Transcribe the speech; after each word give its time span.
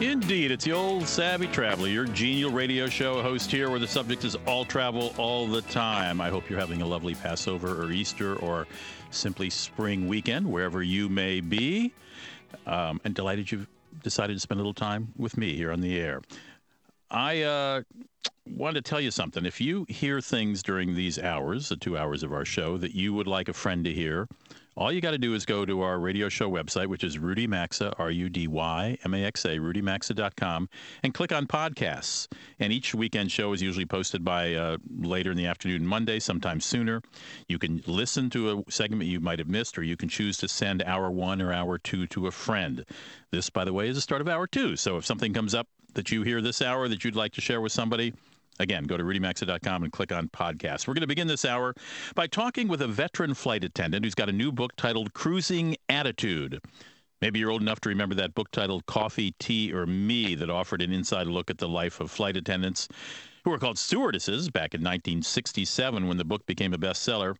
Indeed, 0.00 0.50
it's 0.50 0.64
the 0.64 0.72
old 0.72 1.06
savvy 1.06 1.46
traveler, 1.46 1.86
your 1.86 2.04
genial 2.04 2.50
radio 2.50 2.88
show 2.88 3.22
host 3.22 3.48
here, 3.50 3.70
where 3.70 3.78
the 3.78 3.86
subject 3.86 4.24
is 4.24 4.36
all 4.44 4.64
travel 4.64 5.14
all 5.18 5.46
the 5.46 5.62
time. 5.62 6.20
I 6.20 6.30
hope 6.30 6.50
you're 6.50 6.58
having 6.58 6.82
a 6.82 6.86
lovely 6.86 7.14
Passover 7.14 7.80
or 7.80 7.92
Easter 7.92 8.34
or 8.36 8.66
simply 9.12 9.50
spring 9.50 10.08
weekend, 10.08 10.50
wherever 10.50 10.82
you 10.82 11.08
may 11.08 11.40
be. 11.40 11.92
Um, 12.66 13.00
and 13.04 13.14
delighted 13.14 13.52
you've 13.52 13.68
decided 14.02 14.34
to 14.34 14.40
spend 14.40 14.58
a 14.58 14.62
little 14.62 14.74
time 14.74 15.12
with 15.16 15.36
me 15.36 15.54
here 15.54 15.70
on 15.70 15.80
the 15.80 15.98
air. 16.00 16.22
I 17.10 17.42
uh, 17.42 17.82
wanted 18.50 18.84
to 18.84 18.90
tell 18.90 19.00
you 19.00 19.12
something. 19.12 19.46
If 19.46 19.60
you 19.60 19.86
hear 19.88 20.20
things 20.20 20.62
during 20.64 20.96
these 20.96 21.20
hours, 21.20 21.68
the 21.68 21.76
two 21.76 21.96
hours 21.96 22.24
of 22.24 22.32
our 22.32 22.44
show, 22.44 22.76
that 22.78 22.96
you 22.96 23.14
would 23.14 23.28
like 23.28 23.48
a 23.48 23.52
friend 23.52 23.84
to 23.84 23.92
hear, 23.92 24.26
all 24.76 24.92
you 24.92 25.00
got 25.00 25.12
to 25.12 25.18
do 25.18 25.34
is 25.34 25.46
go 25.46 25.64
to 25.64 25.82
our 25.82 25.98
radio 25.98 26.28
show 26.28 26.50
website, 26.50 26.88
which 26.88 27.04
is 27.04 27.18
Rudy 27.18 27.46
Maxa, 27.46 27.92
R 27.98 28.10
U 28.10 28.28
D 28.28 28.48
Y 28.48 28.98
M 29.04 29.14
A 29.14 29.24
X 29.24 29.44
A, 29.44 29.58
rudymaxa.com, 29.58 30.68
and 31.02 31.14
click 31.14 31.32
on 31.32 31.46
podcasts. 31.46 32.28
And 32.58 32.72
each 32.72 32.94
weekend 32.94 33.30
show 33.30 33.52
is 33.52 33.62
usually 33.62 33.86
posted 33.86 34.24
by 34.24 34.54
uh, 34.54 34.78
later 34.98 35.30
in 35.30 35.36
the 35.36 35.46
afternoon, 35.46 35.86
Monday, 35.86 36.18
sometimes 36.18 36.64
sooner. 36.64 37.02
You 37.48 37.58
can 37.58 37.82
listen 37.86 38.30
to 38.30 38.58
a 38.58 38.70
segment 38.70 39.04
you 39.04 39.20
might 39.20 39.38
have 39.38 39.48
missed, 39.48 39.78
or 39.78 39.82
you 39.82 39.96
can 39.96 40.08
choose 40.08 40.38
to 40.38 40.48
send 40.48 40.82
hour 40.82 41.10
one 41.10 41.40
or 41.40 41.52
hour 41.52 41.78
two 41.78 42.06
to 42.08 42.26
a 42.26 42.30
friend. 42.30 42.84
This, 43.30 43.50
by 43.50 43.64
the 43.64 43.72
way, 43.72 43.88
is 43.88 43.96
the 43.96 44.00
start 44.00 44.20
of 44.20 44.28
hour 44.28 44.46
two. 44.46 44.76
So 44.76 44.96
if 44.96 45.06
something 45.06 45.32
comes 45.32 45.54
up 45.54 45.68
that 45.94 46.10
you 46.10 46.22
hear 46.22 46.40
this 46.40 46.60
hour 46.60 46.88
that 46.88 47.04
you'd 47.04 47.16
like 47.16 47.32
to 47.34 47.40
share 47.40 47.60
with 47.60 47.72
somebody, 47.72 48.12
Again, 48.60 48.84
go 48.84 48.96
to 48.96 49.02
rudymaxa.com 49.02 49.82
and 49.82 49.92
click 49.92 50.12
on 50.12 50.28
podcasts. 50.28 50.86
We're 50.86 50.94
going 50.94 51.00
to 51.00 51.08
begin 51.08 51.26
this 51.26 51.44
hour 51.44 51.74
by 52.14 52.28
talking 52.28 52.68
with 52.68 52.82
a 52.82 52.86
veteran 52.86 53.34
flight 53.34 53.64
attendant 53.64 54.04
who's 54.04 54.14
got 54.14 54.28
a 54.28 54.32
new 54.32 54.52
book 54.52 54.76
titled 54.76 55.12
Cruising 55.12 55.76
Attitude. 55.88 56.60
Maybe 57.20 57.40
you're 57.40 57.50
old 57.50 57.62
enough 57.62 57.80
to 57.80 57.88
remember 57.88 58.14
that 58.16 58.34
book 58.34 58.50
titled 58.52 58.86
Coffee, 58.86 59.34
Tea, 59.38 59.72
or 59.72 59.86
Me 59.86 60.34
that 60.36 60.50
offered 60.50 60.82
an 60.82 60.92
inside 60.92 61.26
look 61.26 61.50
at 61.50 61.58
the 61.58 61.68
life 61.68 61.98
of 62.00 62.10
flight 62.10 62.36
attendants 62.36 62.86
who 63.44 63.50
were 63.50 63.58
called 63.58 63.78
stewardesses 63.78 64.50
back 64.50 64.74
in 64.74 64.80
1967 64.80 66.06
when 66.06 66.16
the 66.16 66.24
book 66.24 66.46
became 66.46 66.72
a 66.72 66.78
bestseller. 66.78 67.36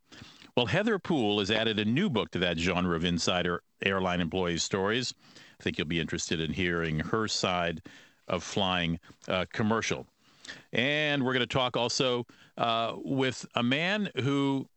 Well, 0.57 0.67
Heather 0.67 0.99
Poole 0.99 1.39
has 1.39 1.51
added 1.51 1.79
a 1.79 1.85
new 1.85 2.09
book 2.11 2.31
to 2.31 2.39
that 2.41 2.59
genre 2.59 2.97
of 2.97 3.05
insider 3.05 3.63
airline 3.85 4.21
employees' 4.21 4.63
stories. 4.63 5.15
I 5.61 5.63
think 5.63 5.79
you'll 5.79 5.87
be 5.87 6.01
interested 6.01 6.41
in 6.41 6.53
hearing 6.53 7.01
her 7.01 7.29
side 7.29 7.83
of 8.29 8.43
flying 8.43 8.99
uh, 9.29 9.47
commercial. 9.53 10.07
And 10.73 11.25
we're 11.25 11.33
going 11.33 11.47
to 11.47 11.47
talk 11.47 11.77
also 11.77 12.27
uh, 12.57 12.95
with 12.97 13.47
a 13.55 13.63
man 13.63 14.11
who 14.23 14.69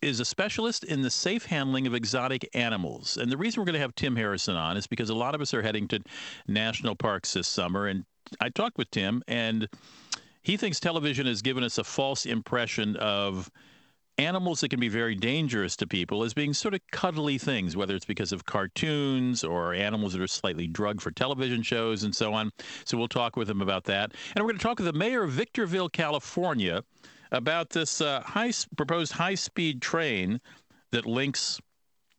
is 0.00 0.20
a 0.20 0.24
specialist 0.24 0.84
in 0.84 1.02
the 1.02 1.10
safe 1.10 1.46
handling 1.46 1.86
of 1.86 1.94
exotic 1.94 2.48
animals. 2.54 3.16
And 3.16 3.30
the 3.30 3.36
reason 3.36 3.60
we're 3.60 3.66
going 3.66 3.74
to 3.74 3.80
have 3.80 3.94
Tim 3.94 4.16
Harrison 4.16 4.56
on 4.56 4.76
is 4.76 4.86
because 4.86 5.10
a 5.10 5.14
lot 5.14 5.34
of 5.34 5.40
us 5.40 5.52
are 5.52 5.62
heading 5.62 5.88
to 5.88 6.00
national 6.46 6.94
parks 6.94 7.34
this 7.34 7.48
summer. 7.48 7.86
And 7.86 8.04
I 8.40 8.48
talked 8.48 8.78
with 8.78 8.90
Tim, 8.90 9.22
and 9.28 9.68
he 10.42 10.56
thinks 10.56 10.80
television 10.80 11.26
has 11.26 11.42
given 11.42 11.64
us 11.64 11.78
a 11.78 11.84
false 11.84 12.26
impression 12.26 12.96
of 12.96 13.50
animals 14.18 14.60
that 14.60 14.68
can 14.68 14.80
be 14.80 14.88
very 14.88 15.14
dangerous 15.14 15.76
to 15.76 15.86
people 15.86 16.22
as 16.22 16.34
being 16.34 16.54
sort 16.54 16.74
of 16.74 16.80
cuddly 16.92 17.38
things, 17.38 17.76
whether 17.76 17.94
it's 17.94 18.04
because 18.04 18.32
of 18.32 18.44
cartoons 18.44 19.42
or 19.42 19.74
animals 19.74 20.12
that 20.12 20.22
are 20.22 20.26
slightly 20.26 20.66
drugged 20.66 21.02
for 21.02 21.10
television 21.10 21.62
shows 21.62 22.04
and 22.04 22.14
so 22.14 22.32
on. 22.32 22.50
So 22.84 22.96
we'll 22.96 23.08
talk 23.08 23.36
with 23.36 23.50
him 23.50 23.60
about 23.60 23.84
that. 23.84 24.12
And 24.34 24.44
we're 24.44 24.50
going 24.50 24.58
to 24.58 24.62
talk 24.62 24.78
with 24.78 24.86
the 24.86 24.98
mayor 24.98 25.24
of 25.24 25.30
Victorville, 25.30 25.88
California, 25.88 26.84
about 27.32 27.70
this 27.70 28.00
uh, 28.00 28.20
high 28.20 28.52
proposed 28.76 29.12
high-speed 29.12 29.82
train 29.82 30.40
that 30.92 31.06
links 31.06 31.60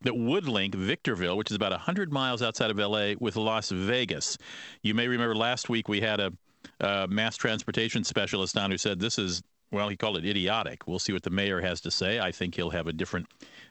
that 0.02 0.16
would 0.16 0.48
link 0.48 0.76
Victorville, 0.76 1.38
which 1.38 1.50
is 1.50 1.56
about 1.56 1.72
100 1.72 2.12
miles 2.12 2.42
outside 2.42 2.70
of 2.70 2.78
LA, 2.78 3.14
with 3.20 3.36
Las 3.36 3.72
Vegas. 3.72 4.38
You 4.84 4.94
may 4.94 5.08
remember 5.08 5.36
last 5.36 5.68
week 5.70 5.88
we 5.88 6.02
had 6.02 6.20
a 6.20 6.32
uh, 6.80 7.08
mass 7.10 7.38
transportation 7.38 8.04
specialist 8.04 8.58
on 8.58 8.70
who 8.70 8.78
said 8.78 9.00
this 9.00 9.18
is 9.18 9.42
well, 9.76 9.90
he 9.90 9.98
called 9.98 10.16
it 10.16 10.26
idiotic. 10.26 10.88
We'll 10.88 11.00
see 11.00 11.12
what 11.12 11.24
the 11.24 11.30
mayor 11.30 11.60
has 11.60 11.82
to 11.82 11.92
say. 11.92 12.18
I 12.18 12.32
think 12.32 12.56
he'll 12.56 12.70
have 12.70 12.88
a 12.88 12.94
different 12.94 13.28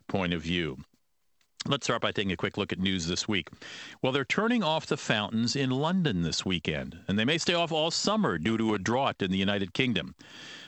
point 0.06 0.34
of 0.34 0.42
view. 0.42 0.76
Let's 1.66 1.86
start 1.86 2.02
by 2.02 2.12
taking 2.12 2.30
a 2.30 2.36
quick 2.36 2.58
look 2.58 2.74
at 2.74 2.78
news 2.78 3.06
this 3.06 3.26
week. 3.26 3.48
Well, 4.02 4.12
they're 4.12 4.22
turning 4.22 4.62
off 4.62 4.84
the 4.84 4.98
fountains 4.98 5.56
in 5.56 5.70
London 5.70 6.20
this 6.20 6.44
weekend, 6.44 6.98
and 7.08 7.18
they 7.18 7.24
may 7.24 7.38
stay 7.38 7.54
off 7.54 7.72
all 7.72 7.90
summer 7.90 8.36
due 8.36 8.58
to 8.58 8.74
a 8.74 8.78
drought 8.78 9.22
in 9.22 9.30
the 9.30 9.38
United 9.38 9.72
Kingdom. 9.72 10.14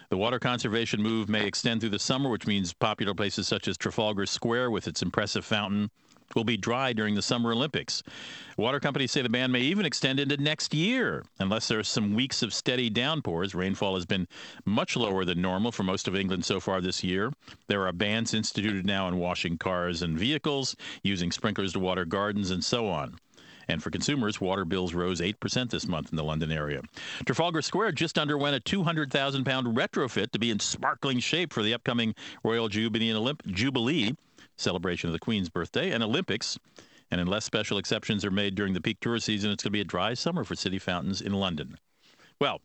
The 0.08 0.16
water 0.16 0.38
conservation 0.38 1.02
move 1.02 1.28
may 1.28 1.46
extend 1.46 1.82
through 1.82 1.90
the 1.90 1.98
summer, 1.98 2.30
which 2.30 2.46
means 2.46 2.72
popular 2.72 3.12
places 3.12 3.46
such 3.46 3.68
as 3.68 3.76
Trafalgar 3.76 4.24
Square 4.24 4.70
with 4.70 4.88
its 4.88 5.02
impressive 5.02 5.44
fountain 5.44 5.90
will 6.34 6.44
be 6.44 6.56
dry 6.56 6.92
during 6.92 7.14
the 7.14 7.22
Summer 7.22 7.52
Olympics. 7.52 8.02
Water 8.56 8.80
companies 8.80 9.12
say 9.12 9.22
the 9.22 9.28
ban 9.28 9.52
may 9.52 9.60
even 9.60 9.86
extend 9.86 10.18
into 10.18 10.36
next 10.38 10.72
year 10.74 11.24
unless 11.38 11.68
there 11.68 11.78
are 11.78 11.84
some 11.84 12.14
weeks 12.14 12.42
of 12.42 12.54
steady 12.54 12.88
downpours. 12.90 13.54
Rainfall 13.54 13.94
has 13.94 14.06
been 14.06 14.26
much 14.64 14.96
lower 14.96 15.24
than 15.24 15.40
normal 15.40 15.72
for 15.72 15.82
most 15.82 16.08
of 16.08 16.16
England 16.16 16.44
so 16.44 16.58
far 16.58 16.80
this 16.80 17.04
year. 17.04 17.32
There 17.68 17.86
are 17.86 17.92
bans 17.92 18.34
instituted 18.34 18.86
now 18.86 19.06
on 19.06 19.18
washing 19.18 19.58
cars 19.58 20.02
and 20.02 20.18
vehicles, 20.18 20.74
using 21.02 21.30
sprinklers 21.30 21.74
to 21.74 21.78
water 21.80 22.04
gardens, 22.04 22.50
and 22.50 22.64
so 22.64 22.88
on. 22.88 23.18
And 23.68 23.82
for 23.82 23.90
consumers, 23.90 24.40
water 24.40 24.64
bills 24.64 24.94
rose 24.94 25.20
8% 25.20 25.70
this 25.70 25.88
month 25.88 26.10
in 26.10 26.16
the 26.16 26.22
London 26.22 26.52
area. 26.52 26.82
Trafalgar 27.24 27.62
Square 27.62 27.92
just 27.92 28.16
underwent 28.16 28.54
a 28.54 28.60
200,000 28.60 29.44
pound 29.44 29.76
retrofit 29.76 30.30
to 30.30 30.38
be 30.38 30.50
in 30.50 30.60
sparkling 30.60 31.18
shape 31.18 31.52
for 31.52 31.64
the 31.64 31.74
upcoming 31.74 32.14
Royal 32.44 32.68
Jubilee, 32.68 34.14
celebration 34.56 35.08
of 35.08 35.12
the 35.12 35.18
Queen's 35.18 35.48
birthday, 35.48 35.90
and 35.90 36.02
Olympics. 36.02 36.58
And 37.10 37.20
unless 37.20 37.44
special 37.44 37.78
exceptions 37.78 38.24
are 38.24 38.30
made 38.30 38.54
during 38.54 38.72
the 38.72 38.80
peak 38.80 38.98
tourist 39.00 39.26
season, 39.26 39.50
it's 39.50 39.62
going 39.62 39.70
to 39.70 39.76
be 39.76 39.80
a 39.80 39.84
dry 39.84 40.14
summer 40.14 40.44
for 40.44 40.54
city 40.54 40.78
fountains 40.78 41.20
in 41.20 41.32
London. 41.32 41.78
Well, 42.40 42.60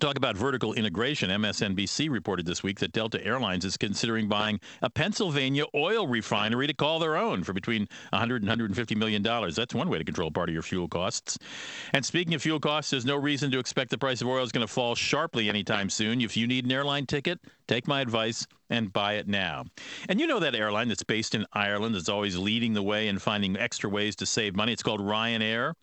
Talk 0.00 0.16
about 0.16 0.36
vertical 0.36 0.74
integration. 0.74 1.30
MSNBC 1.30 2.10
reported 2.10 2.46
this 2.46 2.64
week 2.64 2.80
that 2.80 2.90
Delta 2.90 3.24
Airlines 3.24 3.64
is 3.64 3.76
considering 3.76 4.28
buying 4.28 4.58
a 4.82 4.90
Pennsylvania 4.90 5.64
oil 5.72 6.08
refinery 6.08 6.66
to 6.66 6.74
call 6.74 6.98
their 6.98 7.16
own 7.16 7.44
for 7.44 7.52
between 7.52 7.86
100 8.10 8.42
and 8.42 8.48
150 8.48 8.94
million 8.96 9.22
dollars. 9.22 9.54
That's 9.54 9.72
one 9.72 9.88
way 9.88 9.98
to 9.98 10.04
control 10.04 10.32
part 10.32 10.48
of 10.48 10.52
your 10.52 10.64
fuel 10.64 10.88
costs. 10.88 11.38
And 11.92 12.04
speaking 12.04 12.34
of 12.34 12.42
fuel 12.42 12.58
costs, 12.58 12.90
there's 12.90 13.06
no 13.06 13.16
reason 13.16 13.52
to 13.52 13.60
expect 13.60 13.90
the 13.90 13.98
price 13.98 14.20
of 14.20 14.26
oil 14.26 14.42
is 14.42 14.50
going 14.50 14.66
to 14.66 14.72
fall 14.72 14.96
sharply 14.96 15.48
anytime 15.48 15.88
soon. 15.88 16.20
If 16.20 16.36
you 16.36 16.48
need 16.48 16.64
an 16.64 16.72
airline 16.72 17.06
ticket, 17.06 17.38
take 17.68 17.86
my 17.86 18.00
advice 18.00 18.48
and 18.70 18.92
buy 18.92 19.14
it 19.14 19.28
now. 19.28 19.64
And 20.08 20.20
you 20.20 20.26
know 20.26 20.40
that 20.40 20.56
airline 20.56 20.88
that's 20.88 21.04
based 21.04 21.36
in 21.36 21.46
Ireland 21.52 21.94
that's 21.94 22.08
always 22.08 22.36
leading 22.36 22.74
the 22.74 22.82
way 22.82 23.06
in 23.06 23.20
finding 23.20 23.56
extra 23.56 23.88
ways 23.88 24.16
to 24.16 24.26
save 24.26 24.56
money. 24.56 24.72
It's 24.72 24.82
called 24.82 25.00
Ryanair. 25.00 25.74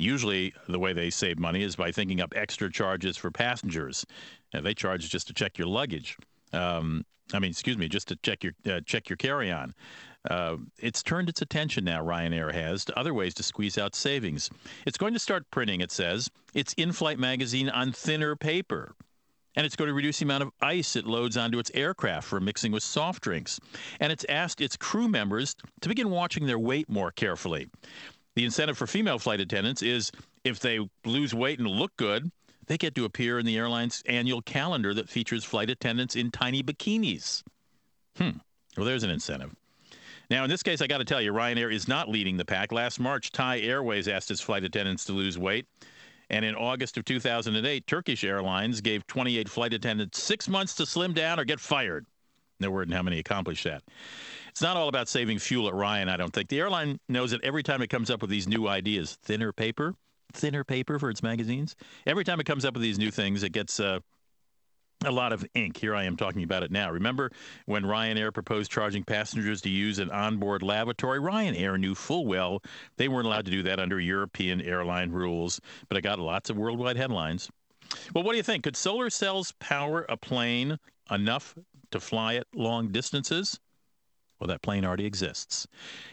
Usually, 0.00 0.54
the 0.66 0.78
way 0.78 0.94
they 0.94 1.10
save 1.10 1.38
money 1.38 1.62
is 1.62 1.76
by 1.76 1.92
thinking 1.92 2.20
up 2.22 2.32
extra 2.34 2.72
charges 2.72 3.16
for 3.18 3.30
passengers. 3.30 4.06
Now, 4.54 4.62
they 4.62 4.72
charge 4.72 5.08
just 5.10 5.26
to 5.26 5.34
check 5.34 5.58
your 5.58 5.68
luggage. 5.68 6.16
Um, 6.54 7.04
I 7.34 7.38
mean, 7.38 7.50
excuse 7.50 7.76
me, 7.76 7.86
just 7.86 8.08
to 8.08 8.16
check 8.16 8.42
your 8.42 8.54
uh, 8.66 8.80
check 8.86 9.10
your 9.10 9.18
carry-on. 9.18 9.74
Uh, 10.28 10.56
it's 10.78 11.02
turned 11.02 11.28
its 11.28 11.42
attention 11.42 11.84
now, 11.84 12.02
Ryanair 12.02 12.52
has, 12.52 12.84
to 12.86 12.98
other 12.98 13.14
ways 13.14 13.34
to 13.34 13.42
squeeze 13.42 13.78
out 13.78 13.94
savings. 13.94 14.50
It's 14.86 14.98
going 14.98 15.12
to 15.12 15.18
start 15.18 15.50
printing, 15.50 15.80
it 15.80 15.92
says, 15.92 16.30
its 16.54 16.72
in 16.74 16.92
flight 16.92 17.18
magazine 17.18 17.68
on 17.68 17.92
thinner 17.92 18.36
paper. 18.36 18.94
And 19.56 19.66
it's 19.66 19.76
going 19.76 19.88
to 19.88 19.94
reduce 19.94 20.18
the 20.18 20.24
amount 20.24 20.44
of 20.44 20.50
ice 20.60 20.96
it 20.96 21.06
loads 21.06 21.36
onto 21.36 21.58
its 21.58 21.70
aircraft 21.74 22.26
for 22.26 22.40
mixing 22.40 22.72
with 22.72 22.82
soft 22.82 23.22
drinks. 23.22 23.60
And 23.98 24.12
it's 24.12 24.24
asked 24.28 24.60
its 24.60 24.76
crew 24.76 25.08
members 25.08 25.56
to 25.80 25.88
begin 25.88 26.10
watching 26.10 26.46
their 26.46 26.58
weight 26.58 26.88
more 26.88 27.10
carefully. 27.10 27.68
The 28.36 28.44
incentive 28.44 28.78
for 28.78 28.86
female 28.86 29.18
flight 29.18 29.40
attendants 29.40 29.82
is 29.82 30.12
if 30.44 30.60
they 30.60 30.78
lose 31.04 31.34
weight 31.34 31.58
and 31.58 31.68
look 31.68 31.96
good, 31.96 32.30
they 32.66 32.78
get 32.78 32.94
to 32.94 33.04
appear 33.04 33.38
in 33.38 33.46
the 33.46 33.56
airline's 33.56 34.02
annual 34.06 34.42
calendar 34.42 34.94
that 34.94 35.08
features 35.08 35.44
flight 35.44 35.70
attendants 35.70 36.14
in 36.14 36.30
tiny 36.30 36.62
bikinis. 36.62 37.42
Hmm. 38.16 38.38
Well, 38.76 38.86
there's 38.86 39.02
an 39.02 39.10
incentive. 39.10 39.54
Now, 40.30 40.44
in 40.44 40.50
this 40.50 40.62
case, 40.62 40.80
I 40.80 40.86
got 40.86 40.98
to 40.98 41.04
tell 41.04 41.20
you, 41.20 41.32
Ryanair 41.32 41.72
is 41.72 41.88
not 41.88 42.08
leading 42.08 42.36
the 42.36 42.44
pack. 42.44 42.70
Last 42.70 43.00
March, 43.00 43.32
Thai 43.32 43.60
Airways 43.60 44.06
asked 44.06 44.30
its 44.30 44.40
flight 44.40 44.62
attendants 44.62 45.04
to 45.06 45.12
lose 45.12 45.36
weight. 45.36 45.66
And 46.30 46.44
in 46.44 46.54
August 46.54 46.96
of 46.96 47.04
2008, 47.04 47.88
Turkish 47.88 48.22
Airlines 48.22 48.80
gave 48.80 49.04
28 49.08 49.48
flight 49.48 49.74
attendants 49.74 50.22
six 50.22 50.48
months 50.48 50.76
to 50.76 50.86
slim 50.86 51.12
down 51.12 51.40
or 51.40 51.44
get 51.44 51.58
fired. 51.58 52.06
No 52.60 52.70
word 52.70 52.88
on 52.88 52.92
how 52.92 53.02
many 53.02 53.18
accomplished 53.18 53.64
that. 53.64 53.82
It's 54.60 54.64
not 54.66 54.76
all 54.76 54.88
about 54.88 55.08
saving 55.08 55.38
fuel 55.38 55.68
at 55.68 55.74
Ryan, 55.74 56.10
I 56.10 56.18
don't 56.18 56.34
think. 56.34 56.50
The 56.50 56.60
airline 56.60 57.00
knows 57.08 57.30
that 57.30 57.42
every 57.42 57.62
time 57.62 57.80
it 57.80 57.86
comes 57.86 58.10
up 58.10 58.20
with 58.20 58.28
these 58.28 58.46
new 58.46 58.68
ideas, 58.68 59.16
thinner 59.22 59.54
paper, 59.54 59.94
thinner 60.34 60.64
paper 60.64 60.98
for 60.98 61.08
its 61.08 61.22
magazines. 61.22 61.76
Every 62.06 62.24
time 62.24 62.40
it 62.40 62.44
comes 62.44 62.66
up 62.66 62.74
with 62.74 62.82
these 62.82 62.98
new 62.98 63.10
things, 63.10 63.42
it 63.42 63.52
gets 63.52 63.80
uh, 63.80 64.00
a 65.02 65.10
lot 65.10 65.32
of 65.32 65.46
ink. 65.54 65.78
Here 65.78 65.94
I 65.94 66.04
am 66.04 66.14
talking 66.14 66.42
about 66.42 66.62
it 66.62 66.70
now. 66.70 66.90
Remember 66.90 67.30
when 67.64 67.84
Ryanair 67.84 68.34
proposed 68.34 68.70
charging 68.70 69.02
passengers 69.02 69.62
to 69.62 69.70
use 69.70 69.98
an 69.98 70.10
onboard 70.10 70.62
lavatory? 70.62 71.20
Ryanair 71.20 71.80
knew 71.80 71.94
full 71.94 72.26
well 72.26 72.62
they 72.98 73.08
weren't 73.08 73.26
allowed 73.26 73.46
to 73.46 73.50
do 73.50 73.62
that 73.62 73.80
under 73.80 73.98
European 73.98 74.60
airline 74.60 75.10
rules, 75.10 75.58
but 75.88 75.96
it 75.96 76.02
got 76.02 76.18
lots 76.18 76.50
of 76.50 76.58
worldwide 76.58 76.98
headlines. 76.98 77.48
Well, 78.14 78.24
what 78.24 78.32
do 78.32 78.36
you 78.36 78.42
think? 78.42 78.64
Could 78.64 78.76
solar 78.76 79.08
cells 79.08 79.54
power 79.58 80.04
a 80.10 80.18
plane 80.18 80.78
enough 81.10 81.54
to 81.92 81.98
fly 81.98 82.34
it 82.34 82.46
long 82.54 82.88
distances? 82.88 83.58
Well, 84.40 84.48
that 84.48 84.62
plane 84.62 84.86
already 84.86 85.04
exists. 85.04 85.66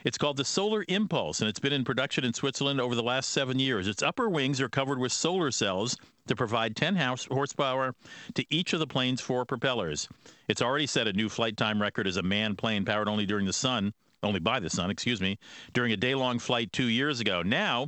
It's 0.04 0.18
called 0.18 0.36
the 0.36 0.44
Solar 0.44 0.84
Impulse, 0.90 1.40
and 1.40 1.50
it's 1.50 1.62
been 1.62 1.72
in 1.72 1.86
production 1.86 2.26
in 2.26 2.34
Switzerland 2.34 2.82
over 2.82 2.94
the 2.94 3.02
last 3.02 3.30
seven 3.30 3.58
years. 3.58 3.88
Its 3.88 4.04
upper 4.04 4.28
wings 4.28 4.60
are 4.60 4.68
covered 4.68 5.00
with 5.00 5.14
solar 5.14 5.50
cells 5.50 5.96
to 6.28 6.36
provide 6.36 6.76
10 6.76 6.98
horsepower 7.32 7.96
to 8.36 8.46
each 8.50 8.74
of 8.74 8.80
the 8.80 8.88
plane's 8.88 9.22
four 9.22 9.46
propellers. 9.46 10.10
It's 10.50 10.62
already 10.62 10.88
set 10.88 11.08
a 11.08 11.14
new 11.14 11.30
flight 11.30 11.56
time 11.56 11.82
record 11.82 12.06
as 12.06 12.18
a 12.18 12.22
manned 12.22 12.58
plane 12.58 12.84
powered 12.84 13.08
only 13.08 13.26
during 13.26 13.46
the 13.46 13.54
sun, 13.54 13.94
only 14.22 14.42
by 14.42 14.60
the 14.60 14.70
sun, 14.70 14.92
excuse 14.92 15.22
me, 15.22 15.40
during 15.72 15.94
a 15.94 15.98
day 15.98 16.14
long 16.14 16.38
flight 16.38 16.74
two 16.74 16.90
years 16.90 17.22
ago. 17.22 17.44
Now, 17.44 17.88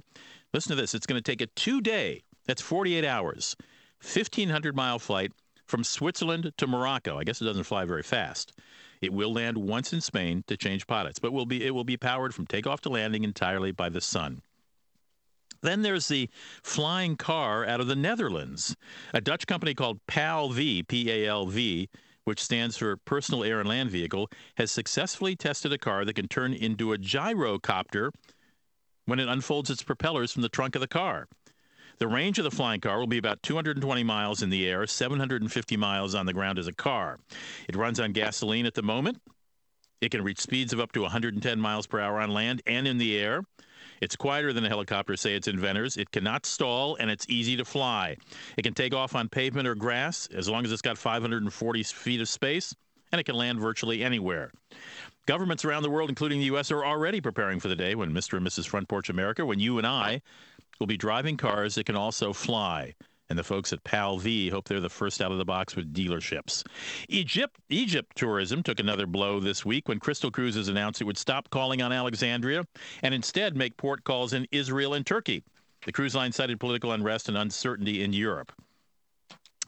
listen 0.53 0.69
to 0.69 0.81
this 0.81 0.95
it's 0.95 1.05
going 1.05 1.21
to 1.21 1.31
take 1.31 1.41
a 1.41 1.47
two 1.47 1.81
day, 1.81 2.23
that's 2.45 2.61
48 2.61 3.03
hours, 3.03 3.57
1,500 4.01 4.73
mile 4.73 4.99
flight 4.99 5.33
from 5.69 5.83
Switzerland 5.83 6.51
to 6.57 6.67
Morocco. 6.67 7.17
I 7.17 7.23
guess 7.23 7.41
it 7.41 7.45
doesn't 7.45 7.63
fly 7.63 7.85
very 7.85 8.03
fast. 8.03 8.57
It 9.01 9.13
will 9.13 9.31
land 9.31 9.57
once 9.57 9.93
in 9.93 10.01
Spain 10.01 10.43
to 10.47 10.57
change 10.57 10.87
pilots, 10.87 11.19
but 11.19 11.31
will 11.31 11.45
be 11.45 11.65
it 11.65 11.73
will 11.73 11.83
be 11.83 11.95
powered 11.95 12.33
from 12.33 12.47
takeoff 12.47 12.81
to 12.81 12.89
landing 12.89 13.23
entirely 13.23 13.71
by 13.71 13.87
the 13.87 14.01
sun. 14.01 14.41
Then 15.61 15.81
there's 15.81 16.07
the 16.07 16.29
flying 16.63 17.15
car 17.17 17.65
out 17.65 17.81
of 17.81 17.87
the 17.87 17.95
Netherlands. 17.95 18.75
A 19.13 19.21
Dutch 19.21 19.45
company 19.45 19.73
called 19.73 19.99
PALV, 20.07 20.87
P 20.87 21.11
A 21.11 21.27
L 21.27 21.45
V, 21.45 21.89
which 22.23 22.41
stands 22.41 22.77
for 22.77 22.97
Personal 22.97 23.43
Air 23.43 23.59
and 23.59 23.69
Land 23.69 23.91
Vehicle, 23.91 24.29
has 24.55 24.71
successfully 24.71 25.35
tested 25.35 25.71
a 25.71 25.77
car 25.77 26.03
that 26.03 26.15
can 26.15 26.27
turn 26.27 26.53
into 26.53 26.93
a 26.93 26.97
gyrocopter 26.97 28.11
when 29.05 29.19
it 29.19 29.27
unfolds 29.27 29.69
its 29.69 29.83
propellers 29.83 30.31
from 30.31 30.41
the 30.41 30.49
trunk 30.49 30.75
of 30.75 30.81
the 30.81 30.87
car. 30.87 31.27
The 31.99 32.07
range 32.07 32.37
of 32.37 32.45
the 32.45 32.51
flying 32.51 32.79
car 32.79 32.97
will 32.97 33.07
be 33.07 33.17
about 33.17 33.43
220 33.43 34.03
miles 34.03 34.41
in 34.41 34.49
the 34.49 34.65
air, 34.65 34.87
750 34.87 35.75
miles 35.75 36.15
on 36.15 36.25
the 36.25 36.33
ground 36.33 36.57
as 36.57 36.67
a 36.67 36.73
car. 36.73 37.19
It 37.67 37.75
runs 37.75 37.99
on 37.99 38.13
gasoline 38.13 38.65
at 38.65 38.73
the 38.73 38.81
moment. 38.81 39.21
It 39.99 40.11
can 40.11 40.23
reach 40.23 40.39
speeds 40.39 40.71
of 40.71 40.79
up 40.79 40.93
to 40.93 41.01
110 41.01 41.59
miles 41.59 41.87
per 41.87 41.99
hour 41.99 42.21
on 42.21 42.29
land 42.29 42.61
and 42.65 42.87
in 42.87 42.99
the 42.99 43.17
air. 43.17 43.43
It's 43.99 44.15
quieter 44.15 44.53
than 44.53 44.63
a 44.63 44.69
helicopter, 44.69 45.17
say 45.17 45.35
its 45.35 45.49
inventors. 45.49 45.97
It 45.97 46.09
cannot 46.11 46.45
stall, 46.45 46.95
and 46.95 47.11
it's 47.11 47.25
easy 47.27 47.57
to 47.57 47.65
fly. 47.65 48.15
It 48.55 48.61
can 48.61 48.73
take 48.73 48.93
off 48.93 49.13
on 49.13 49.27
pavement 49.27 49.67
or 49.67 49.75
grass 49.75 50.29
as 50.33 50.47
long 50.47 50.63
as 50.63 50.71
it's 50.71 50.81
got 50.81 50.97
540 50.97 51.83
feet 51.83 52.21
of 52.21 52.29
space, 52.29 52.73
and 53.11 53.19
it 53.19 53.25
can 53.25 53.35
land 53.35 53.59
virtually 53.59 54.05
anywhere. 54.05 54.51
Governments 55.25 55.65
around 55.65 55.83
the 55.83 55.89
world, 55.89 56.07
including 56.07 56.39
the 56.39 56.45
U.S., 56.45 56.71
are 56.71 56.85
already 56.85 57.19
preparing 57.19 57.59
for 57.59 57.67
the 57.67 57.75
day 57.75 57.93
when 57.93 58.13
Mr. 58.13 58.37
and 58.37 58.47
Mrs. 58.47 58.67
Front 58.67 58.87
Porch 58.87 59.09
America, 59.09 59.45
when 59.45 59.59
you 59.59 59.77
and 59.77 59.85
I 59.85 60.21
will 60.79 60.87
be 60.87 60.97
driving 60.97 61.37
cars 61.37 61.75
that 61.75 61.85
can 61.85 61.95
also 61.95 62.33
fly. 62.33 62.93
And 63.29 63.37
the 63.37 63.43
folks 63.43 63.71
at 63.71 63.83
PAL-V 63.83 64.49
hope 64.49 64.67
they're 64.67 64.79
the 64.79 64.89
first 64.89 65.21
out 65.21 65.31
of 65.31 65.37
the 65.37 65.45
box 65.45 65.75
with 65.75 65.93
dealerships. 65.93 66.63
Egypt, 67.09 67.57
Egypt 67.69 68.15
tourism 68.15 68.63
took 68.63 68.79
another 68.79 69.05
blow 69.05 69.39
this 69.39 69.63
week 69.63 69.87
when 69.87 69.99
Crystal 69.99 70.31
Cruises 70.31 70.67
announced 70.67 70.99
it 70.99 71.03
would 71.03 71.17
stop 71.17 71.49
calling 71.51 71.81
on 71.81 71.91
Alexandria 71.91 72.63
and 73.03 73.13
instead 73.13 73.55
make 73.55 73.77
port 73.77 74.03
calls 74.03 74.33
in 74.33 74.47
Israel 74.51 74.95
and 74.95 75.05
Turkey. 75.05 75.43
The 75.85 75.91
cruise 75.91 76.15
line 76.15 76.31
cited 76.31 76.59
political 76.59 76.91
unrest 76.91 77.29
and 77.29 77.37
uncertainty 77.37 78.03
in 78.03 78.13
Europe. 78.13 78.51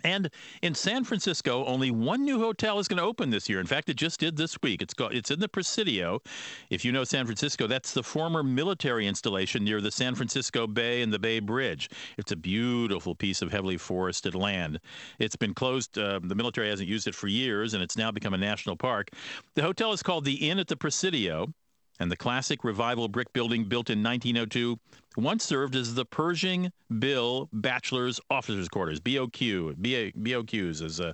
And 0.03 0.29
in 0.61 0.73
San 0.75 1.03
Francisco, 1.03 1.65
only 1.65 1.91
one 1.91 2.23
new 2.23 2.39
hotel 2.39 2.79
is 2.79 2.87
going 2.87 2.97
to 2.97 3.03
open 3.03 3.29
this 3.29 3.49
year. 3.49 3.59
In 3.59 3.67
fact, 3.67 3.89
it 3.89 3.95
just 3.95 4.19
did 4.19 4.37
this 4.37 4.57
week. 4.61 4.81
It's 4.81 4.93
called, 4.93 5.13
it's 5.13 5.31
in 5.31 5.39
the 5.39 5.49
Presidio. 5.49 6.21
If 6.69 6.85
you 6.85 6.91
know 6.91 7.03
San 7.03 7.25
Francisco, 7.25 7.67
that's 7.67 7.93
the 7.93 8.03
former 8.03 8.43
military 8.43 9.07
installation 9.07 9.63
near 9.63 9.81
the 9.81 9.91
San 9.91 10.15
Francisco 10.15 10.67
Bay 10.67 11.01
and 11.01 11.11
the 11.11 11.19
Bay 11.19 11.39
Bridge. 11.39 11.89
It's 12.17 12.31
a 12.31 12.35
beautiful 12.35 13.15
piece 13.15 13.41
of 13.41 13.51
heavily 13.51 13.77
forested 13.77 14.35
land. 14.35 14.79
It's 15.19 15.35
been 15.35 15.53
closed. 15.53 15.97
Uh, 15.97 16.19
the 16.23 16.35
military 16.35 16.69
hasn't 16.69 16.89
used 16.89 17.07
it 17.07 17.15
for 17.15 17.27
years, 17.27 17.73
and 17.73 17.83
it's 17.83 17.97
now 17.97 18.11
become 18.11 18.33
a 18.33 18.37
national 18.37 18.75
park. 18.75 19.09
The 19.55 19.61
hotel 19.61 19.91
is 19.93 20.03
called 20.03 20.25
the 20.25 20.49
Inn 20.49 20.59
at 20.59 20.67
the 20.67 20.77
Presidio 20.77 21.53
and 21.99 22.11
the 22.11 22.17
classic 22.17 22.63
revival 22.63 23.07
brick 23.07 23.31
building 23.31 23.65
built 23.65 23.89
in 23.89 24.01
1902 24.01 24.79
once 25.17 25.43
served 25.43 25.75
as 25.75 25.93
the 25.93 26.05
Pershing 26.05 26.71
Bill 26.99 27.49
Bachelor's 27.53 28.19
Officers' 28.29 28.69
Quarters, 28.69 28.99
BOQ, 28.99 29.75
BOQs, 29.75 30.81
as 30.81 30.99
uh, 30.99 31.13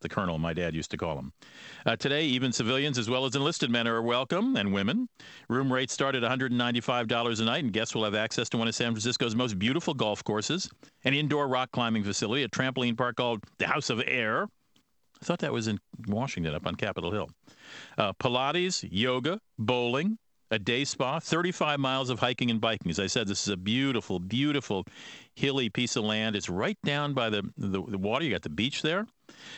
the 0.00 0.08
colonel, 0.08 0.38
my 0.38 0.52
dad, 0.52 0.74
used 0.74 0.90
to 0.90 0.96
call 0.96 1.14
them. 1.14 1.32
Uh, 1.86 1.96
today, 1.96 2.24
even 2.24 2.52
civilians 2.52 2.98
as 2.98 3.08
well 3.08 3.24
as 3.24 3.34
enlisted 3.34 3.70
men 3.70 3.86
are 3.86 4.02
welcome, 4.02 4.56
and 4.56 4.72
women. 4.72 5.08
Room 5.48 5.72
rates 5.72 5.92
start 5.92 6.14
at 6.14 6.22
$195 6.22 7.40
a 7.40 7.44
night, 7.44 7.64
and 7.64 7.72
guests 7.72 7.94
will 7.94 8.04
have 8.04 8.14
access 8.14 8.48
to 8.50 8.56
one 8.56 8.68
of 8.68 8.74
San 8.74 8.92
Francisco's 8.92 9.34
most 9.34 9.58
beautiful 9.58 9.94
golf 9.94 10.24
courses, 10.24 10.70
an 11.04 11.14
indoor 11.14 11.48
rock 11.48 11.70
climbing 11.72 12.04
facility, 12.04 12.42
a 12.42 12.48
trampoline 12.48 12.96
park 12.96 13.16
called 13.16 13.42
the 13.58 13.66
House 13.66 13.90
of 13.90 14.02
Air. 14.06 14.48
I 15.22 15.24
thought 15.24 15.40
that 15.40 15.52
was 15.52 15.68
in 15.68 15.78
Washington, 16.06 16.54
up 16.54 16.66
on 16.66 16.76
Capitol 16.76 17.10
Hill. 17.10 17.30
Uh, 17.98 18.14
Pilates, 18.14 18.86
yoga, 18.90 19.38
bowling, 19.58 20.18
a 20.50 20.58
day 20.58 20.84
spa, 20.84 21.20
35 21.20 21.78
miles 21.78 22.10
of 22.10 22.18
hiking 22.18 22.50
and 22.50 22.60
biking. 22.60 22.90
As 22.90 22.98
I 22.98 23.06
said, 23.06 23.28
this 23.28 23.42
is 23.42 23.48
a 23.52 23.56
beautiful, 23.56 24.18
beautiful 24.18 24.84
hilly 25.34 25.68
piece 25.70 25.96
of 25.96 26.04
land. 26.04 26.34
It's 26.36 26.48
right 26.48 26.76
down 26.84 27.14
by 27.14 27.30
the, 27.30 27.42
the, 27.56 27.82
the 27.82 27.98
water. 27.98 28.24
You 28.24 28.32
got 28.32 28.42
the 28.42 28.50
beach 28.50 28.82
there. 28.82 29.06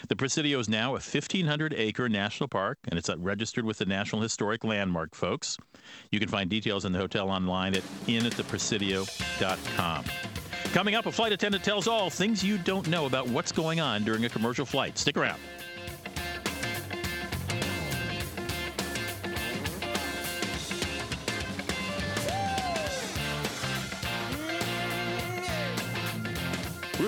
The 0.08 0.16
Presidio 0.16 0.58
is 0.58 0.68
now 0.68 0.90
a 0.90 1.00
1,500 1.00 1.74
acre 1.74 2.08
national 2.08 2.48
park, 2.48 2.78
and 2.88 2.98
it's 2.98 3.08
uh, 3.08 3.16
registered 3.18 3.64
with 3.64 3.78
the 3.78 3.86
National 3.86 4.20
Historic 4.20 4.64
Landmark, 4.64 5.14
folks. 5.14 5.56
You 6.10 6.20
can 6.20 6.28
find 6.28 6.50
details 6.50 6.84
on 6.84 6.92
the 6.92 6.98
hotel 6.98 7.30
online 7.30 7.74
at 7.74 7.82
inatthepresidio.com. 8.06 10.04
Coming 10.72 10.94
up, 10.94 11.06
a 11.06 11.12
flight 11.12 11.32
attendant 11.32 11.64
tells 11.64 11.88
all 11.88 12.10
things 12.10 12.44
you 12.44 12.58
don't 12.58 12.86
know 12.88 13.06
about 13.06 13.26
what's 13.28 13.50
going 13.52 13.80
on 13.80 14.04
during 14.04 14.26
a 14.26 14.28
commercial 14.28 14.66
flight. 14.66 14.98
Stick 14.98 15.16
around. 15.16 15.40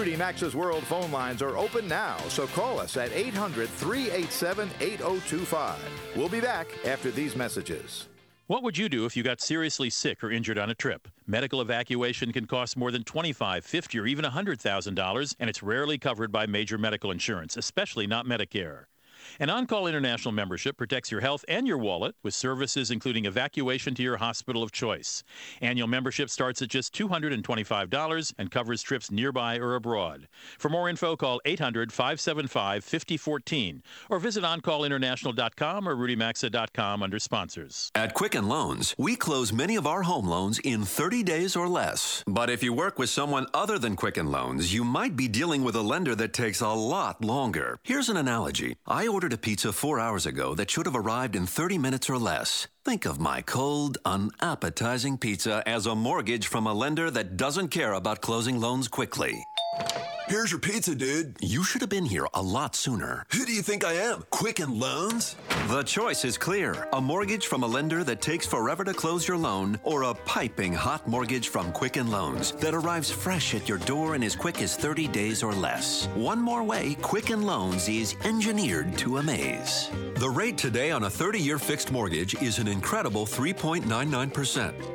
Rudy 0.04 0.18
Maxa's 0.18 0.54
World 0.54 0.84
phone 0.84 1.10
lines 1.10 1.40
are 1.40 1.56
open 1.56 1.88
now, 1.88 2.18
so 2.28 2.46
call 2.48 2.78
us 2.78 2.98
at 2.98 3.10
800 3.12 3.70
387 3.70 4.68
8025. 4.78 5.78
We'll 6.14 6.28
be 6.28 6.42
back 6.42 6.66
after 6.84 7.10
these 7.10 7.34
messages. 7.34 8.06
What 8.46 8.62
would 8.62 8.76
you 8.76 8.90
do 8.90 9.06
if 9.06 9.16
you 9.16 9.22
got 9.22 9.40
seriously 9.40 9.88
sick 9.88 10.22
or 10.22 10.30
injured 10.30 10.58
on 10.58 10.68
a 10.68 10.74
trip? 10.74 11.08
Medical 11.26 11.62
evacuation 11.62 12.34
can 12.34 12.46
cost 12.46 12.76
more 12.76 12.90
than 12.90 13.02
$25, 13.02 13.34
$50, 13.34 13.98
or 13.98 14.06
even 14.06 14.26
$100,000, 14.26 15.36
and 15.40 15.48
it's 15.48 15.62
rarely 15.62 15.96
covered 15.96 16.30
by 16.30 16.44
major 16.44 16.76
medical 16.76 17.10
insurance, 17.10 17.56
especially 17.56 18.06
not 18.06 18.26
Medicare. 18.26 18.84
An 19.40 19.50
On 19.50 19.66
Call 19.66 19.86
International 19.86 20.32
membership 20.32 20.76
protects 20.76 21.10
your 21.10 21.20
health 21.20 21.44
and 21.48 21.66
your 21.66 21.78
wallet 21.78 22.14
with 22.22 22.34
services 22.34 22.90
including 22.90 23.24
evacuation 23.24 23.94
to 23.94 24.02
your 24.02 24.16
hospital 24.16 24.62
of 24.62 24.72
choice. 24.72 25.22
Annual 25.60 25.88
membership 25.88 26.30
starts 26.30 26.62
at 26.62 26.68
just 26.68 26.94
$225 26.94 28.34
and 28.38 28.50
covers 28.50 28.82
trips 28.82 29.10
nearby 29.10 29.56
or 29.58 29.74
abroad. 29.74 30.28
For 30.58 30.68
more 30.68 30.88
info, 30.88 31.16
call 31.16 31.40
800 31.44 31.92
575 31.92 32.84
5014 32.84 33.82
or 34.10 34.18
visit 34.18 34.44
OnCallInternational.com 34.44 35.88
or 35.88 35.96
RudyMaxa.com 35.96 37.02
under 37.02 37.18
sponsors. 37.18 37.90
At 37.94 38.14
Quicken 38.14 38.48
Loans, 38.48 38.94
we 38.98 39.16
close 39.16 39.52
many 39.52 39.76
of 39.76 39.86
our 39.86 40.02
home 40.02 40.26
loans 40.26 40.58
in 40.60 40.84
30 40.84 41.22
days 41.22 41.56
or 41.56 41.68
less. 41.68 42.22
But 42.26 42.50
if 42.50 42.62
you 42.62 42.72
work 42.72 42.98
with 42.98 43.10
someone 43.10 43.46
other 43.54 43.78
than 43.78 43.96
Quicken 43.96 44.30
Loans, 44.30 44.72
you 44.72 44.84
might 44.84 45.16
be 45.16 45.28
dealing 45.28 45.64
with 45.64 45.76
a 45.76 45.82
lender 45.82 46.14
that 46.14 46.32
takes 46.32 46.60
a 46.60 46.68
lot 46.68 47.24
longer. 47.24 47.78
Here's 47.82 48.08
an 48.08 48.16
analogy. 48.16 48.76
I 48.86 49.06
ordered 49.14 49.32
a 49.32 49.38
pizza 49.38 49.72
four 49.72 50.00
hours 50.00 50.26
ago 50.26 50.56
that 50.56 50.68
should 50.68 50.86
have 50.86 50.96
arrived 50.96 51.36
in 51.36 51.46
30 51.46 51.78
minutes 51.78 52.10
or 52.10 52.18
less. 52.18 52.66
Think 52.84 53.06
of 53.06 53.20
my 53.20 53.42
cold, 53.42 53.96
unappetizing 54.04 55.18
pizza 55.18 55.62
as 55.68 55.86
a 55.86 55.94
mortgage 55.94 56.48
from 56.48 56.66
a 56.66 56.74
lender 56.74 57.12
that 57.12 57.36
doesn't 57.36 57.68
care 57.68 57.92
about 57.92 58.20
closing 58.20 58.60
loans 58.60 58.88
quickly. 58.88 59.36
Here's 60.26 60.50
your 60.50 60.60
pizza, 60.60 60.94
dude. 60.94 61.36
You 61.40 61.62
should 61.64 61.82
have 61.82 61.90
been 61.90 62.06
here 62.06 62.26
a 62.32 62.40
lot 62.40 62.74
sooner. 62.74 63.26
Who 63.34 63.44
do 63.44 63.52
you 63.52 63.60
think 63.60 63.84
I 63.84 63.92
am? 63.92 64.24
Quicken 64.30 64.80
Loans? 64.80 65.36
The 65.68 65.82
choice 65.82 66.24
is 66.24 66.38
clear 66.38 66.88
a 66.94 67.00
mortgage 67.00 67.46
from 67.46 67.62
a 67.62 67.66
lender 67.66 68.02
that 68.04 68.22
takes 68.22 68.46
forever 68.46 68.84
to 68.84 68.94
close 68.94 69.28
your 69.28 69.36
loan, 69.36 69.78
or 69.82 70.04
a 70.04 70.14
piping 70.14 70.72
hot 70.72 71.06
mortgage 71.06 71.48
from 71.48 71.72
Quicken 71.72 72.10
Loans 72.10 72.52
that 72.52 72.72
arrives 72.72 73.10
fresh 73.10 73.54
at 73.54 73.68
your 73.68 73.76
door 73.78 74.14
in 74.14 74.22
as 74.22 74.34
quick 74.34 74.62
as 74.62 74.76
30 74.76 75.08
days 75.08 75.42
or 75.42 75.52
less. 75.52 76.06
One 76.14 76.40
more 76.40 76.62
way 76.62 76.96
Quicken 77.02 77.42
Loans 77.42 77.86
is 77.86 78.16
engineered 78.24 78.96
to 78.98 79.18
amaze. 79.18 79.90
The 80.16 80.30
rate 80.30 80.56
today 80.56 80.90
on 80.90 81.04
a 81.04 81.10
30 81.10 81.38
year 81.38 81.58
fixed 81.58 81.92
mortgage 81.92 82.34
is 82.42 82.58
an 82.58 82.68
incredible 82.68 83.26
3.99%, 83.26 83.84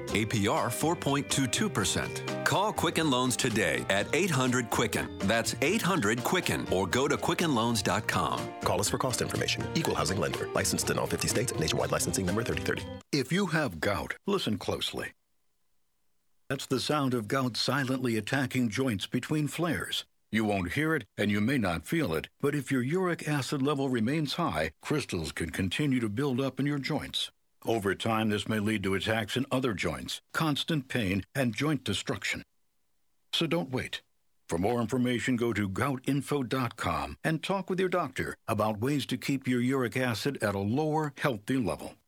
APR 0.07 0.69
4.22%. 0.71 2.45
Call 2.45 2.73
Quicken 2.73 3.11
Loans 3.11 3.37
today 3.37 3.85
at 3.91 4.07
800 4.13 4.71
Quicken. 4.71 5.18
That's 5.19 5.55
800 5.61 6.23
Quicken 6.23 6.65
or 6.73 6.87
go 6.87 7.07
to 7.07 7.17
QuickenLoans.com. 7.17 8.39
Call 8.61 8.79
us 8.79 8.89
for 8.89 8.97
cost 8.97 9.21
information. 9.21 9.63
Equal 9.75 9.95
housing 9.95 10.19
lender. 10.19 10.47
Licensed 10.53 10.89
in 10.89 10.97
all 10.97 11.07
50 11.07 11.27
states. 11.27 11.53
Nationwide 11.59 11.91
licensing 11.91 12.25
number 12.25 12.43
3030. 12.43 12.83
If 13.11 13.31
you 13.31 13.47
have 13.47 13.79
gout, 13.79 14.15
listen 14.25 14.57
closely. 14.57 15.11
That's 16.49 16.65
the 16.65 16.79
sound 16.79 17.13
of 17.13 17.27
gout 17.27 17.57
silently 17.57 18.17
attacking 18.17 18.69
joints 18.69 19.05
between 19.05 19.47
flares. 19.47 20.05
You 20.31 20.45
won't 20.45 20.73
hear 20.73 20.95
it 20.95 21.05
and 21.17 21.29
you 21.29 21.41
may 21.41 21.59
not 21.59 21.85
feel 21.85 22.13
it, 22.13 22.27
but 22.41 22.55
if 22.55 22.71
your 22.71 22.81
uric 22.81 23.27
acid 23.27 23.61
level 23.61 23.89
remains 23.89 24.33
high, 24.33 24.71
crystals 24.81 25.31
can 25.31 25.51
continue 25.51 25.99
to 25.99 26.09
build 26.09 26.41
up 26.41 26.59
in 26.59 26.65
your 26.65 26.79
joints. 26.79 27.31
Over 27.65 27.93
time, 27.93 28.29
this 28.29 28.47
may 28.47 28.59
lead 28.59 28.83
to 28.83 28.95
attacks 28.95 29.35
in 29.37 29.45
other 29.51 29.73
joints, 29.73 30.21
constant 30.33 30.87
pain, 30.87 31.23
and 31.35 31.53
joint 31.53 31.83
destruction. 31.83 32.41
So 33.33 33.45
don't 33.45 33.71
wait. 33.71 34.01
For 34.49 34.57
more 34.57 34.81
information, 34.81 35.35
go 35.35 35.53
to 35.53 35.69
goutinfo.com 35.69 37.17
and 37.23 37.43
talk 37.43 37.69
with 37.69 37.79
your 37.79 37.87
doctor 37.87 38.35
about 38.47 38.81
ways 38.81 39.05
to 39.05 39.17
keep 39.17 39.47
your 39.47 39.61
uric 39.61 39.95
acid 39.95 40.39
at 40.41 40.55
a 40.55 40.59
lower, 40.59 41.13
healthy 41.17 41.57
level. 41.57 41.98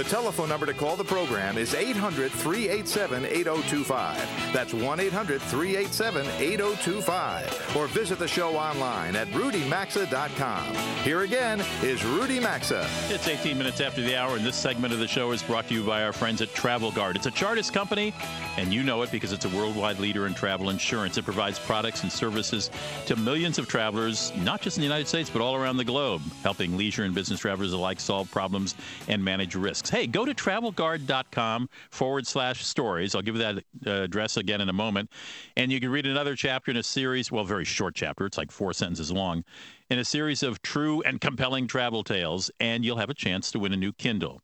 The 0.00 0.08
telephone 0.08 0.48
number 0.48 0.64
to 0.64 0.72
call 0.72 0.96
the 0.96 1.04
program 1.04 1.58
is 1.58 1.74
800 1.74 2.32
387 2.32 3.26
8025. 3.26 4.16
That's 4.50 4.72
1 4.72 4.98
800 4.98 5.42
387 5.42 6.26
8025. 6.26 7.76
Or 7.76 7.86
visit 7.86 8.18
the 8.18 8.26
show 8.26 8.56
online 8.56 9.14
at 9.14 9.28
rudymaxa.com. 9.28 10.74
Here 11.04 11.20
again 11.20 11.62
is 11.82 12.02
Rudy 12.02 12.40
Maxa. 12.40 12.88
It's 13.10 13.28
18 13.28 13.58
minutes 13.58 13.82
after 13.82 14.00
the 14.00 14.16
hour, 14.16 14.36
and 14.36 14.46
this 14.46 14.56
segment 14.56 14.94
of 14.94 15.00
the 15.00 15.06
show 15.06 15.32
is 15.32 15.42
brought 15.42 15.68
to 15.68 15.74
you 15.74 15.84
by 15.84 16.02
our 16.02 16.14
friends 16.14 16.40
at 16.40 16.54
Travel 16.54 16.90
Guard. 16.92 17.16
It's 17.16 17.26
a 17.26 17.30
Chartis 17.30 17.70
company, 17.70 18.14
and 18.56 18.72
you 18.72 18.82
know 18.82 19.02
it 19.02 19.12
because 19.12 19.32
it's 19.32 19.44
a 19.44 19.50
worldwide 19.50 19.98
leader 19.98 20.26
in 20.26 20.32
travel 20.32 20.70
insurance. 20.70 21.18
It 21.18 21.26
provides 21.26 21.58
products 21.58 22.04
and 22.04 22.10
services 22.10 22.70
to 23.04 23.16
millions 23.16 23.58
of 23.58 23.68
travelers, 23.68 24.32
not 24.36 24.62
just 24.62 24.78
in 24.78 24.80
the 24.80 24.86
United 24.86 25.08
States, 25.08 25.28
but 25.28 25.42
all 25.42 25.56
around 25.56 25.76
the 25.76 25.84
globe, 25.84 26.22
helping 26.42 26.78
leisure 26.78 27.04
and 27.04 27.14
business 27.14 27.40
travelers 27.40 27.74
alike 27.74 28.00
solve 28.00 28.30
problems 28.30 28.74
and 29.06 29.22
manage 29.22 29.54
risks. 29.54 29.89
Hey, 29.90 30.06
go 30.06 30.24
to 30.24 30.32
travelguard.com 30.32 31.68
forward 31.90 32.24
slash 32.24 32.64
stories. 32.64 33.16
I'll 33.16 33.22
give 33.22 33.34
you 33.34 33.42
that 33.42 33.64
uh, 33.84 34.02
address 34.04 34.36
again 34.36 34.60
in 34.60 34.68
a 34.68 34.72
moment. 34.72 35.10
And 35.56 35.72
you 35.72 35.80
can 35.80 35.90
read 35.90 36.06
another 36.06 36.36
chapter 36.36 36.70
in 36.70 36.76
a 36.76 36.82
series, 36.82 37.32
well, 37.32 37.42
very 37.42 37.64
short 37.64 37.96
chapter. 37.96 38.24
It's 38.24 38.38
like 38.38 38.52
four 38.52 38.72
sentences 38.72 39.10
long, 39.10 39.42
in 39.90 39.98
a 39.98 40.04
series 40.04 40.44
of 40.44 40.62
true 40.62 41.02
and 41.02 41.20
compelling 41.20 41.66
travel 41.66 42.04
tales, 42.04 42.52
and 42.60 42.84
you'll 42.84 42.98
have 42.98 43.10
a 43.10 43.14
chance 43.14 43.50
to 43.50 43.58
win 43.58 43.72
a 43.72 43.76
new 43.76 43.92
Kindle. 43.92 44.40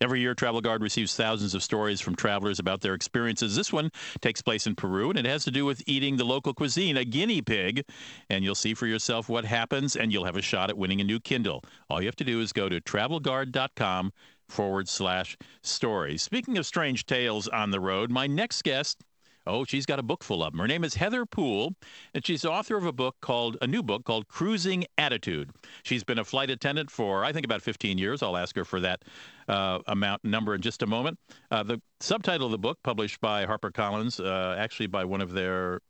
Every 0.00 0.20
year, 0.20 0.32
Travel 0.32 0.60
Guard 0.60 0.80
receives 0.80 1.16
thousands 1.16 1.54
of 1.54 1.62
stories 1.62 2.00
from 2.00 2.14
travelers 2.14 2.60
about 2.60 2.80
their 2.80 2.94
experiences. 2.94 3.56
This 3.56 3.72
one 3.72 3.90
takes 4.20 4.40
place 4.40 4.66
in 4.66 4.76
Peru, 4.76 5.10
and 5.10 5.18
it 5.18 5.26
has 5.26 5.44
to 5.44 5.50
do 5.50 5.64
with 5.64 5.82
eating 5.86 6.16
the 6.16 6.24
local 6.24 6.54
cuisine, 6.54 6.96
a 6.96 7.04
guinea 7.04 7.42
pig. 7.42 7.84
And 8.30 8.44
you'll 8.44 8.54
see 8.54 8.74
for 8.74 8.86
yourself 8.86 9.28
what 9.28 9.44
happens, 9.44 9.96
and 9.96 10.12
you'll 10.12 10.24
have 10.24 10.36
a 10.36 10.42
shot 10.42 10.70
at 10.70 10.78
winning 10.78 11.00
a 11.00 11.04
new 11.04 11.18
Kindle. 11.18 11.64
All 11.90 12.00
you 12.00 12.06
have 12.06 12.16
to 12.16 12.24
do 12.24 12.40
is 12.40 12.52
go 12.52 12.68
to 12.68 12.80
travelguard.com 12.80 14.12
forward 14.48 14.88
slash 14.88 15.36
stories. 15.62 16.22
Speaking 16.22 16.58
of 16.58 16.66
strange 16.66 17.06
tales 17.06 17.48
on 17.48 17.70
the 17.70 17.80
road, 17.80 18.10
my 18.10 18.26
next 18.26 18.62
guest 18.62 19.02
Oh, 19.48 19.64
she's 19.64 19.86
got 19.86 19.98
a 19.98 20.02
book 20.02 20.22
full 20.22 20.44
of 20.44 20.52
them. 20.52 20.60
Her 20.60 20.66
name 20.66 20.84
is 20.84 20.94
Heather 20.94 21.24
Poole, 21.24 21.74
and 22.12 22.24
she's 22.24 22.44
author 22.44 22.76
of 22.76 22.84
a 22.84 22.92
book 22.92 23.16
called 23.22 23.56
a 23.62 23.66
new 23.66 23.82
book 23.82 24.04
called 24.04 24.28
Cruising 24.28 24.84
Attitude. 24.98 25.50
She's 25.84 26.04
been 26.04 26.18
a 26.18 26.24
flight 26.24 26.50
attendant 26.50 26.90
for 26.90 27.24
I 27.24 27.32
think 27.32 27.46
about 27.46 27.62
15 27.62 27.96
years. 27.96 28.22
I'll 28.22 28.36
ask 28.36 28.54
her 28.56 28.64
for 28.66 28.78
that 28.80 29.04
uh, 29.48 29.78
amount 29.86 30.22
number 30.22 30.54
in 30.54 30.60
just 30.60 30.82
a 30.82 30.86
moment. 30.86 31.18
Uh, 31.50 31.62
the 31.62 31.80
subtitle 32.00 32.46
of 32.46 32.52
the 32.52 32.58
book, 32.58 32.78
published 32.84 33.22
by 33.22 33.46
HarperCollins, 33.46 34.22
uh, 34.22 34.54
actually 34.58 34.86
by 34.86 35.06
one 35.06 35.22
of 35.22 35.32
their 35.32 35.80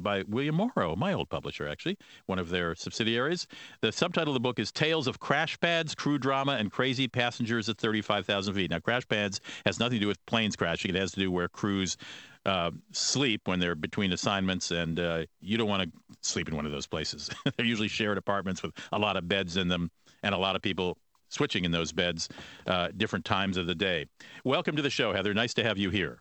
by 0.00 0.22
William 0.28 0.56
Morrow, 0.56 0.94
my 0.96 1.12
old 1.12 1.28
publisher, 1.28 1.66
actually, 1.66 1.96
one 2.26 2.38
of 2.38 2.50
their 2.50 2.74
subsidiaries. 2.74 3.46
The 3.80 3.90
subtitle 3.90 4.32
of 4.32 4.34
the 4.34 4.40
book 4.40 4.58
is 4.58 4.70
Tales 4.70 5.06
of 5.06 5.18
Crash 5.18 5.58
Pads, 5.58 5.94
Crew 5.94 6.18
Drama, 6.18 6.52
and 6.52 6.70
Crazy 6.70 7.08
Passengers 7.08 7.68
at 7.68 7.78
35,000 7.78 8.54
Feet. 8.54 8.70
Now, 8.70 8.78
crash 8.78 9.08
pads 9.08 9.40
has 9.64 9.78
nothing 9.80 9.96
to 9.96 10.00
do 10.00 10.06
with 10.06 10.24
planes 10.26 10.56
crashing. 10.56 10.94
It 10.94 10.98
has 10.98 11.12
to 11.12 11.20
do 11.20 11.32
where 11.32 11.48
crews 11.48 11.96
uh, 12.44 12.70
sleep 12.92 13.42
when 13.46 13.58
they're 13.58 13.74
between 13.74 14.12
assignments, 14.12 14.70
and 14.70 15.00
uh, 15.00 15.24
you 15.40 15.56
don't 15.56 15.68
want 15.68 15.82
to 15.82 16.16
sleep 16.20 16.48
in 16.48 16.56
one 16.56 16.66
of 16.66 16.72
those 16.72 16.86
places. 16.86 17.30
they're 17.56 17.66
usually 17.66 17.88
shared 17.88 18.18
apartments 18.18 18.62
with 18.62 18.72
a 18.92 18.98
lot 18.98 19.16
of 19.16 19.28
beds 19.28 19.56
in 19.56 19.68
them 19.68 19.90
and 20.22 20.34
a 20.34 20.38
lot 20.38 20.56
of 20.56 20.62
people 20.62 20.98
switching 21.28 21.64
in 21.64 21.70
those 21.70 21.92
beds 21.92 22.28
uh, 22.66 22.88
different 22.96 23.24
times 23.24 23.56
of 23.56 23.66
the 23.66 23.74
day. 23.74 24.06
Welcome 24.44 24.76
to 24.76 24.82
the 24.82 24.90
show, 24.90 25.12
Heather. 25.12 25.34
Nice 25.34 25.54
to 25.54 25.64
have 25.64 25.78
you 25.78 25.90
here. 25.90 26.20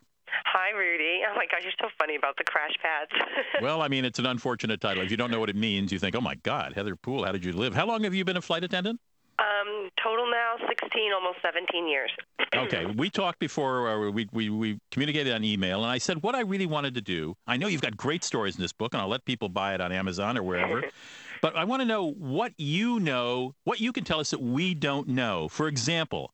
Hi, 0.68 0.78
Rudy. 0.78 1.22
Oh 1.30 1.34
my 1.34 1.46
gosh, 1.50 1.62
you're 1.64 1.72
so 1.80 1.88
funny 1.98 2.16
about 2.16 2.36
the 2.38 2.44
crash 2.44 2.74
pads. 2.82 3.12
well, 3.62 3.82
I 3.82 3.88
mean, 3.88 4.04
it's 4.04 4.20
an 4.20 4.26
unfortunate 4.26 4.82
title. 4.82 5.02
If 5.02 5.10
you 5.10 5.16
don't 5.16 5.32
know 5.32 5.40
what 5.40 5.50
it 5.50 5.56
means, 5.56 5.94
you 5.94 6.00
think, 6.00 6.14
"Oh 6.14 6.20
my 6.20 6.36
God, 6.36 6.74
Heather 6.74 6.98
Poole, 6.98 7.24
how 7.24 7.32
did 7.32 7.46
you 7.46 7.54
live?" 7.54 7.74
How 7.74 7.86
long 7.86 8.04
have 8.04 8.14
you 8.14 8.26
been 8.26 8.36
a 8.36 8.42
flight 8.42 8.66
attendant? 8.66 9.00
Um, 9.40 9.90
total 10.04 10.30
now 10.30 10.56
16, 10.68 11.14
almost 11.14 11.38
17 11.42 11.88
years. 11.88 12.12
okay, 12.56 12.86
we 12.86 13.10
talked 13.10 13.40
before. 13.40 14.08
Uh, 14.08 14.12
we, 14.12 14.28
we 14.34 14.50
we 14.50 14.80
communicated 14.92 15.34
on 15.34 15.46
email, 15.46 15.84
and 15.84 15.92
I 15.92 16.00
said 16.00 16.22
what 16.22 16.36
I 16.36 16.42
really 16.42 16.66
wanted 16.66 16.96
to 16.96 17.02
do. 17.02 17.38
I 17.48 17.56
know 17.56 17.68
you've 17.68 17.82
got 17.82 17.96
great 17.96 18.26
stories 18.26 18.58
in 18.58 18.62
this 18.62 18.74
book, 18.74 18.94
and 18.94 19.02
I'll 19.02 19.08
let 19.08 19.24
people 19.24 19.48
buy 19.48 19.74
it 19.74 19.80
on 19.80 19.94
Amazon 19.94 20.38
or 20.38 20.44
wherever. 20.44 20.84
but 21.42 21.56
I 21.56 21.64
want 21.64 21.82
to 21.82 21.86
know 21.86 22.12
what 22.12 22.52
you 22.58 23.00
know, 23.00 23.56
what 23.64 23.80
you 23.80 23.94
can 23.94 24.04
tell 24.04 24.20
us 24.20 24.32
that 24.32 24.42
we 24.42 24.74
don't 24.74 25.08
know. 25.08 25.48
For 25.48 25.70
example, 25.70 26.34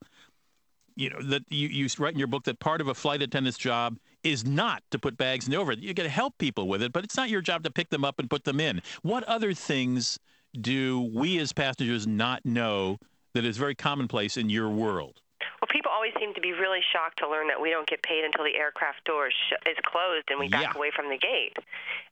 you 0.96 1.10
know 1.10 1.22
that 1.22 1.42
you, 1.50 1.68
you 1.68 1.88
write 2.00 2.14
in 2.14 2.18
your 2.18 2.28
book 2.28 2.42
that 2.44 2.58
part 2.58 2.80
of 2.80 2.88
a 2.88 2.94
flight 2.94 3.22
attendant's 3.22 3.58
job 3.58 3.96
is 4.24 4.44
not 4.44 4.82
to 4.90 4.98
put 4.98 5.16
bags 5.16 5.46
in 5.46 5.52
the 5.52 5.56
overhead. 5.58 5.82
You 5.82 5.94
got 5.94 6.04
to 6.04 6.08
help 6.08 6.36
people 6.38 6.66
with 6.66 6.82
it, 6.82 6.92
but 6.92 7.04
it's 7.04 7.16
not 7.16 7.28
your 7.28 7.42
job 7.42 7.62
to 7.64 7.70
pick 7.70 7.90
them 7.90 8.04
up 8.04 8.18
and 8.18 8.28
put 8.28 8.44
them 8.44 8.58
in. 8.58 8.82
What 9.02 9.22
other 9.24 9.52
things 9.52 10.18
do 10.60 11.10
we 11.14 11.38
as 11.38 11.52
passengers 11.52 12.06
not 12.06 12.44
know 12.44 12.98
that 13.34 13.44
is 13.44 13.56
very 13.56 13.74
commonplace 13.74 14.36
in 14.36 14.48
your 14.48 14.70
world? 14.70 15.20
Well, 15.60 15.68
people 15.70 15.90
always 16.04 16.20
seem 16.20 16.34
to 16.36 16.40
be 16.44 16.52
really 16.52 16.84
shocked 16.92 17.16
to 17.16 17.24
learn 17.24 17.48
that 17.48 17.56
we 17.56 17.70
don't 17.72 17.88
get 17.88 18.02
paid 18.04 18.24
until 18.28 18.44
the 18.44 18.52
aircraft 18.60 19.00
door 19.08 19.28
is, 19.28 19.32
sh- 19.48 19.56
is 19.64 19.76
closed 19.88 20.28
and 20.28 20.36
we 20.38 20.48
back 20.52 20.68
Yeah. 20.68 20.76
away 20.76 20.90
from 20.92 21.08
the 21.08 21.16
gate. 21.16 21.56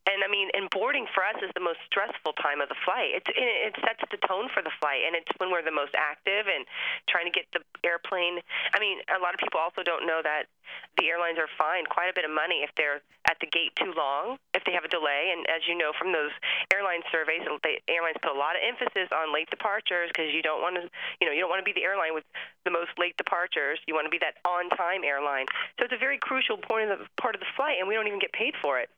And 0.08 0.24
I 0.24 0.28
mean, 0.32 0.48
and 0.56 0.66
boarding 0.72 1.06
for 1.14 1.22
us 1.22 1.36
is 1.44 1.50
the 1.54 1.60
most 1.62 1.78
stressful 1.86 2.32
time 2.40 2.60
of 2.64 2.68
the 2.72 2.74
flight. 2.88 3.20
It's, 3.20 3.28
it, 3.28 3.36
it 3.70 3.74
sets 3.84 4.00
the 4.10 4.18
tone 4.26 4.48
for 4.50 4.58
the 4.64 4.72
flight, 4.82 5.04
and 5.06 5.14
it's 5.14 5.30
when 5.38 5.52
we're 5.52 5.62
the 5.62 5.70
most 5.70 5.94
active 5.94 6.48
and 6.50 6.66
trying 7.06 7.28
to 7.28 7.30
get 7.30 7.46
the 7.54 7.62
airplane. 7.86 8.40
I 8.74 8.80
mean, 8.82 8.98
a 9.14 9.20
lot 9.22 9.30
of 9.36 9.38
people 9.38 9.60
also 9.62 9.84
don't 9.86 10.02
know 10.02 10.18
that 10.24 10.50
the 10.98 11.06
airlines 11.06 11.38
are 11.38 11.46
fined 11.54 11.86
quite 11.86 12.10
a 12.10 12.16
bit 12.16 12.24
of 12.26 12.34
money 12.34 12.66
if 12.66 12.74
they're 12.74 12.98
at 13.30 13.38
the 13.38 13.46
gate 13.46 13.70
too 13.78 13.94
long, 13.94 14.42
if 14.58 14.64
they 14.66 14.72
have 14.74 14.82
a 14.82 14.90
delay. 14.90 15.30
And 15.30 15.46
as 15.46 15.62
you 15.70 15.78
know 15.78 15.92
from 15.94 16.10
those 16.10 16.34
airline 16.74 17.06
surveys, 17.14 17.46
the 17.46 17.78
airlines 17.86 18.18
put 18.18 18.34
a 18.34 18.38
lot 18.38 18.58
of 18.58 18.62
emphasis 18.66 19.06
on 19.14 19.30
late 19.30 19.46
departures 19.54 20.10
because 20.10 20.34
you 20.34 20.42
don't 20.42 20.58
want 20.64 20.74
to, 20.82 20.90
you 21.22 21.30
know, 21.30 21.32
you 21.32 21.46
don't 21.46 21.50
want 21.52 21.62
to 21.62 21.68
be 21.68 21.76
the 21.76 21.86
airline 21.86 22.10
with 22.16 22.26
the 22.66 22.74
most 22.74 22.90
late 22.98 23.14
departures. 23.22 23.78
You 23.86 23.94
want 23.94 24.06
to 24.06 24.10
be 24.10 24.18
that 24.18 24.34
on-time 24.48 25.02
airline. 25.04 25.46
So 25.78 25.84
it's 25.84 25.94
a 25.94 25.98
very 25.98 26.18
crucial 26.18 26.56
point 26.56 26.90
of 26.90 26.98
the 27.00 27.06
part 27.20 27.34
of 27.34 27.40
the 27.40 27.46
flight, 27.56 27.76
and 27.78 27.88
we 27.88 27.94
don't 27.94 28.06
even 28.06 28.18
get 28.18 28.32
paid 28.32 28.54
for 28.62 28.78
it. 28.78 28.88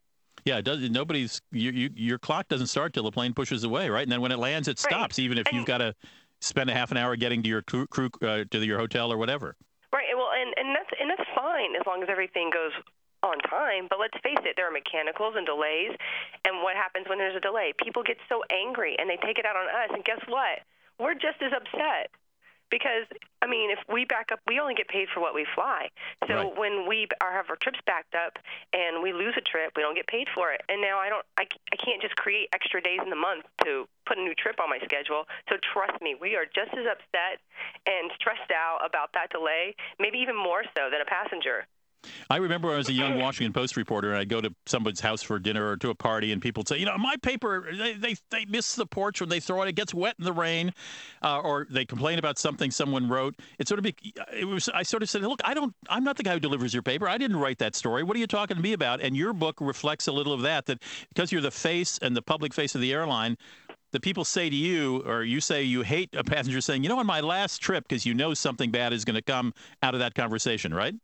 Yeah, 0.45 0.59
it 0.59 0.64
does. 0.64 0.88
Nobody's 0.91 1.41
you, 1.53 1.71
you, 1.71 1.91
your 1.95 2.19
clock 2.19 2.49
doesn't 2.49 2.67
start 2.67 2.93
till 2.93 3.05
the 3.05 3.11
plane 3.11 3.33
pushes 3.33 3.64
away, 3.64 3.88
right? 3.88 4.03
And 4.03 4.12
then 4.12 4.21
when 4.21 4.33
it 4.33 4.38
lands, 4.38 4.69
it 4.69 4.83
Right. 4.85 4.93
stops, 4.93 5.19
even 5.19 5.38
if 5.38 5.50
you've 5.53 5.64
got 5.64 5.79
to 5.79 5.95
spend 6.41 6.69
a 6.69 6.75
half 6.75 6.91
an 6.91 6.99
hour 6.99 7.17
getting 7.17 7.43
to 7.43 7.49
your 7.49 7.62
crew, 7.62 7.87
crew 7.87 8.11
uh, 8.21 8.45
to 8.50 8.59
your 8.64 8.79
hotel 8.79 9.11
or 9.11 9.17
whatever. 9.17 9.57
Right. 9.93 10.05
Well, 10.14 10.31
and 10.37 10.53
and 10.59 10.76
that's 10.76 10.91
and 11.00 11.09
that's 11.09 11.29
fine 11.35 11.75
as 11.76 11.87
long 11.87 12.03
as 12.03 12.09
everything 12.11 12.50
goes 12.53 12.73
on 13.23 13.38
time. 13.49 13.87
But 13.88 14.00
let's 14.00 14.19
face 14.23 14.43
it, 14.45 14.53
there 14.57 14.69
are 14.69 14.71
mechanicals 14.71 15.35
and 15.37 15.47
delays. 15.47 15.97
And 16.45 16.62
what 16.62 16.76
happens 16.76 17.09
when 17.09 17.17
there's 17.17 17.37
a 17.37 17.41
delay? 17.41 17.73
People 17.83 18.03
get 18.03 18.19
so 18.29 18.43
angry 18.53 18.97
and 18.99 19.09
they 19.09 19.17
take 19.17 19.38
it 19.38 19.47
out 19.47 19.57
on 19.57 19.64
us. 19.64 19.91
And 19.95 20.05
guess 20.05 20.21
what? 20.29 20.61
We're 20.99 21.14
just 21.14 21.41
as 21.41 21.53
upset 21.57 22.11
because 22.75 23.07
I 23.38 23.47
mean, 23.47 23.71
if 23.71 23.78
we 23.87 24.04
back 24.04 24.33
up, 24.33 24.40
we 24.49 24.59
only 24.59 24.75
get 24.75 24.88
paid 24.88 25.07
for 25.14 25.21
what 25.21 25.33
we 25.33 25.47
fly. 25.54 25.90
So 26.26 26.35
Right. 26.35 26.59
when 26.59 26.88
we 26.88 27.07
are, 27.21 27.31
have 27.31 27.47
our 27.49 27.57
trips 27.57 27.78
backed 27.87 28.16
up 28.16 28.38
and 28.73 29.00
we 29.00 29.12
lose 29.12 29.35
a 29.37 29.40
trip, 29.40 29.73
we 29.76 29.83
don't 29.83 29.95
get 29.95 30.09
paid 30.09 30.26
for 30.35 30.50
it. 30.50 30.62
And 30.69 30.81
now 30.81 30.99
I 30.99 31.09
don't, 31.09 31.25
I, 31.38 31.47
I 31.71 31.76
can't 31.76 32.02
just 32.02 32.16
create 32.16 32.49
extra 32.52 32.81
days 32.81 32.99
in 33.04 33.11
the 33.11 33.21
month 33.21 33.45
to 33.62 33.87
put 34.07 34.19
a 34.19 34.23
new 34.23 34.35
trip 34.35 34.59
on 34.59 34.69
my 34.71 34.81
schedule. 34.83 35.28
So 35.49 35.57
trust 35.62 36.02
me, 36.02 36.16
we 36.19 36.35
are 36.35 36.47
just 36.47 36.73
as 36.75 36.87
upset 36.90 37.38
and 37.87 38.11
stressed 38.16 38.50
out 38.50 38.81
about 38.85 39.12
that 39.14 39.31
delay, 39.31 39.76
maybe 40.00 40.19
even 40.19 40.35
more 40.35 40.64
so 40.76 40.90
than 40.90 41.00
a 41.00 41.07
passenger. 41.07 41.66
I 42.30 42.37
remember 42.37 42.68
when 42.68 42.75
I 42.75 42.78
was 42.78 42.88
a 42.88 42.92
young 42.92 43.18
Washington 43.18 43.52
Post 43.52 43.76
reporter, 43.76 44.11
and 44.11 44.18
I'd 44.18 44.28
go 44.28 44.40
to 44.40 44.54
somebody's 44.66 45.00
house 45.00 45.23
for 45.23 45.38
dinner 45.38 45.68
or 45.68 45.76
to 45.78 45.90
a 45.90 45.94
party, 45.94 46.32
and 46.32 46.40
people 46.40 46.61
would 46.61 46.68
say, 46.68 46.78
you 46.78 46.87
know, 46.87 46.96
my 46.99 47.16
paper, 47.23 47.68
they, 47.76 47.94
they, 47.94 48.14
they 48.30 48.44
miss 48.46 48.75
the 48.75 48.87
porch 48.87 49.20
when 49.20 49.28
they 49.28 49.40
throw 49.40 49.62
it, 49.62 49.68
it 49.68 49.75
gets 49.75 49.94
wet 49.94 50.14
in 50.18 50.25
the 50.25 50.32
rain, 50.32 50.73
uh, 51.23 51.40
or 51.40 51.66
they 51.70 51.84
complain 51.84 52.18
about 52.18 52.38
something 52.38 52.70
someone 52.70 53.08
wrote. 53.08 53.34
It 53.58 53.68
sort 53.68 53.78
of, 53.78 53.84
be, 53.84 53.94
it 54.32 54.44
was, 54.44 54.68
I 54.68 54.82
sort 54.82 55.02
of 55.02 55.11
said, 55.11 55.23
look, 55.23 55.40
I 55.44 55.54
don't, 55.54 55.75
I'm 55.88 56.04
not 56.04 56.16
the 56.16 56.23
guy 56.23 56.34
who 56.34 56.40
delivers 56.40 56.73
your 56.73 56.82
paper. 56.82 57.08
I 57.08 57.18
didn't 57.18 57.37
write 57.37 57.58
that 57.58 57.75
story. 57.75 58.02
What 58.02 58.16
are 58.16 58.20
you 58.20 58.26
talking 58.26 58.56
to 58.56 58.62
me 58.62 58.73
about? 58.73 59.00
And 59.00 59.16
your 59.16 59.32
book 59.32 59.56
reflects 59.61 60.06
a 60.08 60.12
little 60.12 60.32
of 60.32 60.42
that, 60.42 60.66
that 60.66 60.82
because 61.08 61.32
you're 61.32 61.40
the 61.40 61.50
face 61.50 61.99
and 61.99 62.16
the 62.16 62.23
public 62.23 62.52
face 62.54 62.75
of 62.75 62.80
the 62.80 62.92
airline, 62.92 63.37
the 63.92 64.00
people 64.00 64.25
say 64.25 64.50
to 64.50 64.56
you, 64.56 65.04
or 65.06 65.23
you 65.23 65.40
say 65.40 65.62
you 65.62 65.82
hate 65.82 66.11
a 66.14 66.25
passenger 66.25 66.61
saying, 66.61 66.82
you 66.82 66.88
know, 66.88 66.99
on 66.99 67.06
my 67.06 67.20
last 67.20 67.58
trip, 67.58 67.87
because 67.88 68.04
you 68.04 68.12
know 68.12 68.34
something 68.34 68.73
bad 68.73 68.92
is 68.92 69.04
going 69.04 69.14
to 69.14 69.23
come 69.23 69.54
out 69.84 69.94
of 69.94 70.00
that 70.00 70.14
conversation, 70.14 70.75
right? 70.75 70.94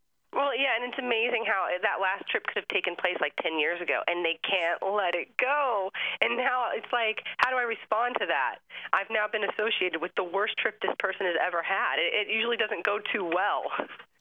Well, 0.41 0.57
yeah, 0.57 0.73
and 0.81 0.89
it's 0.89 0.99
amazing 0.99 1.45
how 1.47 1.69
that 1.69 2.01
last 2.01 2.27
trip 2.31 2.47
could 2.47 2.57
have 2.57 2.69
taken 2.69 2.97
place 2.97 3.17
like 3.21 3.37
10 3.43 3.59
years 3.59 3.79
ago, 3.83 4.01
and 4.09 4.25
they 4.25 4.41
can't 4.41 4.81
let 4.81 5.15
it 5.15 5.37
go. 5.37 5.91
And 6.23 6.39
now 6.39 6.73
it's 6.73 6.91
like, 6.95 7.21
how 7.37 7.51
do 7.51 7.57
I 7.57 7.63
respond 7.69 8.17
to 8.21 8.27
that? 8.27 8.57
I've 8.95 9.11
now 9.11 9.27
been 9.31 9.45
associated 9.45 10.01
with 10.01 10.13
the 10.17 10.25
worst 10.25 10.57
trip 10.57 10.81
this 10.81 10.97
person 10.99 11.27
has 11.27 11.37
ever 11.45 11.63
had. 11.63 11.99
It, 11.99 12.29
it 12.29 12.33
usually 12.33 12.57
doesn't 12.57 12.87
go 12.87 13.01
too 13.13 13.25
well. 13.25 13.65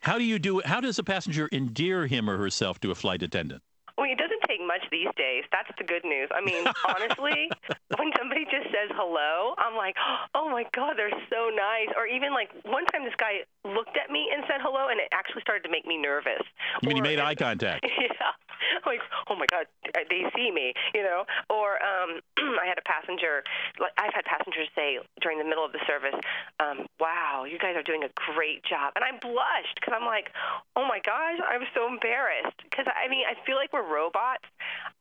How 0.01 0.17
do 0.17 0.25
you 0.25 0.39
do? 0.39 0.61
How 0.65 0.81
does 0.81 0.99
a 0.99 1.03
passenger 1.03 1.47
endear 1.53 2.05
him 2.05 2.29
or 2.29 2.37
herself 2.37 2.81
to 2.81 2.91
a 2.91 2.95
flight 2.95 3.23
attendant? 3.23 3.63
Well, 3.99 4.07
it 4.07 4.15
doesn't 4.15 4.39
take 4.47 4.63
much 4.63 4.79
these 4.95 5.11
days. 5.19 5.43
That's 5.51 5.67
the 5.75 5.83
good 5.83 6.07
news. 6.07 6.31
I 6.31 6.39
mean, 6.39 6.63
honestly, 6.87 7.51
when 7.99 8.15
somebody 8.15 8.47
just 8.47 8.71
says 8.71 8.87
hello, 8.95 9.59
I'm 9.59 9.75
like, 9.75 9.99
oh 10.33 10.47
my 10.47 10.63
God, 10.71 10.95
they're 10.95 11.11
so 11.27 11.51
nice. 11.51 11.91
Or 11.99 12.07
even 12.07 12.31
like 12.31 12.47
one 12.63 12.87
time 12.95 13.03
this 13.03 13.19
guy 13.19 13.43
looked 13.67 13.99
at 13.99 14.07
me 14.07 14.31
and 14.31 14.47
said 14.47 14.63
hello, 14.63 14.87
and 14.87 15.03
it 15.03 15.11
actually 15.11 15.43
started 15.43 15.67
to 15.67 15.69
make 15.69 15.83
me 15.85 15.99
nervous. 15.99 16.39
You 16.81 16.87
mean 16.87 16.95
he 16.95 17.03
made 17.03 17.19
eye 17.19 17.35
contact? 17.43 17.83
yeah. 17.83 18.31
Like, 18.85 19.01
oh 19.29 19.35
my 19.35 19.45
God, 19.51 19.67
they 19.93 20.25
see 20.35 20.49
me, 20.49 20.73
you 20.95 21.03
know. 21.03 21.25
Or 21.49 21.77
um, 21.83 22.21
I 22.57 22.65
had 22.65 22.79
a 22.79 22.85
passenger. 22.87 23.43
Like 23.79 23.91
I've 23.97 24.13
had 24.13 24.25
passengers 24.25 24.67
say 24.73 24.97
during 25.21 25.37
the 25.37 25.45
middle 25.45 25.65
of 25.65 25.71
the 25.71 25.83
service, 25.85 26.15
um, 26.59 26.87
"Wow, 26.99 27.45
you 27.45 27.59
guys 27.59 27.75
are 27.75 27.83
doing 27.83 28.03
a 28.03 28.09
great 28.33 28.63
job," 28.63 28.93
and 28.95 29.03
I 29.05 29.11
blushed 29.19 29.75
because 29.75 29.93
I'm 29.93 30.07
like, 30.07 30.31
oh 30.75 30.87
my 30.87 30.99
gosh, 31.05 31.37
I'm 31.45 31.67
so 31.75 31.87
embarrassed 31.87 32.57
because 32.63 32.87
I 32.87 33.09
mean 33.09 33.25
I 33.27 33.35
feel 33.45 33.55
like 33.55 33.73
we're 33.73 33.85
robots 33.85 34.47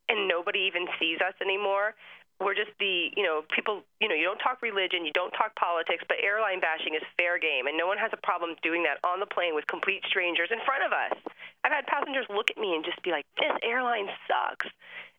and 0.08 0.26
nobody 0.28 0.60
even 0.60 0.86
sees 0.98 1.20
us 1.20 1.34
anymore. 1.40 1.94
We're 2.38 2.54
just 2.54 2.70
the, 2.78 3.10
you 3.18 3.26
know, 3.26 3.42
people, 3.50 3.82
you 4.00 4.06
know, 4.06 4.14
you 4.14 4.22
don't 4.22 4.38
talk 4.38 4.62
religion, 4.62 5.04
you 5.04 5.12
don't 5.12 5.34
talk 5.34 5.56
politics, 5.58 6.04
but 6.06 6.22
airline 6.22 6.60
bashing 6.62 6.94
is 6.94 7.02
fair 7.18 7.38
game, 7.38 7.66
and 7.66 7.76
no 7.76 7.86
one 7.86 7.98
has 7.98 8.14
a 8.14 8.20
problem 8.22 8.54
doing 8.62 8.86
that 8.86 9.02
on 9.02 9.18
the 9.18 9.26
plane 9.26 9.54
with 9.58 9.66
complete 9.66 10.06
strangers 10.06 10.48
in 10.54 10.62
front 10.62 10.86
of 10.86 10.94
us. 10.94 11.18
I've 11.64 11.72
had 11.74 11.86
passengers 11.90 12.26
look 12.30 12.50
at 12.50 12.58
me 12.58 12.78
and 12.78 12.84
just 12.84 13.02
be 13.02 13.10
like, 13.10 13.26
"This 13.42 13.50
airline 13.66 14.06
sucks," 14.30 14.70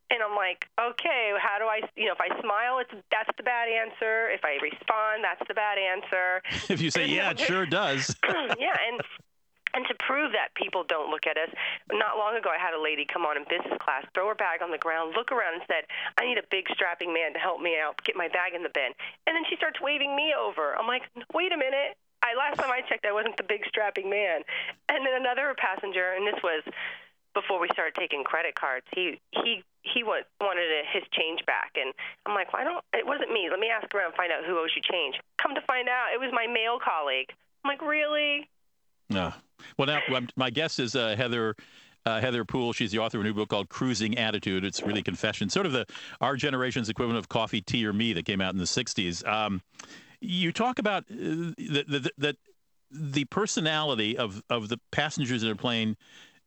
and 0.10 0.24
I'm 0.24 0.36
like, 0.36 0.66
"Okay, 0.80 1.36
how 1.36 1.60
do 1.60 1.66
I, 1.68 1.84
you 2.00 2.08
know, 2.08 2.16
if 2.16 2.24
I 2.24 2.32
smile, 2.40 2.80
it's 2.80 2.96
that's 3.12 3.30
the 3.36 3.44
bad 3.44 3.68
answer. 3.68 4.32
If 4.32 4.48
I 4.48 4.56
respond, 4.64 5.24
that's 5.24 5.44
the 5.48 5.54
bad 5.54 5.78
answer." 5.78 6.42
If 6.72 6.80
you 6.82 6.90
say, 6.90 7.08
yeah, 7.08 7.32
it 7.32 7.40
sure 7.40 7.66
does. 7.84 8.16
yeah, 8.58 8.78
and 8.88 9.02
and 9.74 9.86
to 9.88 9.96
prove 10.00 10.32
that 10.34 10.54
people 10.56 10.84
don't 10.84 11.10
look 11.10 11.28
at 11.28 11.38
us, 11.38 11.50
not 11.92 12.18
long 12.18 12.36
ago 12.36 12.50
I 12.50 12.58
had 12.58 12.74
a 12.74 12.82
lady 12.82 13.06
come 13.06 13.26
on 13.26 13.38
in 13.38 13.44
business 13.50 13.78
class, 13.80 14.06
throw 14.14 14.28
her 14.28 14.36
bag 14.36 14.62
on 14.62 14.72
the 14.72 14.82
ground, 14.82 15.14
look 15.16 15.32
around 15.32 15.62
and 15.62 15.64
said, 15.68 15.86
I 16.18 16.26
need 16.26 16.38
a 16.38 16.48
big 16.50 16.68
strapping 16.74 17.14
man 17.14 17.34
to 17.34 17.40
help 17.40 17.62
me 17.62 17.78
out, 17.78 18.02
get 18.04 18.16
my 18.16 18.28
bag 18.28 18.54
in 18.54 18.64
the 18.64 18.74
bin. 18.74 18.92
And 19.28 19.36
then 19.36 19.44
she 19.50 19.56
starts 19.56 19.80
waving 19.82 20.16
me 20.16 20.34
over. 20.34 20.76
I'm 20.78 20.88
like, 20.88 21.04
wait 21.34 21.52
a 21.52 21.58
minute. 21.58 21.98
I 22.22 22.36
last 22.36 22.60
time 22.60 22.72
I 22.72 22.82
checked 22.82 23.06
I 23.06 23.14
wasn't 23.16 23.38
the 23.38 23.48
big 23.48 23.64
strapping 23.68 24.10
man. 24.10 24.44
And 24.90 25.06
then 25.06 25.16
another 25.16 25.56
passenger, 25.56 26.14
and 26.18 26.28
this 26.28 26.40
was 26.44 26.64
before 27.34 27.60
we 27.60 27.70
started 27.72 27.96
taking 27.96 28.24
credit 28.24 28.56
cards, 28.56 28.86
he 28.94 29.20
he 29.32 29.64
he 29.82 30.04
wa- 30.04 30.28
wanted 30.42 30.68
his 30.92 31.04
change 31.12 31.46
back, 31.46 31.72
and 31.80 31.94
I'm 32.26 32.36
like, 32.36 32.52
well, 32.52 32.66
don't. 32.66 32.84
It 32.94 33.06
wasn't 33.06 33.32
me. 33.32 33.48
Let 33.50 33.60
me 33.60 33.70
ask 33.70 33.94
around 33.94 34.08
and 34.08 34.16
find 34.16 34.32
out 34.32 34.44
who 34.44 34.60
owes 34.60 34.72
you 34.76 34.82
change. 34.82 35.16
Come 35.42 35.56
to 35.56 35.62
find 35.62 35.88
out, 35.88 36.08
it 36.14 36.20
was 36.20 36.32
my 36.34 36.48
male 36.48 36.80
colleague. 36.84 37.32
I'm 37.64 37.70
like, 37.70 37.82
really? 37.82 38.50
No. 39.10 39.34
Well, 39.80 39.88
now 39.88 40.02
um, 40.14 40.28
my 40.36 40.50
guest 40.50 40.80
is 40.80 40.96
uh, 40.96 41.16
Heather. 41.16 41.56
Uh, 42.06 42.22
Heather 42.22 42.46
Poole, 42.46 42.72
she's 42.72 42.92
the 42.92 43.00
author 43.00 43.18
of 43.18 43.26
a 43.26 43.28
new 43.28 43.34
book 43.34 43.50
called 43.50 43.68
Cruising 43.68 44.18
Attitude. 44.18 44.64
It's 44.64 44.82
really 44.82 45.04
confession, 45.04 45.50
sort 45.50 45.66
of 45.66 45.74
the 45.74 45.86
our 46.22 46.38
generation's 46.38 46.88
equivalent 46.88 47.20
of 47.20 47.28
Coffee, 47.28 47.62
Tea, 47.62 47.86
or 47.86 47.92
Me 47.92 48.14
that 48.14 48.26
came 48.26 48.40
out 48.40 48.54
in 48.54 48.58
the 48.58 48.64
'60s. 48.64 49.28
Um, 49.28 49.62
you 50.22 50.54
talk 50.54 50.80
about 50.80 51.04
uh, 51.12 51.52
that 51.72 51.86
the, 51.88 52.12
the, 52.18 52.38
the 52.90 53.26
personality 53.26 54.18
of, 54.18 54.42
of 54.50 54.70
the 54.70 54.80
passengers 54.92 55.44
in 55.44 55.52
a 55.52 55.56
plane 55.56 55.98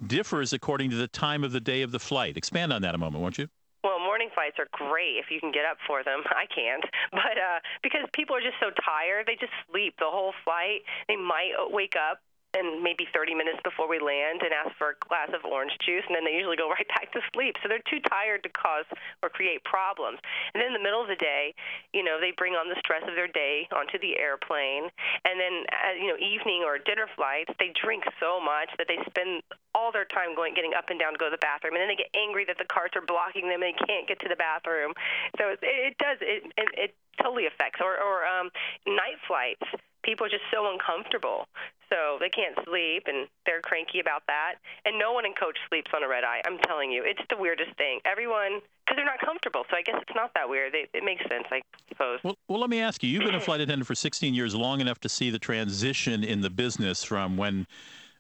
differs 0.06 0.54
according 0.54 0.88
to 0.90 0.96
the 0.96 1.06
time 1.06 1.44
of 1.44 1.52
the 1.52 1.60
day 1.60 1.82
of 1.82 1.92
the 1.92 2.00
flight. 2.00 2.38
Expand 2.38 2.72
on 2.72 2.80
that 2.80 2.94
a 2.94 2.98
moment, 2.98 3.22
won't 3.22 3.36
you? 3.36 3.46
Well, 3.84 3.98
morning 4.00 4.30
flights 4.34 4.56
are 4.58 4.68
great 4.72 5.16
if 5.18 5.26
you 5.30 5.38
can 5.38 5.52
get 5.52 5.66
up 5.66 5.76
for 5.86 6.02
them. 6.02 6.22
I 6.30 6.46
can't, 6.52 6.84
but 7.12 7.36
uh, 7.36 7.60
because 7.82 8.08
people 8.14 8.34
are 8.34 8.40
just 8.40 8.56
so 8.58 8.70
tired, 8.84 9.26
they 9.26 9.36
just 9.38 9.52
sleep 9.70 9.94
the 9.98 10.08
whole 10.08 10.32
flight. 10.44 10.80
They 11.08 11.16
might 11.16 11.52
wake 11.70 11.94
up 11.94 12.18
and 12.54 12.82
maybe 12.82 13.08
30 13.12 13.34
minutes 13.34 13.58
before 13.64 13.88
we 13.88 13.98
land 13.98 14.44
and 14.44 14.52
ask 14.52 14.76
for 14.76 14.92
a 14.92 14.98
glass 15.08 15.32
of 15.32 15.44
orange 15.44 15.72
juice, 15.80 16.04
and 16.06 16.14
then 16.16 16.24
they 16.24 16.36
usually 16.36 16.56
go 16.56 16.68
right 16.76 16.88
back 16.88 17.12
to 17.12 17.20
sleep. 17.32 17.56
So 17.62 17.68
they're 17.68 17.84
too 17.88 18.00
tired 18.04 18.42
to 18.44 18.50
cause 18.52 18.86
or 19.22 19.28
create 19.28 19.64
problems. 19.64 20.20
And 20.52 20.60
then 20.60 20.72
in 20.72 20.76
the 20.76 20.84
middle 20.84 21.00
of 21.00 21.08
the 21.08 21.18
day, 21.18 21.54
you 21.92 22.04
know, 22.04 22.20
they 22.20 22.32
bring 22.36 22.54
on 22.54 22.68
the 22.68 22.76
stress 22.78 23.02
of 23.08 23.14
their 23.16 23.28
day 23.28 23.68
onto 23.72 23.98
the 23.98 24.18
airplane, 24.18 24.92
and 25.24 25.40
then 25.40 25.64
uh, 25.72 25.96
you 25.96 26.08
know, 26.08 26.18
evening 26.20 26.62
or 26.64 26.76
dinner 26.78 27.08
flights, 27.16 27.52
they 27.58 27.72
drink 27.72 28.04
so 28.20 28.40
much 28.40 28.68
that 28.76 28.86
they 28.88 29.00
spend 29.08 29.42
all 29.74 29.92
their 29.92 30.04
time 30.04 30.36
going 30.36 30.52
getting 30.52 30.76
up 30.76 30.92
and 30.92 31.00
down 31.00 31.12
to 31.12 31.18
go 31.18 31.32
to 31.32 31.34
the 31.34 31.40
bathroom, 31.40 31.74
and 31.74 31.80
then 31.80 31.88
they 31.88 31.96
get 31.96 32.12
angry 32.12 32.44
that 32.44 32.58
the 32.58 32.68
carts 32.68 32.94
are 32.96 33.04
blocking 33.04 33.48
them 33.48 33.62
and 33.62 33.72
they 33.72 33.78
can't 33.86 34.06
get 34.06 34.20
to 34.20 34.28
the 34.28 34.36
bathroom. 34.36 34.92
So 35.38 35.48
it, 35.48 35.60
it 35.62 35.96
does 35.98 36.18
it, 36.20 36.44
it 36.56 36.68
it 36.76 36.92
totally 37.20 37.46
affects. 37.46 37.80
Or 37.80 37.96
or 37.96 38.26
um, 38.26 38.50
night 38.86 39.16
flights, 39.26 39.64
people 40.02 40.26
are 40.26 40.30
just 40.30 40.44
so 40.52 40.70
uncomfortable, 40.70 41.46
so 41.88 42.18
they 42.20 42.28
can't 42.28 42.56
sleep 42.64 43.04
and 43.06 43.28
they're 43.46 43.60
cranky 43.60 44.00
about 44.00 44.22
that. 44.26 44.54
And 44.84 44.98
no 44.98 45.12
one 45.12 45.24
in 45.26 45.32
coach 45.34 45.58
sleeps 45.68 45.90
on 45.94 46.02
a 46.02 46.08
red 46.08 46.24
eye. 46.24 46.42
I'm 46.46 46.58
telling 46.58 46.90
you, 46.90 47.02
it's 47.04 47.22
the 47.28 47.36
weirdest 47.36 47.76
thing. 47.76 48.00
Everyone 48.04 48.60
because 48.84 48.96
they're 48.96 49.04
not 49.04 49.20
comfortable. 49.24 49.64
So 49.70 49.76
I 49.76 49.82
guess 49.82 49.96
it's 50.00 50.14
not 50.14 50.32
that 50.34 50.48
weird. 50.48 50.74
It, 50.74 50.90
it 50.92 51.04
makes 51.04 51.22
sense, 51.28 51.44
I 51.50 51.62
suppose. 51.88 52.20
Well, 52.22 52.36
well, 52.48 52.60
let 52.60 52.70
me 52.70 52.80
ask 52.80 53.02
you. 53.02 53.08
You've 53.08 53.24
been 53.24 53.34
a 53.34 53.40
flight 53.40 53.60
attendant 53.60 53.86
for 53.86 53.94
16 53.94 54.34
years, 54.34 54.54
long 54.54 54.80
enough 54.80 54.98
to 55.00 55.08
see 55.08 55.30
the 55.30 55.38
transition 55.38 56.24
in 56.24 56.40
the 56.40 56.50
business 56.50 57.04
from 57.04 57.36
when 57.36 57.66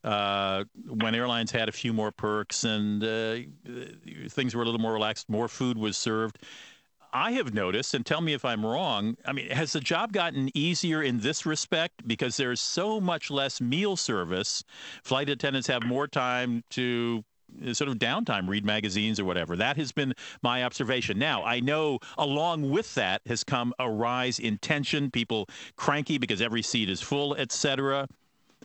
uh, 0.04 0.64
when 0.88 1.14
airlines 1.14 1.52
had 1.52 1.68
a 1.68 1.72
few 1.72 1.92
more 1.92 2.10
perks 2.10 2.64
and 2.64 3.04
uh, 3.04 3.36
things 4.28 4.54
were 4.54 4.62
a 4.62 4.64
little 4.64 4.80
more 4.80 4.92
relaxed, 4.92 5.28
more 5.28 5.46
food 5.46 5.78
was 5.78 5.96
served. 5.96 6.38
I 7.12 7.32
have 7.32 7.52
noticed, 7.52 7.94
and 7.94 8.06
tell 8.06 8.20
me 8.20 8.32
if 8.32 8.44
I'm 8.44 8.64
wrong. 8.64 9.16
I 9.26 9.32
mean, 9.32 9.50
has 9.50 9.72
the 9.72 9.80
job 9.80 10.12
gotten 10.12 10.50
easier 10.56 11.02
in 11.02 11.20
this 11.20 11.44
respect 11.44 12.06
because 12.06 12.36
there's 12.36 12.60
so 12.60 13.00
much 13.00 13.30
less 13.30 13.60
meal 13.60 13.96
service? 13.96 14.64
Flight 15.02 15.28
attendants 15.28 15.68
have 15.68 15.84
more 15.84 16.08
time 16.08 16.64
to 16.70 17.22
uh, 17.66 17.74
sort 17.74 17.90
of 17.90 17.98
downtime, 17.98 18.48
read 18.48 18.64
magazines 18.64 19.20
or 19.20 19.26
whatever. 19.26 19.56
That 19.56 19.76
has 19.76 19.92
been 19.92 20.14
my 20.42 20.64
observation. 20.64 21.18
Now, 21.18 21.44
I 21.44 21.60
know 21.60 21.98
along 22.16 22.70
with 22.70 22.94
that 22.94 23.20
has 23.26 23.44
come 23.44 23.74
a 23.78 23.90
rise 23.90 24.38
in 24.38 24.58
tension, 24.58 25.10
people 25.10 25.48
cranky 25.76 26.16
because 26.16 26.40
every 26.40 26.62
seat 26.62 26.88
is 26.88 27.02
full, 27.02 27.34
etc. 27.34 28.08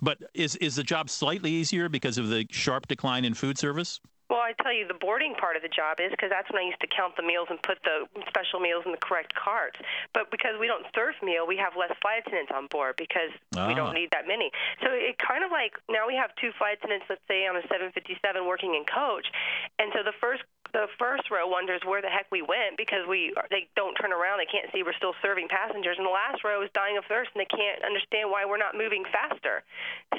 But 0.02 0.20
is 0.34 0.56
is 0.58 0.76
the 0.76 0.84
job 0.84 1.10
slightly 1.10 1.52
easier 1.52 1.90
because 1.90 2.18
of 2.18 2.30
the 2.30 2.46
sharp 2.52 2.88
decline 2.88 3.26
in 3.26 3.34
food 3.34 3.58
service? 3.58 4.00
Well, 4.30 4.44
I 4.44 4.52
tell 4.62 4.74
you, 4.76 4.84
the 4.88 4.94
boarding 5.00 5.36
part 5.40 5.56
of 5.56 5.62
the 5.64 5.72
job 5.72 6.04
is 6.04 6.12
because 6.12 6.30
that's 6.30 6.52
when 6.52 6.62
I 6.62 6.68
used 6.68 6.82
to 6.84 6.88
count 6.92 7.16
the 7.16 7.24
meals 7.24 7.48
and 7.50 7.62
put 7.64 7.80
the 7.88 8.08
special 8.28 8.60
meals 8.60 8.84
in 8.86 8.92
the 8.92 9.00
correct 9.00 9.32
carts. 9.34 9.80
But 10.14 10.32
because 10.32 10.60
we 10.60 10.68
don't 10.68 10.84
serve 10.94 11.16
meal, 11.24 11.48
we 11.48 11.56
have 11.58 11.80
less 11.80 11.96
flight 12.02 12.28
attendants 12.28 12.52
on 12.54 12.68
board 12.68 12.96
because 13.00 13.32
we 13.56 13.72
Ah. 13.72 13.74
don't 13.74 13.94
need 13.96 14.12
that 14.12 14.28
many. 14.28 14.52
So 14.84 14.92
it 14.92 15.16
kind 15.18 15.44
of 15.48 15.52
like 15.52 15.80
now 15.88 16.08
we 16.08 16.16
have 16.20 16.36
two 16.36 16.52
flight 16.60 16.78
attendants, 16.84 17.06
let's 17.08 17.24
say 17.28 17.48
on 17.48 17.56
a 17.56 17.64
757 17.72 18.20
working 18.46 18.76
in 18.76 18.84
coach, 18.84 19.32
and 19.80 19.92
so 19.96 20.04
the 20.04 20.14
first 20.20 20.44
the 20.74 20.88
first 21.00 21.32
row 21.32 21.48
wonders 21.48 21.80
where 21.86 22.02
the 22.02 22.10
heck 22.12 22.28
we 22.30 22.42
went 22.42 22.76
because 22.76 23.08
we 23.08 23.34
they 23.50 23.70
don't 23.80 23.96
turn 23.96 24.12
around, 24.12 24.38
they 24.40 24.46
can't 24.52 24.68
see 24.74 24.84
we're 24.84 24.92
still 25.00 25.16
serving 25.22 25.48
passengers, 25.48 25.96
and 25.98 26.06
the 26.06 26.12
last 26.12 26.44
row 26.44 26.62
is 26.62 26.70
dying 26.76 26.98
of 26.98 27.06
thirst 27.06 27.32
and 27.34 27.40
they 27.40 27.48
can't 27.48 27.82
understand 27.88 28.30
why 28.30 28.44
we're 28.44 28.60
not 28.60 28.76
moving 28.76 29.06
faster. 29.08 29.64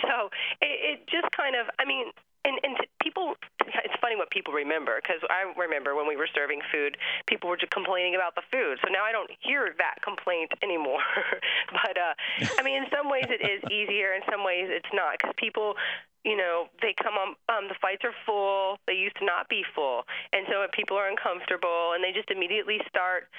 So 0.01 0.31
it, 0.65 1.05
it 1.05 1.07
just 1.07 1.29
kind 1.37 1.55
of, 1.55 1.67
I 1.79 1.85
mean, 1.85 2.07
and 2.49 2.57
and 2.65 2.75
people, 3.05 3.37
it's 3.85 3.95
funny 4.01 4.17
what 4.17 4.31
people 4.31 4.53
remember 4.53 4.97
because 4.97 5.21
I 5.29 5.45
remember 5.53 5.95
when 5.95 6.09
we 6.09 6.17
were 6.17 6.29
serving 6.33 6.61
food, 6.73 6.97
people 7.29 7.49
were 7.49 7.61
just 7.61 7.73
complaining 7.73 8.17
about 8.17 8.35
the 8.35 8.43
food. 8.51 8.81
So 8.81 8.89
now 8.89 9.05
I 9.05 9.13
don't 9.13 9.31
hear 9.45 9.75
that 9.77 10.01
complaint 10.01 10.53
anymore. 10.65 11.05
but 11.73 11.97
uh, 12.01 12.15
I 12.59 12.63
mean, 12.65 12.83
in 12.83 12.89
some 12.89 13.13
ways 13.13 13.29
it 13.29 13.45
is 13.45 13.61
easier, 13.71 14.17
in 14.17 14.23
some 14.31 14.45
ways 14.45 14.73
it's 14.73 14.91
not 14.93 15.21
because 15.21 15.35
people 15.37 15.77
you 16.25 16.37
know, 16.37 16.67
they 16.83 16.93
come 16.99 17.15
on, 17.15 17.39
um, 17.49 17.69
the 17.69 17.79
fights 17.81 18.03
are 18.05 18.13
full. 18.27 18.77
They 18.87 18.99
used 18.99 19.17
to 19.23 19.25
not 19.25 19.49
be 19.49 19.63
full. 19.75 20.03
And 20.33 20.45
so 20.51 20.67
people 20.75 20.99
are 20.99 21.09
uncomfortable 21.09 21.95
and 21.95 22.03
they 22.03 22.11
just 22.11 22.31
immediately 22.31 22.83
start 22.91 23.31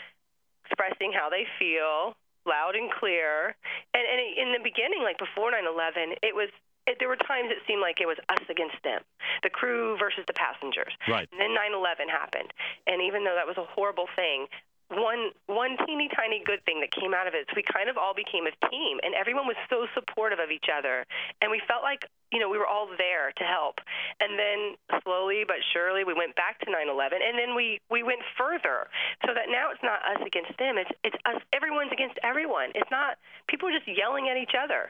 expressing 0.65 1.12
how 1.12 1.30
they 1.30 1.45
feel 1.60 2.15
loud 2.48 2.74
and 2.74 2.89
clear. 2.89 3.54
And, 3.93 4.04
and 4.08 4.19
in 4.32 4.50
the 4.56 4.63
beginning, 4.63 5.04
like 5.04 5.19
before 5.19 5.52
9 5.52 5.60
11, 5.60 6.24
it 6.24 6.34
was 6.34 6.50
there 6.97 7.08
were 7.08 7.19
times 7.19 7.52
it 7.52 7.62
seemed 7.67 7.82
like 7.82 8.02
it 8.02 8.08
was 8.08 8.17
us 8.30 8.41
against 8.49 8.82
them, 8.84 9.02
the 9.43 9.49
crew 9.49 9.97
versus 9.97 10.23
the 10.25 10.34
passengers. 10.34 10.93
Right. 11.08 11.30
And 11.32 11.39
then 11.39 11.54
9/11 11.54 12.10
happened, 12.10 12.54
and 12.88 13.02
even 13.02 13.23
though 13.23 13.36
that 13.36 13.45
was 13.45 13.58
a 13.58 13.65
horrible 13.65 14.08
thing, 14.15 14.47
one 14.89 15.30
one 15.45 15.78
teeny 15.86 16.10
tiny 16.10 16.41
good 16.43 16.65
thing 16.65 16.82
that 16.82 16.89
came 16.89 17.13
out 17.13 17.28
of 17.28 17.34
it 17.38 17.45
is 17.45 17.49
we 17.56 17.62
kind 17.62 17.89
of 17.89 17.97
all 17.97 18.13
became 18.17 18.49
a 18.49 18.54
team 18.69 18.97
and 19.06 19.13
everyone 19.13 19.45
was 19.45 19.58
so 19.69 19.86
supportive 19.93 20.39
of 20.39 20.49
each 20.49 20.65
other. 20.65 21.06
And 21.41 21.52
we 21.52 21.62
felt 21.69 21.84
like 21.84 22.10
you 22.34 22.39
know 22.39 22.49
we 22.49 22.58
were 22.58 22.65
all 22.65 22.89
there 22.97 23.32
to 23.38 23.43
help. 23.43 23.82
And 24.19 24.38
then 24.38 24.60
slowly 25.06 25.45
but 25.45 25.62
surely 25.73 26.04
we 26.04 26.13
went 26.17 26.36
back 26.36 26.58
to 26.65 26.67
9/11 26.73 27.21
and 27.21 27.38
then 27.38 27.54
we 27.54 27.80
we 27.89 28.02
went 28.02 28.25
further. 28.34 28.89
So 29.25 29.34
that 29.38 29.54
now 29.54 29.69
it's 29.69 29.84
not 29.86 30.02
us 30.10 30.25
against 30.25 30.58
them 30.58 30.78
it's 30.82 30.91
it's 31.04 31.17
us 31.25 31.38
everyone's 31.54 31.93
against 31.93 32.17
everyone. 32.25 32.73
It's 32.73 32.89
not 32.89 33.21
people 33.47 33.69
are 33.69 33.75
just 33.78 33.88
yelling 33.88 34.30
at 34.30 34.38
each 34.38 34.58
other 34.58 34.89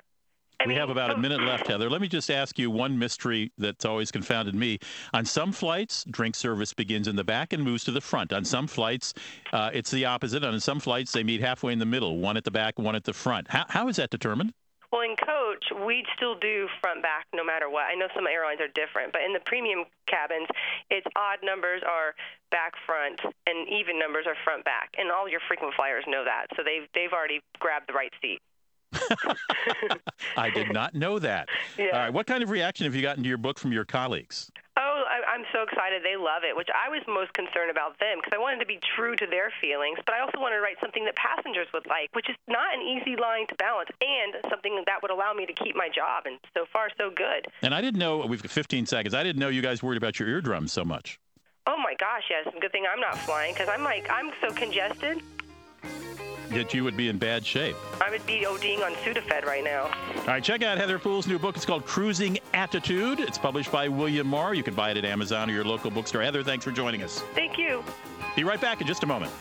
I 0.60 0.66
we 0.66 0.70
mean, 0.70 0.78
have 0.80 0.90
about 0.90 1.12
a 1.12 1.18
minute 1.18 1.42
left, 1.42 1.68
Heather. 1.68 1.90
Let 1.90 2.02
me 2.02 2.10
just 2.10 2.30
ask 2.30 2.60
you 2.60 2.70
one 2.70 3.00
mystery 3.00 3.50
that's 3.58 3.86
always 3.86 4.12
confounded 4.12 4.56
me. 4.56 4.78
On 5.14 5.24
some 5.24 5.54
flights, 5.54 6.04
drink 6.12 6.36
service 6.36 6.74
begins 6.74 7.08
in 7.08 7.16
the 7.16 7.24
back 7.24 7.54
and 7.54 7.64
moves 7.64 7.86
to 7.86 7.92
the 7.92 8.02
front. 8.02 8.34
On 8.34 8.44
some 8.44 8.68
flights, 8.68 9.14
uh, 9.54 9.70
it's 9.74 9.90
the 9.90 10.04
opposite. 10.04 10.44
On 10.44 10.60
some 10.60 10.82
flights, 10.82 11.14
they 11.14 11.24
meet 11.24 11.40
halfway 11.40 11.72
in 11.72 11.80
the 11.80 11.86
middle, 11.86 12.18
one 12.18 12.36
at 12.36 12.44
the 12.44 12.52
back, 12.52 12.78
one 12.78 12.94
at 12.94 13.06
the 13.06 13.14
front. 13.14 13.48
How, 13.50 13.66
how 13.70 13.88
is 13.88 13.96
that 13.96 14.10
determined? 14.10 14.54
Well, 14.92 15.02
in 15.02 15.16
coach, 15.16 15.64
we 15.86 16.04
still 16.18 16.36
do 16.36 16.68
front 16.82 17.04
back 17.04 17.28
no 17.34 17.44
matter 17.46 17.70
what. 17.70 17.86
I 17.86 17.96
know 17.96 18.08
some 18.14 18.28
airlines 18.28 18.60
are 18.60 18.68
different, 18.68 19.14
but 19.14 19.22
in 19.22 19.32
the 19.32 19.40
premium 19.46 19.86
cabins, 20.08 20.48
it's 20.90 21.08
odd 21.16 21.40
numbers 21.44 21.84
are 21.88 22.16
back 22.52 22.74
front 22.86 23.22
and 23.48 23.70
even 23.70 24.00
numbers 24.00 24.26
are 24.26 24.36
front 24.44 24.66
back. 24.66 24.90
And 24.98 25.12
all 25.12 25.30
your 25.30 25.42
frequent 25.48 25.76
flyers 25.76 26.04
know 26.08 26.26
that, 26.26 26.48
so 26.58 26.64
they've 26.66 26.90
they've 26.96 27.14
already 27.14 27.40
grabbed 27.60 27.88
the 27.88 27.94
right 27.94 28.12
seat. 28.20 28.42
I 30.38 30.50
did 30.50 30.72
not 30.74 30.94
know 30.96 31.20
that. 31.20 31.48
Yeah. 31.78 31.86
All 31.94 32.00
right. 32.00 32.14
What 32.14 32.28
kind 32.28 32.44
of 32.44 32.50
reaction 32.50 32.86
have 32.86 32.96
you 32.96 33.02
gotten 33.02 33.24
to 33.24 33.30
your 33.30 33.38
book 33.38 33.58
from 33.58 33.72
your 33.72 33.86
colleagues? 33.86 34.52
Oh, 34.76 35.04
I, 35.08 35.24
I'm 35.32 35.46
so 35.54 35.64
excited. 35.64 36.04
They 36.04 36.18
love 36.18 36.44
it, 36.44 36.56
which 36.56 36.68
I 36.76 36.90
was 36.90 37.02
most 37.08 37.32
concerned 37.34 37.72
about 37.72 37.98
them 38.00 38.18
because 38.18 38.36
I 38.36 38.40
wanted 38.40 38.60
to 38.60 38.66
be 38.66 38.80
true 38.96 39.16
to 39.16 39.26
their 39.26 39.52
feelings, 39.62 40.00
but 40.06 40.14
I 40.16 40.20
also 40.20 40.40
wanted 40.40 40.56
to 40.58 40.62
write 40.62 40.76
something 40.82 41.06
that 41.06 41.16
passengers 41.16 41.68
would 41.74 41.86
like, 41.88 42.10
which 42.14 42.30
is 42.30 42.36
not 42.48 42.74
an 42.76 42.82
easy 42.82 43.16
line 43.16 43.48
to 43.48 43.56
balance, 43.56 43.90
and 44.02 44.36
something 44.50 44.84
that 44.88 45.02
would 45.02 45.12
allow 45.12 45.32
me 45.34 45.46
to 45.46 45.54
keep 45.54 45.76
my 45.76 45.88
job. 45.88 46.24
And 46.26 46.38
so 46.54 46.66
far, 46.72 46.90
so 46.98 47.10
good. 47.16 47.48
And 47.62 47.74
I 47.74 47.80
didn't 47.80 48.00
know, 48.00 48.26
we've 48.26 48.42
got 48.42 48.52
15 48.52 48.86
seconds. 48.86 49.14
I 49.14 49.24
didn't 49.24 49.40
know 49.40 49.48
you 49.50 49.62
guys 49.62 49.82
worried 49.82 49.98
about 49.98 50.20
your 50.20 50.28
eardrums 50.28 50.74
so 50.74 50.84
much. 50.84 51.18
Oh 51.66 51.78
my 51.78 51.94
gosh, 51.98 52.24
yes. 52.30 52.48
Good 52.60 52.72
thing 52.72 52.86
I'm 52.92 53.00
not 53.00 53.18
flying 53.20 53.54
because 53.54 53.70
I'm 53.70 53.84
like 53.84 54.10
I'm 54.10 54.32
so 54.42 54.52
congested. 54.52 55.22
That 56.50 56.74
you 56.74 56.84
would 56.84 56.98
be 56.98 57.10
in 57.10 57.18
bad 57.18 57.46
shape. 57.46 57.76
I 58.02 58.10
would 58.10 58.26
be 58.26 58.46
ODing 58.46 58.84
on 58.84 58.94
Sudafed 58.96 59.46
right 59.46 59.64
now. 59.64 59.84
All 59.84 60.26
right, 60.28 60.44
check 60.44 60.64
out 60.64 60.78
Heather 60.78 60.98
Poole's 60.98 61.28
new 61.28 61.38
book. 61.38 61.56
It's 61.56 61.66
called 61.66 61.86
Cruising 61.86 62.40
Attitude. 62.54 63.20
It's 63.20 63.38
published 63.38 63.72
by 63.72 63.88
William 63.88 64.28
Morrow. 64.28 64.54
You 64.54 64.64
can 64.64 64.74
buy 64.74 64.92
it 64.92 64.98
at 64.98 65.06
Amazon 65.06 65.50
or 65.50 65.54
your 65.54 65.64
local 65.64 65.92
bookstore. 65.92 66.22
Heather, 66.22 66.44
thanks 66.44 66.66
for 66.66 66.72
joining 66.72 67.04
us. 67.04 67.22
Thank 67.36 67.58
you. 67.58 67.84
Be 68.36 68.44
right 68.44 68.60
back 68.60 68.82
in 68.82 68.88
just 68.88 69.04
a 69.04 69.06
moment. 69.06 69.32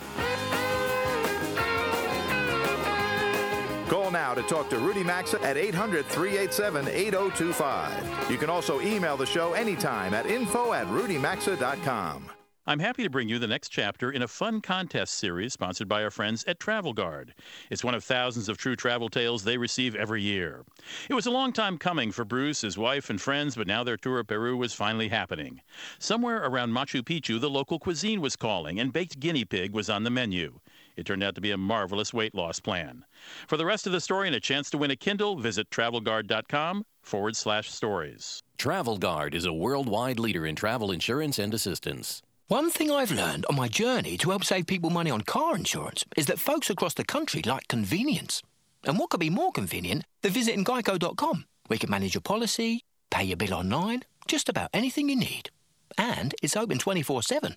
Call 3.89 4.11
now 4.11 4.35
to 4.35 4.43
talk 4.43 4.69
to 4.69 4.79
Rudy 4.79 5.03
Maxa 5.03 5.43
at 5.43 5.57
800 5.57 6.05
387 6.07 6.89
8025. 6.89 8.31
You 8.31 8.37
can 8.37 8.51
also 8.51 8.83
email 8.83 9.17
the 9.17 9.25
show 9.25 9.55
anytime 9.55 10.13
at 10.13 10.27
info 10.27 10.75
at 10.75 10.87
rudymaxa.com. 10.89 12.31
I'm 12.69 12.81
happy 12.81 13.03
to 13.03 13.09
bring 13.09 13.31
you 13.31 13.39
the 13.39 13.47
next 13.47 13.71
chapter 13.71 14.11
in 14.11 14.21
a 14.21 14.29
fun 14.29 14.61
contest 14.61 15.15
series 15.15 15.55
sponsored 15.55 15.89
by 15.89 16.05
our 16.05 16.11
friends 16.11 16.45
at 16.45 16.61
Travel 16.61 16.93
Guard. 16.93 17.33
It's 17.71 17.83
one 17.83 17.95
of 17.95 18.05
thousands 18.05 18.51
of 18.51 18.59
true 18.59 18.77
travel 18.77 19.09
tales 19.09 19.43
they 19.43 19.57
receive 19.57 19.95
every 19.95 20.21
year. 20.21 20.67
It 21.09 21.15
was 21.15 21.25
a 21.25 21.31
long 21.31 21.55
time 21.55 21.79
coming 21.79 22.13
for 22.13 22.27
Bruce, 22.27 22.61
his 22.61 22.77
wife, 22.77 23.09
and 23.09 23.19
friends, 23.19 23.57
but 23.57 23.67
now 23.67 23.85
their 23.85 23.97
tour 23.97 24.19
of 24.19 24.27
Peru 24.27 24.55
was 24.55 24.75
finally 24.75 25.09
happening. 25.09 25.63
Somewhere 25.99 26.45
around 26.45 26.73
Machu 26.73 27.01
Picchu, 27.01 27.41
the 27.41 27.49
local 27.49 27.79
cuisine 27.79 28.21
was 28.21 28.37
calling, 28.37 28.79
and 28.79 28.93
baked 28.93 29.19
guinea 29.19 29.47
pig 29.47 29.73
was 29.73 29.89
on 29.89 30.05
the 30.05 30.11
menu. 30.11 30.61
It 30.95 31.07
turned 31.07 31.23
out 31.23 31.37
to 31.37 31.41
be 31.41 31.53
a 31.53 31.57
marvelous 31.57 32.13
weight 32.13 32.35
loss 32.35 32.61
plan. 32.61 33.07
For 33.47 33.57
the 33.57 33.65
rest 33.65 33.87
of 33.87 33.95
the 33.95 34.01
story 34.03 34.27
and 34.27 34.37
a 34.37 34.41
chance 34.41 34.69
to 34.69 34.77
win 34.77 34.91
a 34.91 34.97
Kindle, 34.97 35.37
visit 35.39 35.71
travelguard.com 35.71 36.85
forward 37.01 37.35
slash 37.35 37.71
stories. 37.71 38.43
Travel 38.59 38.99
Guard 38.99 39.35
is 39.35 39.47
a 39.47 39.55
worldwide 39.55 40.19
leader 40.19 40.45
in 40.45 40.55
travel 40.55 40.93
insurance 40.93 41.39
and 41.39 41.55
assistance. 41.55 42.23
One 42.51 42.71
thing 42.71 42.91
I've 42.91 43.11
learned 43.11 43.45
on 43.51 43.57
my 43.57 43.69
journey 43.69 44.17
to 44.17 44.31
help 44.31 44.43
save 44.43 44.67
people 44.67 44.89
money 44.89 45.11
on 45.11 45.21
car 45.21 45.55
insurance 45.55 46.07
is 46.17 46.25
that 46.27 46.39
folks 46.39 46.71
across 46.71 46.95
the 46.95 47.05
country 47.05 47.43
like 47.45 47.69
convenience. 47.69 48.43
And 48.85 48.99
what 48.99 49.11
could 49.11 49.21
be 49.21 49.29
more 49.29 49.53
convenient 49.53 50.05
than 50.23 50.33
visiting 50.33 50.65
geico.com, 50.65 51.45
you 51.69 51.79
can 51.79 51.91
manage 51.91 52.15
your 52.15 52.23
policy, 52.23 52.85
pay 53.11 53.25
your 53.25 53.37
bill 53.37 53.53
online, 53.53 54.05
just 54.29 54.49
about 54.49 54.71
anything 54.73 55.11
you 55.11 55.17
need. 55.17 55.51
And 55.99 56.35
it's 56.43 56.57
open 56.57 56.79
24 56.79 57.23
7. 57.23 57.55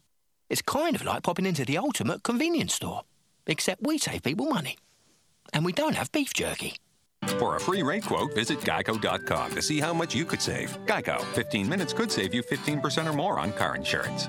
It's 0.49 0.62
kind 0.62 0.93
of 0.93 1.06
like 1.06 1.23
popping 1.23 1.45
into 1.45 1.63
the 1.63 1.77
ultimate 1.77 2.23
convenience 2.23 2.73
store, 2.73 3.04
except 3.47 3.84
we 3.84 3.97
save 3.97 4.23
people 4.23 4.47
money. 4.47 4.77
And 5.54 5.63
we 5.63 5.71
don't 5.71 5.95
have 5.95 6.12
beef 6.12 6.34
jerky. 6.34 6.75
For 7.39 7.56
a 7.56 7.62
free 7.62 7.84
rate 7.84 8.04
quote, 8.04 8.34
visit 8.34 8.60
geico.com 8.60 9.56
to 9.56 9.62
see 9.62 9.80
how 9.80 9.93
much 9.93 10.13
you 10.13 10.25
could 10.25 10.41
save. 10.41 10.77
Geico, 10.86 11.23
15 11.34 11.69
minutes 11.69 11.93
could 11.93 12.12
save 12.12 12.34
you 12.34 12.43
15% 12.43 13.08
or 13.08 13.13
more 13.13 13.39
on 13.39 13.54
car 13.54 13.77
insurance. 13.77 14.27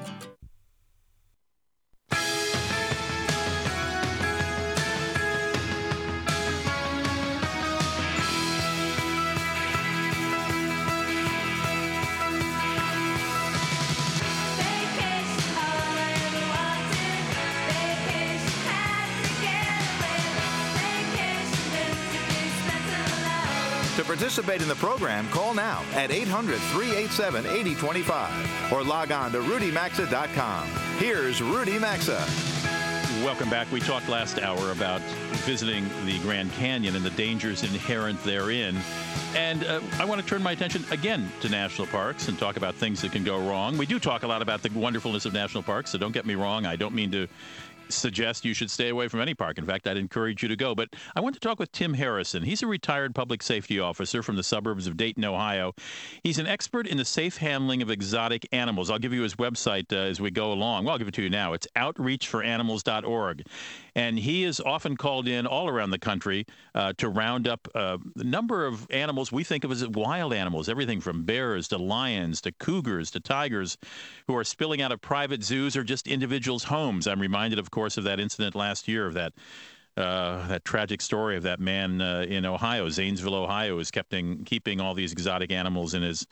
Participate 24.22 24.62
in 24.62 24.68
the 24.68 24.74
program, 24.76 25.28
call 25.30 25.52
now 25.52 25.82
at 25.94 26.12
800 26.12 26.56
387 26.56 27.44
8025 27.44 28.72
or 28.72 28.84
log 28.84 29.10
on 29.10 29.32
to 29.32 29.38
rudymaxa.com. 29.38 30.68
Here's 30.98 31.42
Rudy 31.42 31.76
Maxa. 31.76 32.24
Welcome 33.24 33.50
back. 33.50 33.70
We 33.72 33.80
talked 33.80 34.08
last 34.08 34.38
hour 34.38 34.70
about 34.70 35.00
visiting 35.42 35.88
the 36.04 36.20
Grand 36.20 36.52
Canyon 36.52 36.94
and 36.94 37.04
the 37.04 37.10
dangers 37.10 37.64
inherent 37.64 38.22
therein. 38.22 38.76
And 39.34 39.64
uh, 39.64 39.80
I 39.98 40.04
want 40.04 40.20
to 40.20 40.26
turn 40.26 40.40
my 40.40 40.52
attention 40.52 40.84
again 40.92 41.28
to 41.40 41.48
national 41.48 41.88
parks 41.88 42.28
and 42.28 42.38
talk 42.38 42.56
about 42.56 42.76
things 42.76 43.02
that 43.02 43.10
can 43.10 43.24
go 43.24 43.38
wrong. 43.38 43.76
We 43.76 43.86
do 43.86 43.98
talk 43.98 44.22
a 44.22 44.28
lot 44.28 44.40
about 44.40 44.62
the 44.62 44.70
wonderfulness 44.70 45.26
of 45.26 45.32
national 45.32 45.64
parks, 45.64 45.90
so 45.90 45.98
don't 45.98 46.12
get 46.12 46.26
me 46.26 46.36
wrong. 46.36 46.64
I 46.64 46.76
don't 46.76 46.94
mean 46.94 47.10
to 47.10 47.26
suggest 47.94 48.44
you 48.44 48.54
should 48.54 48.70
stay 48.70 48.88
away 48.88 49.08
from 49.08 49.20
any 49.20 49.34
park. 49.34 49.58
In 49.58 49.66
fact, 49.66 49.86
I'd 49.86 49.96
encourage 49.96 50.42
you 50.42 50.48
to 50.48 50.56
go. 50.56 50.74
But 50.74 50.90
I 51.14 51.20
want 51.20 51.34
to 51.34 51.40
talk 51.40 51.58
with 51.58 51.72
Tim 51.72 51.94
Harrison. 51.94 52.42
He's 52.42 52.62
a 52.62 52.66
retired 52.66 53.14
public 53.14 53.42
safety 53.42 53.78
officer 53.80 54.22
from 54.22 54.36
the 54.36 54.42
suburbs 54.42 54.86
of 54.86 54.96
Dayton, 54.96 55.24
Ohio. 55.24 55.74
He's 56.22 56.38
an 56.38 56.46
expert 56.46 56.86
in 56.86 56.96
the 56.96 57.04
safe 57.04 57.36
handling 57.36 57.82
of 57.82 57.90
exotic 57.90 58.48
animals. 58.52 58.90
I'll 58.90 58.98
give 58.98 59.12
you 59.12 59.22
his 59.22 59.36
website 59.36 59.92
uh, 59.92 59.96
as 59.96 60.20
we 60.20 60.30
go 60.30 60.52
along. 60.52 60.84
Well, 60.84 60.92
I'll 60.92 60.98
give 60.98 61.08
it 61.08 61.14
to 61.14 61.22
you 61.22 61.30
now. 61.30 61.52
It's 61.52 61.66
outreachforanimals.org. 61.76 63.46
And 63.94 64.18
he 64.18 64.44
is 64.44 64.60
often 64.60 64.96
called 64.96 65.28
in 65.28 65.46
all 65.46 65.68
around 65.68 65.90
the 65.90 65.98
country 65.98 66.46
uh, 66.74 66.94
to 66.98 67.08
round 67.08 67.46
up 67.46 67.68
uh, 67.74 67.98
the 68.14 68.24
number 68.24 68.66
of 68.66 68.86
animals 68.90 69.30
we 69.30 69.44
think 69.44 69.64
of 69.64 69.70
as 69.70 69.86
wild 69.86 70.32
animals, 70.32 70.68
everything 70.68 71.00
from 71.00 71.24
bears 71.24 71.68
to 71.68 71.78
lions 71.78 72.40
to 72.42 72.52
cougars 72.52 73.10
to 73.10 73.20
tigers 73.20 73.76
who 74.26 74.36
are 74.36 74.44
spilling 74.44 74.80
out 74.80 74.92
of 74.92 75.00
private 75.00 75.42
zoos 75.42 75.76
or 75.76 75.84
just 75.84 76.08
individuals' 76.08 76.64
homes. 76.64 77.06
I'm 77.06 77.20
reminded, 77.20 77.58
of 77.58 77.70
course, 77.70 77.98
of 77.98 78.04
that 78.04 78.18
incident 78.18 78.54
last 78.54 78.88
year 78.88 79.06
of 79.06 79.14
that 79.14 79.34
uh, 79.96 80.46
that 80.46 80.64
tragic 80.64 81.02
story 81.02 81.36
of 81.36 81.42
that 81.42 81.60
man 81.60 82.00
uh, 82.00 82.24
in 82.26 82.46
Ohio, 82.46 82.88
Zanesville, 82.88 83.34
Ohio, 83.34 83.76
who's 83.76 83.90
keeping 83.90 84.42
keeping 84.44 84.80
all 84.80 84.94
these 84.94 85.12
exotic 85.12 85.52
animals 85.52 85.92
in 85.92 86.02
his 86.02 86.26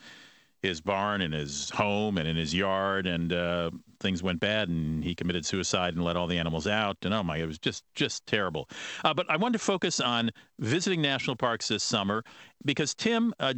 his 0.62 0.80
barn, 0.80 1.22
and 1.22 1.32
his 1.34 1.70
home, 1.70 2.18
and 2.18 2.28
in 2.28 2.36
his 2.36 2.54
yard, 2.54 3.06
and 3.06 3.32
uh, 3.32 3.70
things 4.00 4.22
went 4.22 4.40
bad, 4.40 4.68
and 4.68 5.02
he 5.02 5.14
committed 5.14 5.46
suicide 5.46 5.94
and 5.94 6.04
let 6.04 6.16
all 6.16 6.26
the 6.26 6.38
animals 6.38 6.66
out. 6.66 6.96
And 7.02 7.14
oh 7.14 7.22
my, 7.22 7.38
it 7.38 7.46
was 7.46 7.58
just 7.58 7.84
just 7.94 8.26
terrible. 8.26 8.68
Uh, 9.04 9.14
but 9.14 9.30
I 9.30 9.36
wanted 9.36 9.54
to 9.54 9.64
focus 9.64 10.00
on 10.00 10.30
visiting 10.58 11.00
national 11.00 11.36
parks 11.36 11.68
this 11.68 11.82
summer 11.82 12.24
because 12.64 12.94
Tim, 12.94 13.32
uh, 13.40 13.54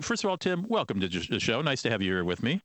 first 0.00 0.24
of 0.24 0.30
all, 0.30 0.36
Tim, 0.36 0.66
welcome 0.68 1.00
to 1.00 1.08
the 1.08 1.40
show. 1.40 1.62
Nice 1.62 1.82
to 1.82 1.90
have 1.90 2.02
you 2.02 2.12
here 2.12 2.24
with 2.24 2.42
me. 2.42 2.60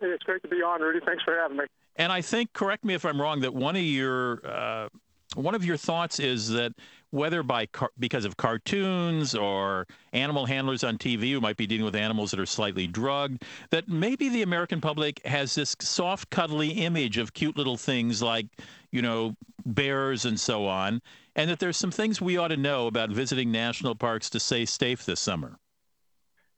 It's 0.00 0.24
great 0.24 0.42
to 0.42 0.48
be 0.48 0.56
on, 0.56 0.80
Rudy. 0.82 1.00
Thanks 1.04 1.24
for 1.24 1.34
having 1.36 1.56
me. 1.56 1.64
And 1.96 2.12
I 2.12 2.20
think, 2.20 2.52
correct 2.52 2.84
me 2.84 2.92
if 2.92 3.06
I'm 3.06 3.20
wrong, 3.20 3.40
that 3.40 3.54
one 3.54 3.76
of 3.76 3.82
your 3.82 4.46
uh, 4.46 4.88
one 5.36 5.54
of 5.54 5.64
your 5.64 5.76
thoughts 5.76 6.18
is 6.18 6.48
that 6.50 6.72
whether 7.10 7.42
by 7.42 7.66
car- 7.66 7.92
because 7.98 8.24
of 8.24 8.36
cartoons 8.36 9.34
or 9.34 9.86
animal 10.12 10.46
handlers 10.46 10.82
on 10.82 10.98
TV 10.98 11.32
who 11.32 11.40
might 11.40 11.56
be 11.56 11.66
dealing 11.66 11.84
with 11.84 11.96
animals 11.96 12.30
that 12.30 12.40
are 12.40 12.46
slightly 12.46 12.86
drugged, 12.86 13.44
that 13.70 13.88
maybe 13.88 14.28
the 14.28 14.42
American 14.42 14.80
public 14.80 15.24
has 15.24 15.54
this 15.54 15.76
soft, 15.80 16.30
cuddly 16.30 16.70
image 16.70 17.18
of 17.18 17.34
cute 17.34 17.56
little 17.56 17.76
things 17.76 18.22
like, 18.22 18.46
you 18.90 19.02
know, 19.02 19.36
bears 19.64 20.24
and 20.24 20.38
so 20.38 20.66
on, 20.66 21.00
and 21.34 21.50
that 21.50 21.58
there's 21.58 21.76
some 21.76 21.90
things 21.90 22.20
we 22.20 22.36
ought 22.36 22.48
to 22.48 22.56
know 22.56 22.86
about 22.86 23.10
visiting 23.10 23.50
national 23.50 23.94
parks 23.94 24.30
to 24.30 24.40
stay 24.40 24.64
safe 24.64 25.04
this 25.04 25.20
summer. 25.20 25.58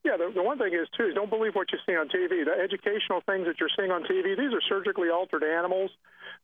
Yeah, 0.03 0.15
the, 0.15 0.31
the 0.33 0.43
one 0.43 0.57
thing 0.57 0.73
is 0.73 0.87
too 0.95 1.07
is 1.07 1.15
don't 1.15 1.29
believe 1.29 1.55
what 1.55 1.67
you 1.71 1.77
see 1.85 1.95
on 1.95 2.07
TV. 2.07 2.45
The 2.45 2.55
educational 2.63 3.21
things 3.25 3.45
that 3.47 3.59
you're 3.59 3.69
seeing 3.77 3.91
on 3.91 4.03
TV, 4.03 4.37
these 4.37 4.53
are 4.53 4.61
surgically 4.67 5.09
altered 5.09 5.43
animals. 5.43 5.91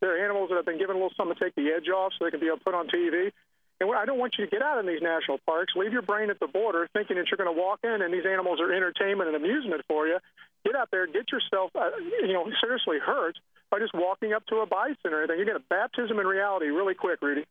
They're 0.06 0.24
animals 0.24 0.50
that 0.50 0.56
have 0.56 0.66
been 0.66 0.78
given 0.78 0.96
a 0.96 1.00
little 1.00 1.14
something 1.18 1.34
to 1.34 1.44
take 1.44 1.56
the 1.56 1.74
edge 1.74 1.90
off, 1.90 2.14
so 2.14 2.26
they 2.26 2.30
can 2.30 2.40
be 2.40 2.52
put 2.64 2.76
on 2.76 2.88
TV. 2.88 3.32
And 3.82 3.90
I 3.92 4.06
don't 4.06 4.20
want 4.20 4.36
you 4.38 4.46
to 4.46 4.52
get 4.52 4.62
out 4.62 4.78
in 4.78 4.86
these 4.86 5.02
national 5.02 5.40
parks. 5.48 5.74
Leave 5.76 5.92
your 5.92 6.04
brain 6.04 6.30
at 6.30 6.40
the 6.40 6.46
border, 6.48 6.88
thinking 6.94 7.18
that 7.18 7.26
you're 7.32 7.38
going 7.38 7.54
to 7.54 7.60
walk 7.60 7.80
in 7.84 8.02
and 8.04 8.14
these 8.14 8.26
animals 8.26 8.62
are 8.62 8.72
entertainment 8.72 9.28
and 9.28 9.36
amusement 9.36 9.82
for 9.88 10.06
you. 10.06 10.20
Get 10.64 10.76
out 10.76 10.90
there, 10.92 11.08
get 11.08 11.32
yourself, 11.32 11.72
uh, 11.76 11.90
you 12.22 12.34
know, 12.34 12.48
seriously 12.62 13.00
hurt 13.00 13.36
by 13.72 13.80
just 13.80 13.94
walking 13.96 14.32
up 14.32 14.46
to 14.48 14.58
a 14.58 14.68
bison 14.68 15.12
or 15.12 15.24
anything. 15.24 15.38
You're 15.38 15.46
get 15.46 15.56
a 15.56 15.64
baptism 15.70 16.20
in 16.20 16.28
reality 16.28 16.68
really 16.68 16.94
quick, 16.94 17.20
Rudy. 17.22 17.46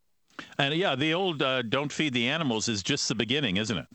And 0.57 0.75
yeah, 0.75 0.95
the 0.95 1.13
old 1.13 1.43
uh, 1.43 1.63
"don't 1.63 1.93
feed 1.93 2.13
the 2.13 2.29
animals" 2.29 2.69
is 2.69 2.83
just 2.83 3.09
the 3.09 3.15
beginning, 3.15 3.57
isn't 3.57 3.77
it? 3.77 3.87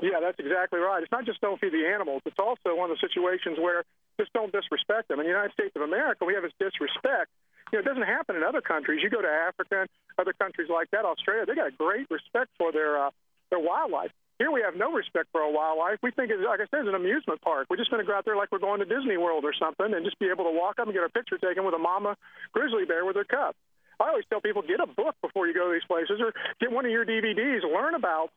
Yeah, 0.00 0.20
that's 0.20 0.38
exactly 0.38 0.80
right. 0.80 1.02
It's 1.02 1.12
not 1.12 1.24
just 1.24 1.40
don't 1.40 1.60
feed 1.60 1.72
the 1.72 1.86
animals. 1.86 2.22
It's 2.26 2.38
also 2.38 2.74
one 2.74 2.90
of 2.90 2.96
the 2.96 3.08
situations 3.08 3.58
where 3.58 3.84
just 4.18 4.32
don't 4.32 4.52
disrespect 4.52 5.08
them. 5.08 5.20
In 5.20 5.26
the 5.26 5.30
United 5.30 5.52
States 5.52 5.72
of 5.76 5.82
America, 5.82 6.24
we 6.24 6.34
have 6.34 6.42
this 6.42 6.52
disrespect 6.58 7.30
you 7.72 7.78
know, 7.78 7.80
it 7.80 7.84
doesn't 7.84 8.06
happen 8.06 8.36
in 8.36 8.42
other 8.42 8.60
countries. 8.60 9.00
You 9.02 9.10
go 9.10 9.22
to 9.22 9.28
Africa 9.28 9.82
and 9.82 9.88
other 10.18 10.32
countries 10.32 10.68
like 10.70 10.90
that, 10.90 11.04
Australia, 11.04 11.46
they 11.46 11.54
got 11.54 11.68
a 11.68 11.76
great 11.76 12.06
respect 12.10 12.50
for 12.58 12.72
their 12.72 13.06
uh, 13.06 13.10
their 13.50 13.60
wildlife. 13.60 14.10
Here 14.38 14.50
we 14.50 14.60
have 14.60 14.76
no 14.76 14.92
respect 14.92 15.28
for 15.32 15.40
our 15.40 15.50
wildlife. 15.50 15.98
We 16.02 16.10
think, 16.10 16.30
it's, 16.30 16.42
like 16.44 16.60
I 16.60 16.68
said, 16.68 16.84
it's 16.84 16.88
an 16.88 16.94
amusement 16.94 17.40
park. 17.40 17.68
We're 17.70 17.78
just 17.78 17.90
going 17.90 18.04
to 18.04 18.06
go 18.06 18.14
out 18.14 18.26
there 18.26 18.36
like 18.36 18.52
we're 18.52 18.58
going 18.58 18.80
to 18.80 18.84
Disney 18.84 19.16
World 19.16 19.44
or 19.44 19.54
something 19.58 19.94
and 19.94 20.04
just 20.04 20.18
be 20.18 20.28
able 20.28 20.44
to 20.44 20.52
walk 20.52 20.78
up 20.78 20.86
and 20.86 20.92
get 20.92 21.04
a 21.04 21.08
picture 21.08 21.38
taken 21.38 21.64
with 21.64 21.74
a 21.74 21.78
mama 21.78 22.16
grizzly 22.52 22.84
bear 22.84 23.06
with 23.06 23.16
her 23.16 23.24
cub. 23.24 23.54
I 23.98 24.08
always 24.08 24.24
tell 24.28 24.42
people, 24.42 24.60
get 24.60 24.80
a 24.80 24.86
book 24.86 25.14
before 25.22 25.46
you 25.46 25.54
go 25.54 25.68
to 25.68 25.72
these 25.72 25.88
places 25.88 26.20
or 26.20 26.34
get 26.60 26.70
one 26.70 26.84
of 26.84 26.90
your 26.90 27.06
DVDs. 27.06 27.62
Learn 27.64 27.94
about, 27.94 28.28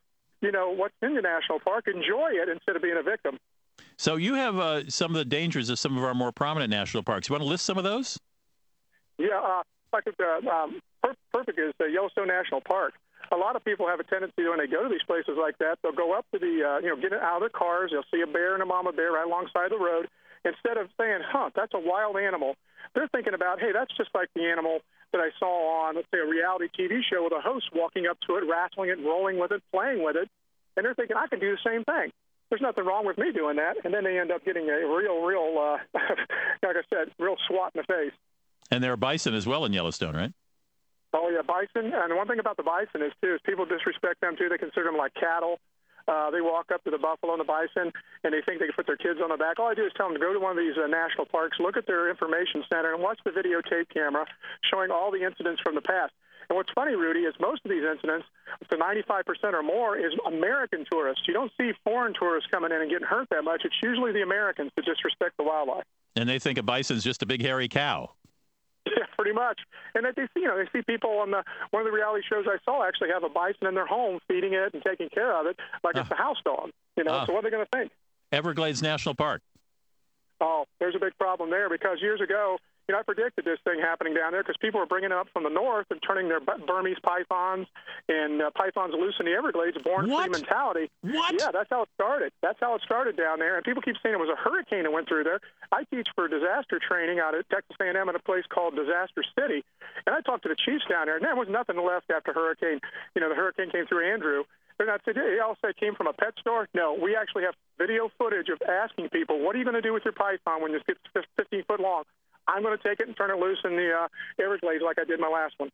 you 0.42 0.54
know, 0.54 0.72
what's 0.72 0.96
in 1.02 1.16
the 1.16 1.22
national 1.22 1.60
park. 1.60 1.86
Enjoy 1.88 2.30
it 2.32 2.48
instead 2.48 2.78
of 2.78 2.82
being 2.82 2.96
a 2.98 3.04
victim. 3.04 3.38
So 3.98 4.16
you 4.16 4.36
have 4.36 4.58
uh, 4.58 4.90
some 4.90 5.12
of 5.12 5.18
the 5.18 5.26
dangers 5.26 5.70
of 5.70 5.80
some 5.80 5.98
of 5.98 6.04
our 6.06 6.14
more 6.14 6.32
prominent 6.32 6.72
national 6.72 7.04
parks. 7.04 7.28
You 7.28 7.34
want 7.34 7.44
to 7.44 7.50
list 7.50 7.66
some 7.66 7.78
of 7.78 7.84
those? 7.84 8.18
Yeah, 9.20 9.44
uh, 9.44 9.64
like 9.92 10.08
uh, 10.08 10.50
um, 10.50 10.80
perfect 11.34 11.60
is 11.60 11.74
the 11.78 11.92
Yellowstone 11.92 12.28
National 12.28 12.62
Park. 12.62 12.94
A 13.32 13.38
lot 13.38 13.56
of 13.56 13.64
people 13.64 13.86
have 13.86 14.00
a 14.00 14.08
tendency 14.08 14.48
when 14.48 14.58
they 14.58 14.66
go 14.66 14.82
to 14.82 14.90
these 14.90 15.04
places 15.06 15.36
like 15.38 15.60
that, 15.60 15.78
they'll 15.84 15.92
go 15.92 16.18
up 16.18 16.26
to 16.34 16.40
the, 16.40 16.64
uh, 16.64 16.80
you 16.80 16.90
know, 16.90 16.96
get 16.96 17.14
out 17.14 17.38
of 17.38 17.42
their 17.42 17.54
cars. 17.54 17.92
They'll 17.92 18.08
see 18.10 18.24
a 18.24 18.32
bear 18.32 18.56
and 18.56 18.64
a 18.64 18.66
mama 18.66 18.92
bear 18.92 19.12
right 19.12 19.28
alongside 19.28 19.70
the 19.70 19.78
road. 19.78 20.08
Instead 20.46 20.78
of 20.78 20.88
saying, 20.98 21.20
"Huh, 21.28 21.52
that's 21.54 21.74
a 21.76 21.80
wild 21.80 22.16
animal," 22.16 22.56
they're 22.96 23.10
thinking 23.10 23.34
about, 23.34 23.60
"Hey, 23.60 23.74
that's 23.74 23.92
just 23.98 24.10
like 24.16 24.30
the 24.34 24.48
animal 24.48 24.80
that 25.12 25.20
I 25.20 25.32
saw 25.38 25.84
on, 25.84 25.96
let's 25.96 26.08
say, 26.12 26.20
a 26.20 26.26
reality 26.26 26.70
TV 26.72 27.04
show 27.04 27.24
with 27.24 27.34
a 27.34 27.42
host 27.42 27.70
walking 27.74 28.08
up 28.08 28.18
to 28.22 28.38
it, 28.38 28.48
wrestling 28.48 28.90
it, 28.90 29.04
rolling 29.04 29.38
with 29.38 29.52
it, 29.52 29.62
playing 29.74 30.02
with 30.02 30.16
it," 30.16 30.30
and 30.78 30.86
they're 30.86 30.96
thinking, 30.96 31.18
"I 31.18 31.28
can 31.28 31.40
do 31.40 31.52
the 31.52 31.62
same 31.70 31.84
thing." 31.84 32.14
There's 32.50 32.62
nothing 32.62 32.86
wrong 32.86 33.06
with 33.06 33.18
me 33.18 33.32
doing 33.32 33.58
that, 33.58 33.84
and 33.84 33.94
then 33.94 34.06
they 34.06 34.18
end 34.18 34.32
up 34.32 34.46
getting 34.46 34.70
a 34.70 34.88
real, 34.88 35.22
real, 35.22 35.60
uh, 35.60 35.78
like 36.64 36.78
I 36.78 36.84
said, 36.90 37.12
real 37.20 37.36
swat 37.48 37.76
in 37.76 37.82
the 37.82 37.84
face. 37.84 38.14
And 38.72 38.84
there 38.84 38.94
are 38.94 38.98
bison 38.98 39.34
as 39.34 39.48
well 39.48 39.66
in 39.66 39.74
Yellowstone, 39.74 40.16
right? 40.16 40.34
Oh 41.14 41.30
yeah, 41.30 41.42
bison. 41.42 41.92
And 41.94 42.16
one 42.16 42.28
thing 42.28 42.40
about 42.40 42.58
the 42.58 42.64
bison 42.64 43.02
is 43.02 43.14
too 43.22 43.34
is 43.34 43.42
people 43.44 43.66
disrespect 43.66 44.22
them 44.22 44.36
too. 44.38 44.48
They 44.50 44.58
consider 44.58 44.86
them 44.86 44.98
like 44.98 45.14
cattle. 45.16 45.60
Uh, 46.08 46.32
they 46.32 46.42
walk 46.42 46.72
up 46.74 46.84
to 46.84 46.90
the 46.90 46.98
buffalo 46.98 47.34
and 47.34 47.40
the 47.40 47.46
bison, 47.46 47.94
and 48.24 48.34
they 48.34 48.42
think 48.42 48.60
they 48.60 48.66
can 48.66 48.74
put 48.74 48.88
their 48.88 48.98
kids 48.98 49.20
on 49.22 49.30
the 49.30 49.38
back. 49.38 49.60
All 49.60 49.70
I 49.70 49.76
do 49.76 49.86
is 49.86 49.94
tell 49.96 50.08
them 50.08 50.18
to 50.18 50.20
go 50.20 50.34
to 50.34 50.40
one 50.40 50.52
of 50.52 50.58
these 50.58 50.74
uh, 50.74 50.88
national 50.88 51.26
parks, 51.26 51.58
look 51.60 51.78
at 51.78 51.86
their 51.86 52.10
information 52.10 52.64
center, 52.66 52.94
and 52.94 53.04
watch 53.04 53.20
the 53.26 53.30
videotape 53.30 53.94
camera 53.94 54.26
showing 54.74 54.90
all 54.90 55.12
the 55.12 55.22
incidents 55.22 55.62
from 55.62 55.76
the 55.76 55.86
past. 55.86 56.14
And 56.50 56.58
what's 56.58 56.72
funny, 56.74 56.96
Rudy, 56.96 57.30
is 57.30 57.36
most 57.40 57.62
of 57.64 57.70
these 57.70 57.84
incidents, 57.86 58.26
up 58.60 58.68
to 58.70 58.78
95% 58.78 59.54
or 59.54 59.62
more, 59.62 59.98
is 59.98 60.14
American 60.26 60.84
tourists. 60.92 61.28
You 61.28 61.34
don't 61.36 61.52
see 61.60 61.74
foreign 61.84 62.16
tourists 62.18 62.50
coming 62.50 62.72
in 62.72 62.82
and 62.82 62.90
getting 62.90 63.06
hurt 63.06 63.30
that 63.30 63.44
much. 63.44 63.62
It's 63.64 63.78
usually 63.84 64.12
the 64.12 64.24
Americans 64.24 64.72
that 64.76 64.86
disrespect 64.86 65.38
the 65.38 65.44
wildlife. 65.44 65.86
And 66.16 66.28
they 66.28 66.40
think 66.40 66.58
a 66.58 66.64
bison's 66.64 67.04
just 67.04 67.22
a 67.22 67.28
big 67.28 67.44
hairy 67.44 67.68
cow. 67.68 68.10
Yeah, 68.98 69.06
pretty 69.16 69.34
much. 69.34 69.60
And 69.94 70.06
that 70.06 70.16
they 70.16 70.24
see, 70.34 70.42
you 70.42 70.48
know, 70.48 70.58
they 70.58 70.68
see 70.72 70.84
people 70.84 71.20
on 71.20 71.32
the 71.32 71.44
one 71.72 71.82
of 71.82 71.86
the 71.86 71.92
reality 71.92 72.24
shows 72.28 72.46
I 72.48 72.58
saw 72.66 72.86
actually 72.88 73.10
have 73.10 73.24
a 73.24 73.30
bison 73.30 73.68
in 73.68 73.76
their 73.76 73.86
home, 73.86 74.20
feeding 74.28 74.54
it 74.54 74.74
and 74.74 74.84
taking 74.84 75.10
care 75.10 75.34
of 75.40 75.46
it 75.46 75.58
like 75.84 75.96
uh, 75.96 76.02
it's 76.02 76.12
a 76.12 76.16
house 76.16 76.38
dog. 76.44 76.72
You 76.98 77.04
know, 77.04 77.12
uh, 77.12 77.26
so 77.26 77.34
what 77.34 77.40
are 77.40 77.50
they 77.50 77.56
going 77.56 77.66
to 77.66 77.78
think? 77.78 77.92
Everglades 78.32 78.82
National 78.82 79.16
Park. 79.16 79.42
Oh, 80.42 80.66
there's 80.80 80.96
a 80.96 81.00
big 81.00 81.18
problem 81.18 81.50
there 81.50 81.70
because 81.70 82.02
years 82.02 82.22
ago 82.22 82.58
you 82.90 82.94
know, 82.94 83.00
I 83.00 83.04
predicted 83.04 83.46
this 83.46 83.60
thing 83.64 83.78
happening 83.80 84.16
down 84.16 84.32
there 84.32 84.42
because 84.42 84.58
people 84.58 84.80
were 84.80 84.90
bringing 84.90 85.14
it 85.14 85.16
up 85.16 85.28
from 85.32 85.44
the 85.44 85.54
north 85.54 85.86
and 85.92 86.02
turning 86.02 86.28
their 86.28 86.42
Burmese 86.42 86.98
pythons 87.04 87.68
and 88.10 88.42
uh, 88.42 88.50
pythons 88.50 88.96
loose 88.98 89.14
in 89.20 89.28
the 89.28 89.34
Everglades, 89.34 89.78
born 89.86 90.08
free 90.10 90.28
mentality. 90.28 90.90
What? 91.02 91.38
Yeah, 91.38 91.54
that's 91.54 91.70
how 91.70 91.84
it 91.84 91.90
started. 91.94 92.34
That's 92.42 92.58
how 92.60 92.74
it 92.74 92.82
started 92.82 93.16
down 93.16 93.38
there. 93.38 93.58
And 93.58 93.64
people 93.64 93.84
keep 93.84 93.94
saying 94.02 94.16
it 94.16 94.18
was 94.18 94.34
a 94.34 94.42
hurricane 94.42 94.90
that 94.90 94.92
went 94.92 95.08
through 95.08 95.26
there. 95.26 95.40
I 95.72 95.84
teach 95.94 96.10
for 96.16 96.28
disaster 96.28 96.82
training 96.82 97.20
out 97.20 97.36
at 97.36 97.48
Texas 97.52 97.78
A&M 97.80 98.10
at 98.10 98.16
a 98.16 98.26
place 98.26 98.46
called 98.50 98.76
Disaster 98.76 99.22
City, 99.38 99.62
and 100.08 100.16
I 100.16 100.22
talked 100.22 100.42
to 100.44 100.50
the 100.50 100.58
chiefs 100.58 100.90
down 100.90 101.06
there, 101.06 101.18
and 101.18 101.24
there 101.24 101.36
was 101.36 101.48
nothing 101.48 101.78
left 101.78 102.10
after 102.10 102.34
hurricane. 102.34 102.82
You 103.14 103.22
know, 103.22 103.30
the 103.30 103.36
hurricane 103.36 103.70
came 103.70 103.86
through 103.86 104.10
Andrew. 104.12 104.46
They're 104.80 104.88
not 104.88 105.02
saying, 105.06 105.14
they 105.14 105.38
all 105.38 105.58
say 105.62 105.70
it 105.70 105.78
came 105.78 105.94
from 105.94 106.08
a 106.08 106.14
pet 106.14 106.34
store. 106.40 106.68
No, 106.74 106.98
we 107.00 107.16
actually 107.16 107.44
have 107.44 107.54
video 107.78 108.10
footage 108.18 108.50
of 108.50 108.58
asking 108.66 109.10
people, 109.10 109.46
what 109.46 109.54
are 109.56 109.60
you 109.60 109.66
going 109.66 109.76
to 109.76 109.82
do 109.86 109.94
with 109.94 110.06
your 110.06 110.14
python 110.14 110.64
when 110.64 110.74
it 110.74 110.82
gets 110.88 111.28
15 111.38 111.66
foot 111.68 111.80
long? 111.82 112.04
I'm 112.50 112.64
going 112.64 112.78
to 112.78 112.84
take 112.84 113.00
it 113.00 113.08
and 113.08 113.16
turn 113.16 113.30
it 113.30 113.38
loose 113.38 113.60
in 113.64 113.76
the 113.76 113.92
uh, 113.94 114.44
Everglades 114.44 114.84
like 114.84 114.98
I 115.00 115.04
did 115.04 115.20
my 115.20 115.30
last 115.30 115.54
one. 115.58 115.70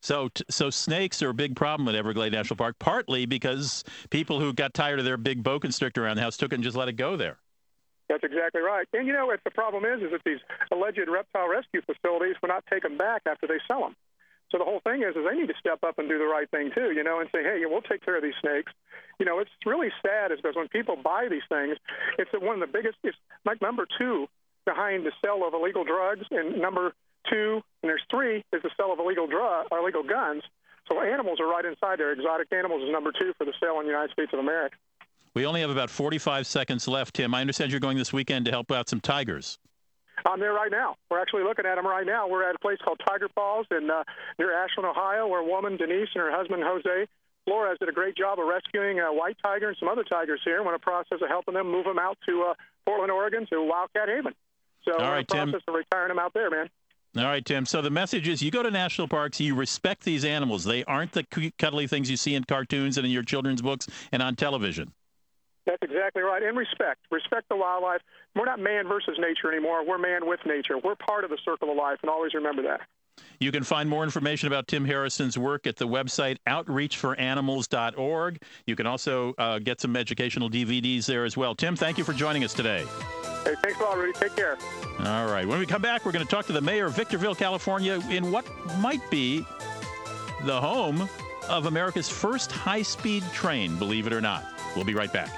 So, 0.00 0.30
so 0.50 0.70
snakes 0.70 1.22
are 1.22 1.30
a 1.30 1.34
big 1.34 1.54
problem 1.54 1.88
at 1.88 1.94
Everglade 1.94 2.32
National 2.32 2.56
Park, 2.56 2.76
partly 2.78 3.24
because 3.24 3.84
people 4.10 4.40
who 4.40 4.52
got 4.52 4.74
tired 4.74 4.98
of 4.98 5.04
their 5.04 5.16
big 5.16 5.42
boa 5.44 5.60
constrictor 5.60 6.04
around 6.04 6.16
the 6.16 6.22
house 6.22 6.36
took 6.36 6.52
it 6.52 6.56
and 6.56 6.64
just 6.64 6.76
let 6.76 6.88
it 6.88 6.94
go 6.94 7.16
there. 7.16 7.38
That's 8.08 8.24
exactly 8.24 8.60
right. 8.60 8.86
And 8.92 9.06
you 9.06 9.12
know, 9.12 9.26
what 9.26 9.40
the 9.44 9.50
problem 9.50 9.84
is, 9.84 10.02
is 10.02 10.10
that 10.10 10.22
these 10.24 10.40
alleged 10.72 11.08
reptile 11.08 11.48
rescue 11.48 11.82
facilities 11.82 12.34
will 12.42 12.48
not 12.48 12.64
take 12.70 12.82
them 12.82 12.98
back 12.98 13.22
after 13.26 13.46
they 13.46 13.58
sell 13.70 13.80
them. 13.80 13.96
So 14.50 14.58
the 14.58 14.64
whole 14.64 14.80
thing 14.84 15.02
is, 15.02 15.16
is 15.16 15.24
they 15.24 15.34
need 15.34 15.48
to 15.48 15.56
step 15.58 15.78
up 15.82 15.98
and 15.98 16.08
do 16.08 16.18
the 16.18 16.26
right 16.26 16.50
thing 16.50 16.70
too, 16.74 16.92
you 16.92 17.02
know, 17.02 17.20
and 17.20 17.28
say, 17.32 17.42
hey, 17.42 17.62
we'll 17.64 17.80
take 17.80 18.04
care 18.04 18.16
of 18.16 18.22
these 18.22 18.36
snakes. 18.42 18.70
You 19.18 19.24
know, 19.24 19.38
it's 19.38 19.50
really 19.64 19.88
sad 20.04 20.30
is 20.30 20.38
because 20.42 20.56
when 20.56 20.68
people 20.68 20.96
buy 20.96 21.28
these 21.30 21.46
things, 21.48 21.78
it's 22.18 22.30
one 22.34 22.60
of 22.60 22.60
the 22.60 22.70
biggest. 22.70 22.98
It's 23.02 23.16
like 23.46 23.62
number 23.62 23.86
two 23.98 24.28
behind 24.64 25.04
the 25.06 25.12
sale 25.24 25.46
of 25.46 25.54
illegal 25.54 25.84
drugs, 25.84 26.26
and 26.30 26.60
number 26.60 26.92
two, 27.30 27.62
and 27.82 27.90
there's 27.90 28.02
three, 28.10 28.44
is 28.52 28.62
the 28.62 28.70
sale 28.76 28.92
of 28.92 28.98
illegal 28.98 29.26
drug 29.26 29.66
or 29.70 29.78
illegal 29.78 30.02
guns. 30.02 30.42
So 30.88 31.00
animals 31.00 31.40
are 31.40 31.46
right 31.46 31.64
inside 31.64 31.98
there. 31.98 32.12
Exotic 32.12 32.52
animals 32.52 32.82
is 32.82 32.90
number 32.90 33.12
two 33.12 33.32
for 33.38 33.44
the 33.44 33.52
sale 33.60 33.78
in 33.80 33.86
the 33.86 33.92
United 33.92 34.12
States 34.12 34.32
of 34.32 34.40
America. 34.40 34.76
We 35.34 35.46
only 35.46 35.60
have 35.62 35.70
about 35.70 35.88
45 35.88 36.46
seconds 36.46 36.86
left, 36.86 37.14
Tim. 37.14 37.34
I 37.34 37.40
understand 37.40 37.70
you're 37.70 37.80
going 37.80 37.96
this 37.96 38.12
weekend 38.12 38.44
to 38.46 38.50
help 38.50 38.70
out 38.70 38.88
some 38.88 39.00
tigers. 39.00 39.58
I'm 40.26 40.40
there 40.40 40.52
right 40.52 40.70
now. 40.70 40.96
We're 41.10 41.20
actually 41.20 41.42
looking 41.44 41.66
at 41.66 41.76
them 41.76 41.86
right 41.86 42.06
now. 42.06 42.28
We're 42.28 42.48
at 42.48 42.54
a 42.54 42.58
place 42.58 42.78
called 42.84 43.00
Tiger 43.06 43.28
Falls 43.34 43.66
in 43.70 43.90
uh, 43.90 44.04
near 44.38 44.52
Ashland, 44.52 44.86
Ohio, 44.86 45.26
where 45.26 45.40
a 45.40 45.44
woman, 45.44 45.76
Denise, 45.76 46.08
and 46.14 46.22
her 46.22 46.30
husband, 46.30 46.62
Jose 46.64 47.08
Flores, 47.46 47.78
did 47.80 47.88
a 47.88 47.92
great 47.92 48.16
job 48.16 48.38
of 48.38 48.46
rescuing 48.46 49.00
a 49.00 49.12
white 49.12 49.36
tiger 49.42 49.68
and 49.68 49.76
some 49.78 49.88
other 49.88 50.04
tigers 50.04 50.40
here. 50.44 50.62
We're 50.62 50.70
in 50.70 50.74
a 50.76 50.78
process 50.78 51.18
of 51.22 51.28
helping 51.28 51.54
them 51.54 51.70
move 51.72 51.86
them 51.86 51.98
out 51.98 52.18
to 52.28 52.50
uh, 52.50 52.54
Portland, 52.86 53.10
Oregon, 53.10 53.46
to 53.50 53.62
Wildcat 53.64 54.08
Haven. 54.08 54.34
So 54.84 54.94
All 54.96 55.10
right, 55.10 55.26
process 55.26 55.52
Tim. 55.52 55.60
of 55.68 55.74
retiring 55.74 56.08
them 56.08 56.18
out 56.18 56.34
there, 56.34 56.50
man. 56.50 56.68
All 57.16 57.24
right, 57.24 57.44
Tim. 57.44 57.66
So 57.66 57.82
the 57.82 57.90
message 57.90 58.26
is 58.26 58.42
you 58.42 58.50
go 58.50 58.62
to 58.62 58.70
national 58.70 59.06
parks, 59.06 59.38
you 59.38 59.54
respect 59.54 60.02
these 60.02 60.24
animals. 60.24 60.64
They 60.64 60.82
aren't 60.84 61.12
the 61.12 61.52
cuddly 61.58 61.86
things 61.86 62.10
you 62.10 62.16
see 62.16 62.34
in 62.34 62.44
cartoons 62.44 62.96
and 62.96 63.04
in 63.06 63.12
your 63.12 63.22
children's 63.22 63.60
books 63.60 63.86
and 64.12 64.22
on 64.22 64.34
television. 64.34 64.92
That's 65.66 65.82
exactly 65.82 66.22
right. 66.22 66.42
And 66.42 66.56
respect. 66.56 67.00
Respect 67.10 67.48
the 67.50 67.56
wildlife. 67.56 68.00
We're 68.34 68.46
not 68.46 68.60
man 68.60 68.88
versus 68.88 69.18
nature 69.18 69.52
anymore. 69.52 69.86
We're 69.86 69.98
man 69.98 70.26
with 70.26 70.40
nature. 70.46 70.78
We're 70.82 70.96
part 70.96 71.24
of 71.24 71.30
the 71.30 71.38
circle 71.44 71.70
of 71.70 71.76
life, 71.76 71.98
and 72.02 72.10
always 72.10 72.32
remember 72.34 72.62
that. 72.62 72.80
You 73.38 73.52
can 73.52 73.62
find 73.62 73.90
more 73.90 74.04
information 74.04 74.46
about 74.46 74.66
Tim 74.68 74.84
Harrison's 74.84 75.36
work 75.36 75.66
at 75.66 75.76
the 75.76 75.86
website 75.86 76.38
outreachforanimals.org. 76.48 78.42
You 78.66 78.76
can 78.76 78.86
also 78.86 79.34
uh, 79.36 79.58
get 79.58 79.80
some 79.80 79.96
educational 79.96 80.48
DVDs 80.48 81.06
there 81.06 81.24
as 81.24 81.36
well. 81.36 81.54
Tim, 81.54 81.76
thank 81.76 81.98
you 81.98 82.04
for 82.04 82.14
joining 82.14 82.42
us 82.44 82.54
today. 82.54 82.86
Hey, 83.44 83.54
thanks 83.62 83.80
a 83.80 83.82
lot, 83.82 83.96
Rudy. 83.96 84.12
Take 84.12 84.36
care. 84.36 84.56
All 85.00 85.26
right. 85.26 85.46
When 85.46 85.58
we 85.58 85.66
come 85.66 85.82
back, 85.82 86.04
we're 86.04 86.12
going 86.12 86.24
to 86.24 86.30
talk 86.30 86.46
to 86.46 86.52
the 86.52 86.60
mayor 86.60 86.86
of 86.86 86.94
Victorville, 86.94 87.34
California, 87.34 88.00
in 88.08 88.30
what 88.30 88.46
might 88.78 89.08
be 89.10 89.44
the 90.44 90.60
home 90.60 91.08
of 91.48 91.66
America's 91.66 92.08
first 92.08 92.52
high 92.52 92.82
speed 92.82 93.24
train, 93.32 93.76
believe 93.76 94.06
it 94.06 94.12
or 94.12 94.20
not. 94.20 94.44
We'll 94.76 94.84
be 94.84 94.94
right 94.94 95.12
back. 95.12 95.30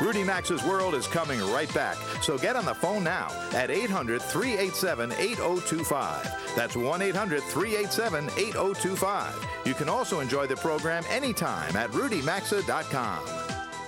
Rudy 0.00 0.22
Maxa's 0.22 0.62
World 0.62 0.94
is 0.94 1.08
coming 1.08 1.40
right 1.50 1.72
back 1.74 1.98
so 2.28 2.36
get 2.36 2.56
on 2.56 2.66
the 2.66 2.74
phone 2.74 3.02
now 3.02 3.28
at 3.54 3.70
800 3.70 4.20
387 4.20 5.12
8025. 5.12 6.54
That's 6.54 6.76
1 6.76 7.00
800 7.00 7.42
387 7.42 8.26
8025. 8.36 9.46
You 9.64 9.72
can 9.72 9.88
also 9.88 10.20
enjoy 10.20 10.46
the 10.46 10.56
program 10.56 11.04
anytime 11.08 11.74
at 11.74 11.90
rudymaxa.com. 11.92 13.20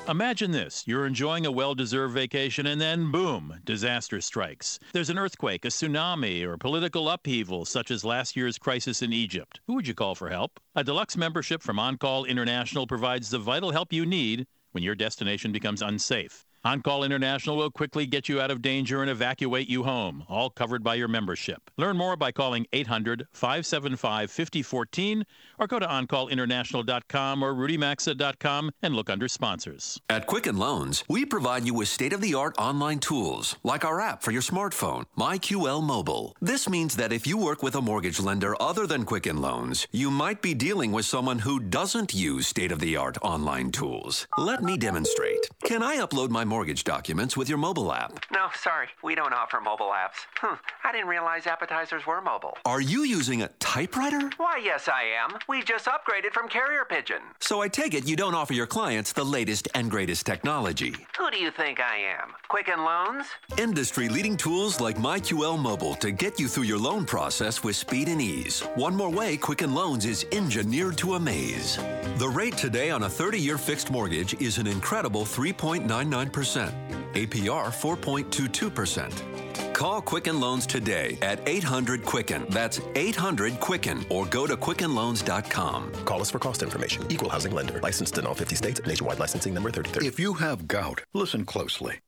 Imagine 0.09 0.53
this 0.53 0.85
you're 0.87 1.05
enjoying 1.05 1.45
a 1.45 1.53
well 1.53 1.75
deserved 1.75 2.15
vacation, 2.15 2.69
and 2.69 2.81
then 2.81 3.13
boom, 3.13 3.61
disaster 3.67 4.23
strikes. 4.23 4.79
There's 4.95 5.11
an 5.11 5.19
earthquake, 5.19 5.67
a 5.67 5.69
tsunami, 5.69 6.43
or 6.43 6.57
political 6.57 7.11
upheaval, 7.11 7.67
such 7.67 7.91
as 7.91 8.07
last 8.07 8.37
year's 8.37 8.57
crisis 8.57 9.03
in 9.03 9.13
Egypt. 9.13 9.61
Who 9.67 9.75
would 9.75 9.87
you 9.87 9.95
call 9.95 10.15
for 10.15 10.31
help? 10.31 10.59
A 10.77 10.83
deluxe 10.83 11.19
membership 11.19 11.63
from 11.63 11.79
On 11.79 11.99
Call 11.99 12.25
International 12.25 12.87
provides 12.87 13.29
the 13.29 13.39
vital 13.39 13.71
help 13.71 13.93
you 13.93 14.07
need 14.07 14.47
when 14.73 14.83
your 14.83 14.95
destination 14.95 15.53
becomes 15.53 15.83
unsafe. 15.83 16.47
On 16.63 16.83
Call 16.83 17.05
International 17.05 17.57
will 17.57 17.71
quickly 17.71 18.05
get 18.05 18.29
you 18.29 18.39
out 18.39 18.51
of 18.51 18.61
danger 18.61 19.01
and 19.01 19.11
evacuate 19.11 19.67
you 19.67 19.83
home, 19.83 20.25
all 20.29 20.51
covered 20.51 20.85
by 20.85 20.95
your 20.95 21.09
membership. 21.09 21.71
Learn 21.79 21.97
more 21.97 22.17
by 22.17 22.33
calling 22.33 22.67
800 22.75 23.27
575 23.33 24.31
5014 24.31 25.25
or 25.59 25.67
go 25.67 25.79
to 25.79 25.87
OnCallInternational.com 25.87 27.43
or 27.43 27.55
RudyMaxa.com 27.55 28.73
and 28.83 28.95
look 28.95 29.09
under 29.09 29.27
sponsors. 29.27 29.99
At 30.11 30.27
Quicken 30.27 30.59
Loans, 30.59 31.03
we 31.09 31.25
provide 31.25 31.65
you 31.65 31.73
with 31.73 31.89
state 31.89 32.13
of 32.13 32.21
the 32.21 32.35
art 32.35 32.55
online 32.59 32.99
tools, 32.99 33.57
like 33.63 33.83
our 33.83 33.99
app 33.99 34.23
for 34.23 34.31
your 34.31 34.43
smartphone, 34.43 35.05
MyQL 35.19 35.83
Mobile. 35.83 36.37
This 36.43 36.69
means 36.69 36.95
that 36.97 37.13
if 37.13 37.27
you 37.27 37.39
work 37.39 37.63
with 37.63 37.75
a 37.75 37.81
mortgage 37.81 38.21
lender 38.21 38.55
other 38.61 38.87
than 38.87 39.07
Quicken 39.07 39.41
Loans, 39.41 39.87
you 39.93 40.11
might 40.11 40.43
be 40.43 40.53
dealing 40.53 40.93
with 40.93 41.07
someone 41.07 41.39
who 41.39 41.59
doesn't 41.59 42.13
use 42.13 42.47
state 42.47 42.71
of 42.71 42.81
the 42.81 42.97
art 42.97 43.17
online 43.23 43.73
tools. 43.73 44.27
Let 44.37 44.63
me 44.63 44.77
demonstrate. 44.77 45.49
Can 45.65 45.83
I 45.83 45.97
upload 45.97 46.29
my 46.29 46.50
mortgage 46.51 46.83
documents 46.83 47.37
with 47.37 47.49
your 47.49 47.59
mobile 47.59 47.93
app? 47.93 48.27
No, 48.33 48.49
sorry, 48.61 48.89
we 49.05 49.15
don't 49.15 49.33
offer 49.33 49.61
mobile 49.61 49.93
apps. 50.05 50.27
Hmm, 50.35 50.57
I 50.83 50.91
didn't 50.91 51.07
realize 51.07 51.47
appetizers 51.47 52.09
were 52.09 52.21
mobile. 52.21 52.59
Are 52.65 52.81
you 52.81 53.05
using 53.05 53.43
a 53.43 53.49
typewriter? 53.61 54.29
Why, 54.37 54.61
yes, 54.63 54.89
I 54.89 55.05
am. 55.05 55.39
We 55.49 55.63
just 55.63 55.87
upgraded 55.87 56.33
from 56.33 56.49
Carrier 56.49 56.85
Pigeon. 56.85 57.23
So 57.39 57.63
I 57.63 57.69
take 57.69 57.95
it 57.95 58.05
you 58.05 58.17
don't 58.17 58.35
offer 58.35 58.53
your 58.53 58.67
clients 58.67 59.13
the 59.13 59.25
latest 59.25 59.69
and 59.77 59.89
greatest 59.89 60.27
technology. 60.27 60.97
Who 61.17 61.31
do 61.31 61.39
you 61.39 61.53
think 61.53 61.79
I 61.79 61.99
am? 61.99 62.33
Quicken 62.49 62.81
Loans? 62.85 63.27
Industry 63.57 64.09
leading 64.09 64.37
tools 64.37 64.81
like 64.81 64.97
MyQL 64.97 65.57
Mobile 65.57 65.95
to 65.97 66.11
get 66.11 66.41
you 66.41 66.49
through 66.49 66.65
your 66.65 66.79
loan 66.79 67.05
process 67.05 67.63
with 67.63 67.77
speed 67.77 68.09
and 68.09 68.21
ease. 68.21 68.63
One 68.75 68.97
more 68.97 69.11
way 69.11 69.37
Quicken 69.37 69.73
Loans 69.73 70.05
is 70.05 70.27
engineered 70.33 70.99
to 70.99 71.15
amaze. 71.15 71.79
The 72.19 72.29
rate 72.29 72.57
today 72.57 72.91
on 72.91 73.05
a 73.05 73.09
30 73.09 73.39
year 73.39 73.57
fixed 73.57 73.93
mortgage 73.93 74.35
is 74.41 74.59
an 74.59 74.67
incredible 74.67 75.23
3.99%. 75.23 76.40
APR 76.43 77.71
4.22%. 77.71 79.75
Call 79.75 80.03
Quicken 80.03 80.41
Loans 80.41 80.67
today 80.67 81.17
at 81.23 81.41
800 81.49 82.05
Quicken. 82.05 82.45
That's 82.51 82.81
800 82.95 83.61
Quicken 83.61 84.05
or 84.11 84.27
go 84.27 84.47
to 84.47 84.57
QuickenLoans.com. 84.57 85.93
Call 86.05 86.21
us 86.21 86.31
for 86.31 86.39
cost 86.39 86.63
information. 86.63 87.07
Equal 87.09 87.31
housing 87.31 87.55
lender. 87.55 87.81
Licensed 87.83 88.19
in 88.19 88.27
all 88.27 88.35
50 88.35 88.57
states. 88.57 88.81
Nationwide 88.87 89.19
licensing 89.19 89.55
number 89.55 89.71
33. 89.71 90.07
If 90.07 90.21
you 90.21 90.35
have 90.35 90.69
gout, 90.69 91.03
listen 91.15 91.47
closely. 91.47 92.01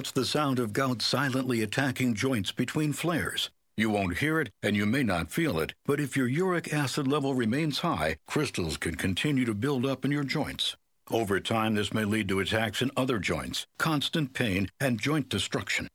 It's 0.00 0.12
the 0.12 0.24
sound 0.24 0.58
of 0.58 0.72
gout 0.72 1.02
silently 1.02 1.62
attacking 1.62 2.14
joints 2.14 2.50
between 2.52 2.92
flares. 2.92 3.50
You 3.76 3.90
won't 3.90 4.18
hear 4.18 4.40
it 4.40 4.50
and 4.60 4.76
you 4.76 4.86
may 4.86 5.04
not 5.04 5.30
feel 5.30 5.60
it, 5.60 5.74
but 5.86 6.00
if 6.00 6.16
your 6.16 6.26
uric 6.26 6.72
acid 6.72 7.06
level 7.06 7.34
remains 7.34 7.78
high, 7.78 8.16
crystals 8.26 8.76
can 8.76 8.96
continue 8.96 9.44
to 9.44 9.54
build 9.54 9.86
up 9.86 10.04
in 10.04 10.10
your 10.10 10.24
joints. 10.24 10.76
Over 11.10 11.40
time, 11.40 11.74
this 11.74 11.94
may 11.94 12.04
lead 12.04 12.28
to 12.28 12.40
attacks 12.40 12.82
in 12.82 12.90
other 12.96 13.18
joints, 13.18 13.66
constant 13.78 14.34
pain, 14.34 14.68
and 14.78 15.00
joint 15.00 15.30
destruction. 15.30 15.88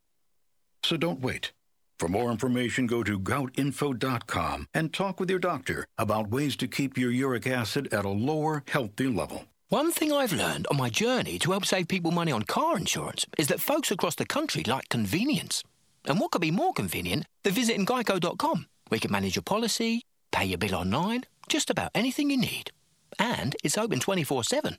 So 0.83 0.97
don't 0.97 1.21
wait. 1.21 1.51
For 1.99 2.09
more 2.09 2.31
information, 2.31 2.87
go 2.87 3.03
to 3.03 3.19
goutinfo.com 3.19 4.67
and 4.73 4.91
talk 4.91 5.19
with 5.19 5.29
your 5.29 5.39
doctor 5.39 5.85
about 5.97 6.31
ways 6.31 6.55
to 6.57 6.67
keep 6.67 6.97
your 6.97 7.11
uric 7.11 7.45
acid 7.45 7.93
at 7.93 8.05
a 8.05 8.09
lower, 8.09 8.63
healthy 8.67 9.07
level. 9.07 9.45
One 9.69 9.91
thing 9.91 10.11
I've 10.11 10.33
learned 10.33 10.67
on 10.69 10.77
my 10.77 10.89
journey 10.89 11.37
to 11.39 11.51
help 11.51 11.65
save 11.65 11.87
people 11.87 12.11
money 12.11 12.31
on 12.31 12.43
car 12.43 12.75
insurance 12.75 13.25
is 13.37 13.47
that 13.47 13.61
folks 13.61 13.91
across 13.91 14.15
the 14.15 14.25
country 14.25 14.63
like 14.65 14.89
convenience. 14.89 15.63
And 16.05 16.19
what 16.19 16.31
could 16.31 16.41
be 16.41 16.51
more 16.51 16.73
convenient 16.73 17.25
than 17.43 17.53
visiting 17.53 17.85
geico.com? 17.85 18.65
We 18.89 18.99
can 18.99 19.11
manage 19.11 19.35
your 19.35 19.43
policy, 19.43 20.01
pay 20.31 20.45
your 20.45 20.57
bill 20.57 20.75
online, 20.75 21.23
just 21.47 21.69
about 21.69 21.91
anything 21.95 22.29
you 22.29 22.37
need. 22.37 22.71
And 23.19 23.55
it's 23.63 23.77
open 23.77 23.99
24 23.99 24.43
7. 24.43 24.77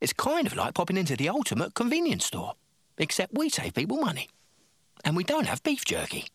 It's 0.00 0.12
kind 0.12 0.46
of 0.46 0.56
like 0.56 0.74
popping 0.74 0.96
into 0.96 1.16
the 1.16 1.28
ultimate 1.28 1.74
convenience 1.74 2.26
store, 2.26 2.54
except 2.98 3.34
we 3.34 3.48
save 3.48 3.74
people 3.74 3.96
money. 3.96 4.28
And 5.04 5.16
we 5.16 5.24
don't 5.24 5.46
have 5.46 5.62
beef 5.62 5.84
jerky. 5.84 6.26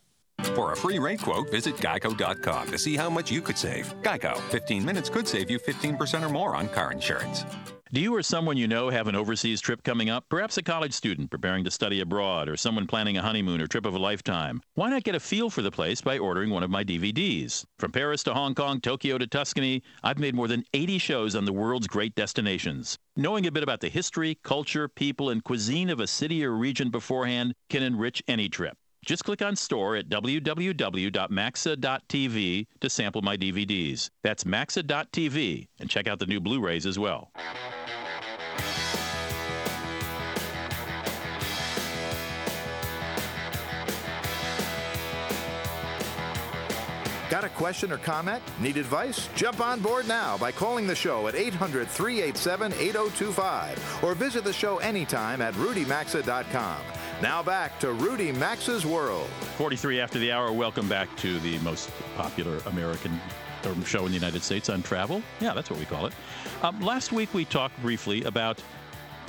For 0.55 0.71
a 0.71 0.75
free 0.75 0.99
rate 0.99 1.21
quote, 1.21 1.49
visit 1.49 1.77
geico.com 1.77 2.71
to 2.71 2.77
see 2.77 2.95
how 2.95 3.09
much 3.09 3.31
you 3.31 3.41
could 3.41 3.57
save. 3.57 3.93
Geico, 4.01 4.37
15 4.49 4.85
minutes 4.85 5.09
could 5.09 5.27
save 5.27 5.49
you 5.49 5.59
15% 5.59 6.21
or 6.21 6.29
more 6.29 6.55
on 6.55 6.69
car 6.69 6.91
insurance. 6.91 7.45
Do 7.93 7.99
you 7.99 8.15
or 8.15 8.23
someone 8.23 8.55
you 8.55 8.69
know 8.69 8.89
have 8.89 9.09
an 9.09 9.17
overseas 9.17 9.59
trip 9.59 9.83
coming 9.83 10.09
up? 10.09 10.23
Perhaps 10.29 10.55
a 10.55 10.63
college 10.63 10.93
student 10.93 11.29
preparing 11.29 11.65
to 11.65 11.71
study 11.71 11.99
abroad, 11.99 12.47
or 12.47 12.55
someone 12.55 12.87
planning 12.87 13.17
a 13.17 13.21
honeymoon 13.21 13.59
or 13.59 13.67
trip 13.67 13.85
of 13.85 13.93
a 13.93 13.99
lifetime. 13.99 14.61
Why 14.75 14.89
not 14.89 15.03
get 15.03 15.13
a 15.13 15.19
feel 15.19 15.49
for 15.49 15.61
the 15.61 15.71
place 15.71 15.99
by 15.99 16.17
ordering 16.17 16.51
one 16.51 16.63
of 16.63 16.69
my 16.69 16.85
DVDs? 16.85 17.65
From 17.79 17.91
Paris 17.91 18.23
to 18.23 18.33
Hong 18.33 18.55
Kong, 18.55 18.79
Tokyo 18.79 19.17
to 19.17 19.27
Tuscany, 19.27 19.83
I've 20.03 20.19
made 20.19 20.35
more 20.35 20.47
than 20.47 20.63
80 20.73 20.99
shows 20.99 21.35
on 21.35 21.43
the 21.43 21.51
world's 21.51 21.87
great 21.87 22.15
destinations. 22.15 22.97
Knowing 23.17 23.45
a 23.45 23.51
bit 23.51 23.61
about 23.61 23.81
the 23.81 23.89
history, 23.89 24.37
culture, 24.41 24.87
people, 24.87 25.29
and 25.29 25.43
cuisine 25.43 25.89
of 25.89 25.99
a 25.99 26.07
city 26.07 26.45
or 26.45 26.51
region 26.51 26.91
beforehand 26.91 27.53
can 27.69 27.83
enrich 27.83 28.23
any 28.25 28.47
trip. 28.47 28.77
Just 29.05 29.23
click 29.25 29.41
on 29.41 29.55
store 29.55 29.95
at 29.95 30.09
www.maxa.tv 30.09 30.67
to 32.79 32.89
sample 32.89 33.21
my 33.23 33.35
DVDs. 33.35 34.09
That's 34.21 34.45
maxa.tv 34.45 35.67
and 35.79 35.89
check 35.89 36.07
out 36.07 36.19
the 36.19 36.27
new 36.27 36.39
Blu-rays 36.39 36.85
as 36.85 36.99
well. 36.99 37.31
Got 47.31 47.45
a 47.45 47.49
question 47.49 47.91
or 47.93 47.97
comment? 47.97 48.43
Need 48.59 48.75
advice? 48.75 49.29
Jump 49.35 49.61
on 49.61 49.79
board 49.79 50.05
now 50.05 50.37
by 50.37 50.51
calling 50.51 50.85
the 50.85 50.93
show 50.93 51.29
at 51.29 51.35
800 51.35 51.87
387 51.87 52.73
8025 52.73 54.03
or 54.03 54.13
visit 54.13 54.43
the 54.43 54.51
show 54.51 54.79
anytime 54.79 55.41
at 55.41 55.53
rudymaxa.com. 55.53 57.00
Now 57.21 57.43
back 57.43 57.79
to 57.81 57.93
Rudy 57.93 58.31
Maxa's 58.31 58.83
World. 58.83 59.27
43 59.55 59.99
after 59.99 60.17
the 60.17 60.31
hour. 60.31 60.51
Welcome 60.51 60.89
back 60.89 61.15
to 61.17 61.39
the 61.41 61.59
most 61.59 61.91
popular 62.17 62.57
American 62.65 63.21
show 63.85 64.07
in 64.07 64.07
the 64.07 64.17
United 64.17 64.41
States 64.41 64.69
on 64.69 64.81
travel. 64.81 65.21
Yeah, 65.39 65.53
that's 65.53 65.69
what 65.69 65.77
we 65.77 65.85
call 65.85 66.07
it. 66.07 66.13
Um, 66.63 66.81
last 66.81 67.11
week 67.11 67.31
we 67.35 67.45
talked 67.45 67.79
briefly 67.83 68.23
about 68.23 68.63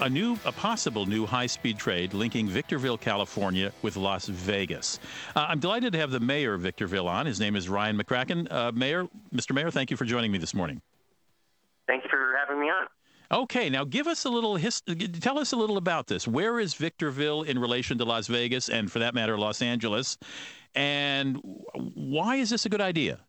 a 0.00 0.08
new, 0.08 0.38
a 0.46 0.52
possible 0.52 1.04
new 1.04 1.26
high-speed 1.26 1.76
trade 1.76 2.14
linking 2.14 2.48
Victorville, 2.48 2.96
California, 2.96 3.70
with 3.82 3.98
Las 3.98 4.26
Vegas. 4.26 4.98
Uh, 5.36 5.44
I'm 5.50 5.60
delighted 5.60 5.92
to 5.92 5.98
have 5.98 6.12
the 6.12 6.20
mayor 6.20 6.54
of 6.54 6.62
Victorville 6.62 7.08
on. 7.08 7.26
His 7.26 7.40
name 7.40 7.56
is 7.56 7.68
Ryan 7.68 7.98
McEachron. 7.98 8.50
Uh, 8.50 8.72
mayor, 8.72 9.06
Mr. 9.34 9.54
Mayor, 9.54 9.70
thank 9.70 9.90
you 9.90 9.98
for 9.98 10.06
joining 10.06 10.32
me 10.32 10.38
this 10.38 10.54
morning. 10.54 10.80
Thank 11.86 12.04
you 12.04 12.10
for 12.10 12.38
having 12.38 12.58
me 12.58 12.70
on. 12.70 12.86
Okay, 13.32 13.70
now 13.70 13.84
give 13.84 14.06
us 14.06 14.26
a 14.26 14.28
little 14.28 14.56
hist- 14.56 14.90
tell 15.20 15.38
us 15.38 15.52
a 15.52 15.56
little 15.56 15.78
about 15.78 16.06
this. 16.06 16.28
Where 16.28 16.60
is 16.60 16.74
Victorville 16.74 17.42
in 17.42 17.58
relation 17.58 17.96
to 17.98 18.04
Las 18.04 18.26
Vegas 18.26 18.68
and 18.68 18.92
for 18.92 18.98
that 18.98 19.14
matter 19.14 19.38
Los 19.38 19.62
Angeles? 19.62 20.18
And 20.74 21.40
why 21.74 22.36
is 22.36 22.50
this 22.50 22.66
a 22.66 22.68
good 22.68 22.82
idea? 22.82 23.20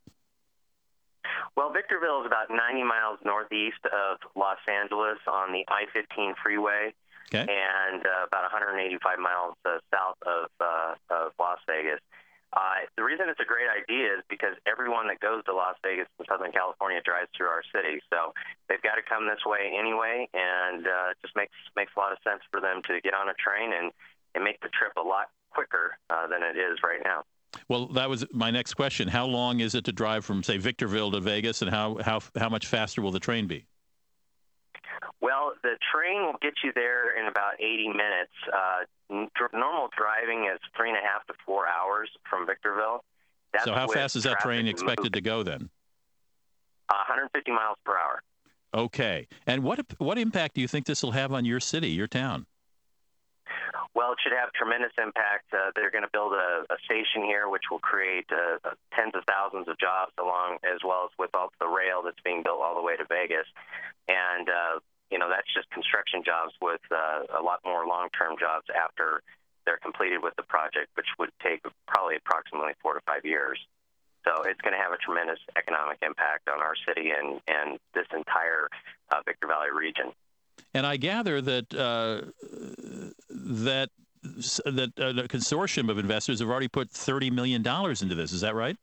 Well, 1.56 1.72
Victorville 1.72 2.22
is 2.22 2.26
about 2.28 2.50
90 2.50 2.84
miles 2.84 3.20
northeast 3.24 3.80
of 3.86 4.18
Los 4.36 4.58
Angeles 4.68 5.20
on 5.28 5.54
the 5.54 5.64
I-15 5.70 6.34
freeway, 6.42 6.94
okay. 7.34 7.42
and 7.42 8.02
uh, 8.02 8.26
about 8.28 8.44
185 8.52 9.20
miles 9.20 9.56
uh, 9.64 9.78
south 9.94 10.18
of, 10.26 10.50
uh, 10.60 10.96
of 11.12 11.32
Las 11.40 11.60
Vegas. 11.68 12.00
Uh, 12.54 12.86
the 12.98 13.04
reason 13.04 13.26
it's 13.30 13.40
a 13.40 13.50
great 13.50 13.66
idea 13.66 14.14
is 14.14 14.24
because 14.30 14.54
everyone 14.70 15.08
that 15.08 15.20
goes 15.20 15.44
to 15.46 15.54
Las 15.54 15.76
Vegas 15.82 16.06
and 16.20 16.28
Southern 16.30 16.52
California 16.52 17.02
drives 17.04 17.30
through 17.36 17.48
our 17.50 17.64
city, 17.74 18.00
so 18.14 18.34
they've 18.70 18.82
got 18.82 18.96
to 18.96 19.02
come 19.02 19.26
this 19.26 19.42
way 19.46 19.74
anyway, 19.74 20.30
and 20.34 20.86
uh, 20.86 21.12
it 21.12 21.18
just 21.22 21.36
makes 21.36 21.58
makes 21.76 21.92
a 21.98 22.00
lot 22.00 22.12
of 22.12 22.20
sense 22.24 22.42
for 22.52 22.62
them 22.62 22.82
to 22.86 23.02
get 23.02 23.14
on 23.14 23.28
a 23.28 23.34
train 23.34 23.74
and 23.74 23.92
and 24.36 24.44
make 24.44 24.62
the 24.62 24.70
trip 24.70 24.94
a 24.98 25.02
lot 25.02 25.34
quicker 25.50 25.98
uh, 26.10 26.28
than 26.28 26.42
it 26.44 26.58
is 26.58 26.78
right 26.84 27.02
now. 27.04 27.24
Well, 27.70 27.88
that 27.88 28.10
was 28.10 28.26
my 28.32 28.52
next 28.52 28.74
question. 28.74 29.08
How 29.08 29.26
long 29.26 29.60
is 29.60 29.76
it 29.76 29.86
to 29.86 29.92
drive 29.92 30.26
from, 30.26 30.44
say, 30.44 30.58
Victorville 30.58 31.12
to 31.12 31.20
Vegas, 31.20 31.62
and 31.62 31.72
how 31.72 31.98
how 32.06 32.20
how 32.38 32.50
much 32.50 32.68
faster 32.68 33.02
will 33.02 33.12
the 33.12 33.20
train 33.20 33.48
be? 33.48 33.66
Well, 35.24 35.54
the 35.64 35.78
train 35.96 36.24
will 36.24 36.36
get 36.42 36.52
you 36.66 36.74
there 36.76 37.18
in 37.18 37.28
about 37.28 37.54
80 37.58 37.88
minutes. 37.88 38.36
Uh, 38.52 38.84
normal 39.54 39.88
driving 39.98 40.52
is 40.54 40.60
three 40.76 40.90
and 40.90 40.98
a 40.98 41.02
half 41.02 41.26
to 41.28 41.34
four 41.46 41.64
hours 41.66 42.10
from 42.30 42.46
Victorville. 42.46 43.06
That's 43.54 43.64
so, 43.64 43.74
how 43.74 43.88
fast 43.88 44.18
is 44.18 44.24
that 44.24 44.42
train 44.42 44.68
expected 44.68 45.14
to 45.14 45.22
go 45.22 45.42
then? 45.42 45.70
Uh, 46.90 47.08
150 47.08 47.52
miles 47.52 47.78
per 47.86 47.94
hour. 47.94 48.22
Okay. 48.74 49.28
And 49.48 49.64
what 49.64 49.80
what 49.98 50.18
impact 50.18 50.56
do 50.56 50.62
you 50.62 50.68
think 50.68 50.86
this 50.86 51.02
will 51.02 51.12
have 51.12 51.32
on 51.32 51.46
your 51.46 51.62
city, 51.62 51.90
your 51.90 52.08
town? 52.08 52.46
Well, 53.96 54.12
it 54.12 54.18
should 54.24 54.34
have 54.34 54.52
tremendous 54.52 54.92
impact. 54.98 55.54
Uh, 55.54 55.72
they're 55.76 55.92
going 55.92 56.04
to 56.04 56.10
build 56.12 56.34
a, 56.34 56.66
a 56.68 56.78
station 56.84 57.24
here, 57.24 57.48
which 57.48 57.70
will 57.72 57.80
create 57.80 58.26
uh, 58.34 58.58
tens 58.94 59.14
of 59.16 59.24
thousands 59.24 59.70
of 59.70 59.78
jobs 59.80 60.12
along, 60.20 60.58
as 60.66 60.82
well 60.84 61.06
as 61.06 61.12
with 61.18 61.30
all 61.34 61.54
the 61.62 61.68
rail 61.68 62.02
that's 62.04 62.20
being 62.26 62.42
built 62.44 62.60
all 62.60 62.76
the 62.76 62.82
way 62.82 62.98
to 62.98 63.06
Vegas. 63.08 63.46
And 64.10 64.50
uh, 64.50 64.80
you 65.14 65.20
know, 65.20 65.30
that's 65.30 65.52
just 65.54 65.70
construction 65.70 66.20
jobs 66.26 66.54
with 66.60 66.82
uh, 66.90 67.40
a 67.40 67.44
lot 67.50 67.60
more 67.64 67.86
long-term 67.86 68.34
jobs 68.40 68.66
after 68.74 69.22
they're 69.66 69.78
completed 69.78 70.20
with 70.26 70.36
the 70.42 70.48
project, 70.56 70.90
which 70.96 71.06
would 71.20 71.30
take 71.46 71.62
probably 71.88 72.16
approximately 72.18 72.74
four 72.82 72.94
to 72.98 73.02
five 73.06 73.24
years. 73.24 73.60
So 74.26 74.32
it's 74.50 74.60
going 74.66 74.74
to 74.74 74.82
have 74.82 74.92
a 74.92 74.98
tremendous 74.98 75.38
economic 75.56 75.98
impact 76.02 76.50
on 76.50 76.60
our 76.66 76.74
city 76.88 77.12
and, 77.12 77.40
and 77.48 77.78
this 77.94 78.08
entire 78.16 78.70
uh, 79.12 79.22
Victor 79.24 79.48
Valley 79.48 79.72
region. 79.86 80.08
And 80.74 80.86
I 80.88 80.98
gather 80.98 81.42
that 81.42 81.68
uh, 81.76 82.32
that 83.30 83.90
that 84.66 84.92
uh, 84.98 85.24
a 85.24 85.28
consortium 85.28 85.90
of 85.90 85.98
investors 86.00 86.40
have 86.40 86.50
already 86.50 86.70
put 86.70 86.90
thirty 86.90 87.30
million 87.30 87.62
dollars 87.62 88.02
into 88.02 88.16
this. 88.16 88.32
Is 88.32 88.42
that 88.42 88.56
right? 88.56 88.78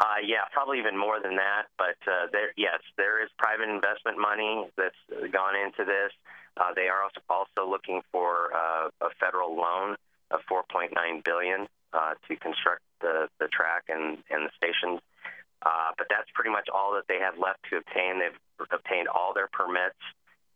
Uh, 0.00 0.18
yeah, 0.26 0.42
probably 0.52 0.78
even 0.78 0.98
more 0.98 1.20
than 1.22 1.36
that. 1.36 1.70
But 1.78 1.98
uh, 2.06 2.26
there, 2.32 2.50
yes, 2.56 2.82
there 2.96 3.22
is 3.22 3.30
private 3.38 3.68
investment 3.68 4.18
money 4.18 4.66
that's 4.76 4.98
gone 5.30 5.54
into 5.54 5.84
this. 5.84 6.10
Uh, 6.56 6.74
they 6.74 6.86
are 6.88 7.02
also, 7.02 7.66
looking 7.68 8.02
for 8.12 8.52
uh, 8.54 8.88
a 9.00 9.10
federal 9.18 9.56
loan 9.56 9.96
of 10.30 10.40
4.9 10.50 10.90
billion 11.24 11.66
uh, 11.92 12.14
to 12.28 12.36
construct 12.36 12.82
the, 13.00 13.28
the 13.40 13.48
track 13.48 13.84
and, 13.88 14.18
and 14.30 14.46
the 14.46 14.50
stations. 14.56 15.00
Uh, 15.64 15.90
but 15.96 16.06
that's 16.10 16.28
pretty 16.34 16.50
much 16.50 16.68
all 16.68 16.94
that 16.94 17.08
they 17.08 17.18
have 17.18 17.38
left 17.38 17.58
to 17.70 17.78
obtain. 17.78 18.20
They've 18.20 18.68
obtained 18.70 19.08
all 19.08 19.32
their 19.34 19.48
permits 19.48 19.98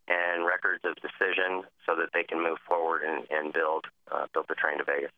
and 0.07 0.45
records 0.45 0.81
of 0.85 0.95
decision 1.01 1.63
so 1.85 1.95
that 1.95 2.09
they 2.13 2.23
can 2.23 2.41
move 2.41 2.57
forward 2.67 3.01
and, 3.03 3.25
and 3.29 3.53
build 3.53 3.85
uh, 4.11 4.25
build 4.33 4.45
the 4.49 4.55
train 4.55 4.77
to 4.77 4.83
Vegas. 4.83 5.11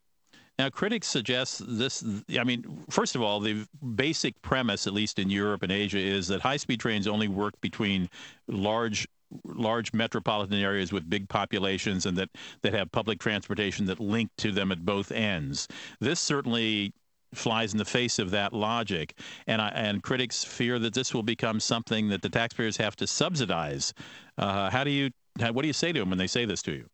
Now, 0.62 0.70
critics 0.70 1.08
suggest 1.08 1.64
this. 1.66 2.04
I 2.38 2.44
mean, 2.44 2.84
first 2.88 3.16
of 3.16 3.24
all, 3.24 3.40
the 3.40 3.66
basic 3.96 4.40
premise, 4.44 4.86
at 4.86 4.94
least 4.94 5.18
in 5.18 5.28
Europe 5.28 5.64
and 5.64 5.72
Asia, 5.72 5.98
is 5.98 6.28
that 6.28 6.40
high-speed 6.40 6.80
trains 6.80 7.08
only 7.08 7.28
work 7.28 7.60
between 7.62 8.08
large 8.48 9.08
large 9.44 9.92
metropolitan 9.92 10.60
areas 10.60 10.92
with 10.92 11.10
big 11.10 11.28
populations 11.30 12.06
and 12.06 12.16
that, 12.16 12.30
that 12.62 12.76
have 12.76 12.92
public 12.92 13.18
transportation 13.18 13.88
that 13.88 14.00
link 14.00 14.30
to 14.38 14.52
them 14.52 14.72
at 14.72 14.86
both 14.86 15.12
ends. 15.12 15.68
This 16.00 16.20
certainly 16.20 16.94
flies 17.34 17.72
in 17.72 17.80
the 17.80 17.86
face 17.86 18.20
of 18.20 18.30
that 18.30 18.54
logic, 18.54 19.18
and 19.48 19.64
I, 19.64 19.70
and 19.70 20.04
critics 20.04 20.44
fear 20.44 20.78
that 20.78 20.94
this 20.94 21.12
will 21.12 21.24
become 21.24 21.60
something 21.60 22.10
that 22.10 22.22
the 22.22 22.30
taxpayers 22.30 22.78
have 22.78 22.96
to 22.98 23.08
subsidize. 23.08 23.96
Uh, 24.38 24.70
how 24.70 24.84
do 24.84 24.92
you 24.92 25.10
what 25.40 25.64
do 25.64 25.68
you 25.68 25.74
say 25.74 25.92
to 25.92 26.00
them 26.02 26.10
when 26.10 26.20
they 26.20 26.28
say 26.28 26.46
this 26.46 26.62
to 26.62 26.72
you? 26.74 26.86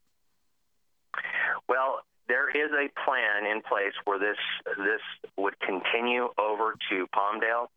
Well, 1.68 2.00
there 2.48 2.66
is 2.66 2.72
a 2.72 2.88
plan 3.04 3.50
in 3.50 3.62
place 3.62 3.94
where 4.06 4.20
this 4.20 4.38
this 4.78 5.02
would 5.38 5.60
continue 5.60 6.30
over 6.38 6.76
to 6.90 7.08
Palmdale, 7.16 7.68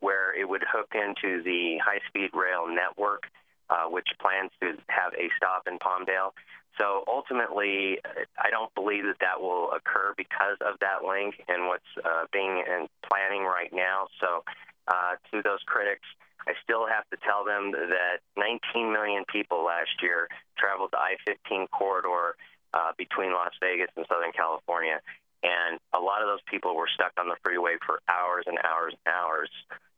where 0.00 0.34
it 0.38 0.48
would 0.48 0.62
hook 0.70 0.92
into 0.94 1.42
the 1.42 1.78
high-speed 1.84 2.30
rail 2.34 2.66
network, 2.68 3.24
uh, 3.70 3.84
which 3.88 4.08
plans 4.20 4.50
to 4.60 4.74
have 4.88 5.12
a 5.14 5.28
stop 5.36 5.66
in 5.66 5.78
Palmdale. 5.78 6.32
So 6.78 7.04
ultimately, 7.08 7.98
I 8.38 8.50
don't 8.50 8.72
believe 8.74 9.04
that 9.04 9.18
that 9.20 9.40
will 9.40 9.70
occur 9.72 10.14
because 10.16 10.58
of 10.60 10.78
that 10.80 11.02
link 11.06 11.42
and 11.48 11.66
what's 11.66 11.90
uh, 12.04 12.26
being 12.32 12.62
in 12.66 12.86
planning 13.10 13.42
right 13.42 13.72
now. 13.72 14.06
So 14.20 14.44
uh, 14.86 15.18
to 15.32 15.42
those 15.42 15.58
critics, 15.66 16.06
I 16.46 16.52
still 16.62 16.86
have 16.86 17.04
to 17.10 17.16
tell 17.26 17.44
them 17.44 17.72
that 17.72 18.22
19 18.36 18.92
million 18.92 19.24
people 19.30 19.64
last 19.64 20.00
year 20.00 20.28
traveled 20.56 20.90
the 20.92 20.98
I-15 20.98 21.68
corridor 21.70 22.36
uh, 22.74 22.92
between 22.96 23.32
Las 23.32 23.52
Vegas 23.60 23.88
and 23.96 24.06
Southern 24.08 24.32
California. 24.32 25.00
And 25.42 25.78
a 25.94 26.00
lot 26.00 26.22
of 26.22 26.28
those 26.28 26.42
people 26.50 26.74
were 26.74 26.90
stuck 26.92 27.12
on 27.18 27.28
the 27.28 27.36
freeway 27.44 27.76
for 27.86 28.00
hours 28.08 28.44
and 28.46 28.58
hours 28.58 28.94
and 29.06 29.14
hours. 29.14 29.50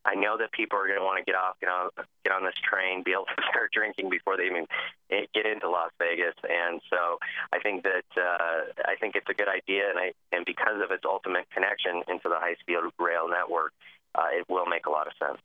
I 0.04 0.14
know 0.14 0.38
that 0.38 0.52
people 0.52 0.78
are 0.78 0.86
going 0.86 0.98
to 0.98 1.04
want 1.04 1.18
to 1.18 1.24
get 1.24 1.36
off, 1.36 1.60
get 1.60 1.68
on, 1.68 1.90
get 2.24 2.32
on 2.32 2.44
this 2.44 2.56
train, 2.64 3.02
be 3.04 3.12
able 3.12 3.28
to 3.36 3.42
start 3.50 3.72
drinking 3.72 4.08
before 4.08 4.36
they 4.36 4.44
even 4.48 4.66
get 5.08 5.44
into 5.44 5.68
Las 5.68 5.92
Vegas, 5.98 6.34
and 6.48 6.80
so 6.88 7.18
I 7.52 7.58
think 7.60 7.84
that 7.84 8.08
uh, 8.16 8.72
I 8.86 8.96
think 8.96 9.16
it's 9.16 9.28
a 9.28 9.34
good 9.34 9.48
idea, 9.48 9.90
and 9.90 9.98
I 9.98 10.12
and 10.32 10.46
because 10.46 10.80
of 10.80 10.90
its 10.90 11.04
ultimate 11.04 11.50
connection 11.52 12.02
into 12.08 12.28
the 12.28 12.40
high-speed 12.40 12.78
rail 12.98 13.28
network, 13.28 13.72
uh, 14.14 14.32
it 14.32 14.48
will 14.48 14.66
make 14.66 14.86
a 14.86 14.90
lot 14.90 15.06
of 15.06 15.12
sense. 15.20 15.40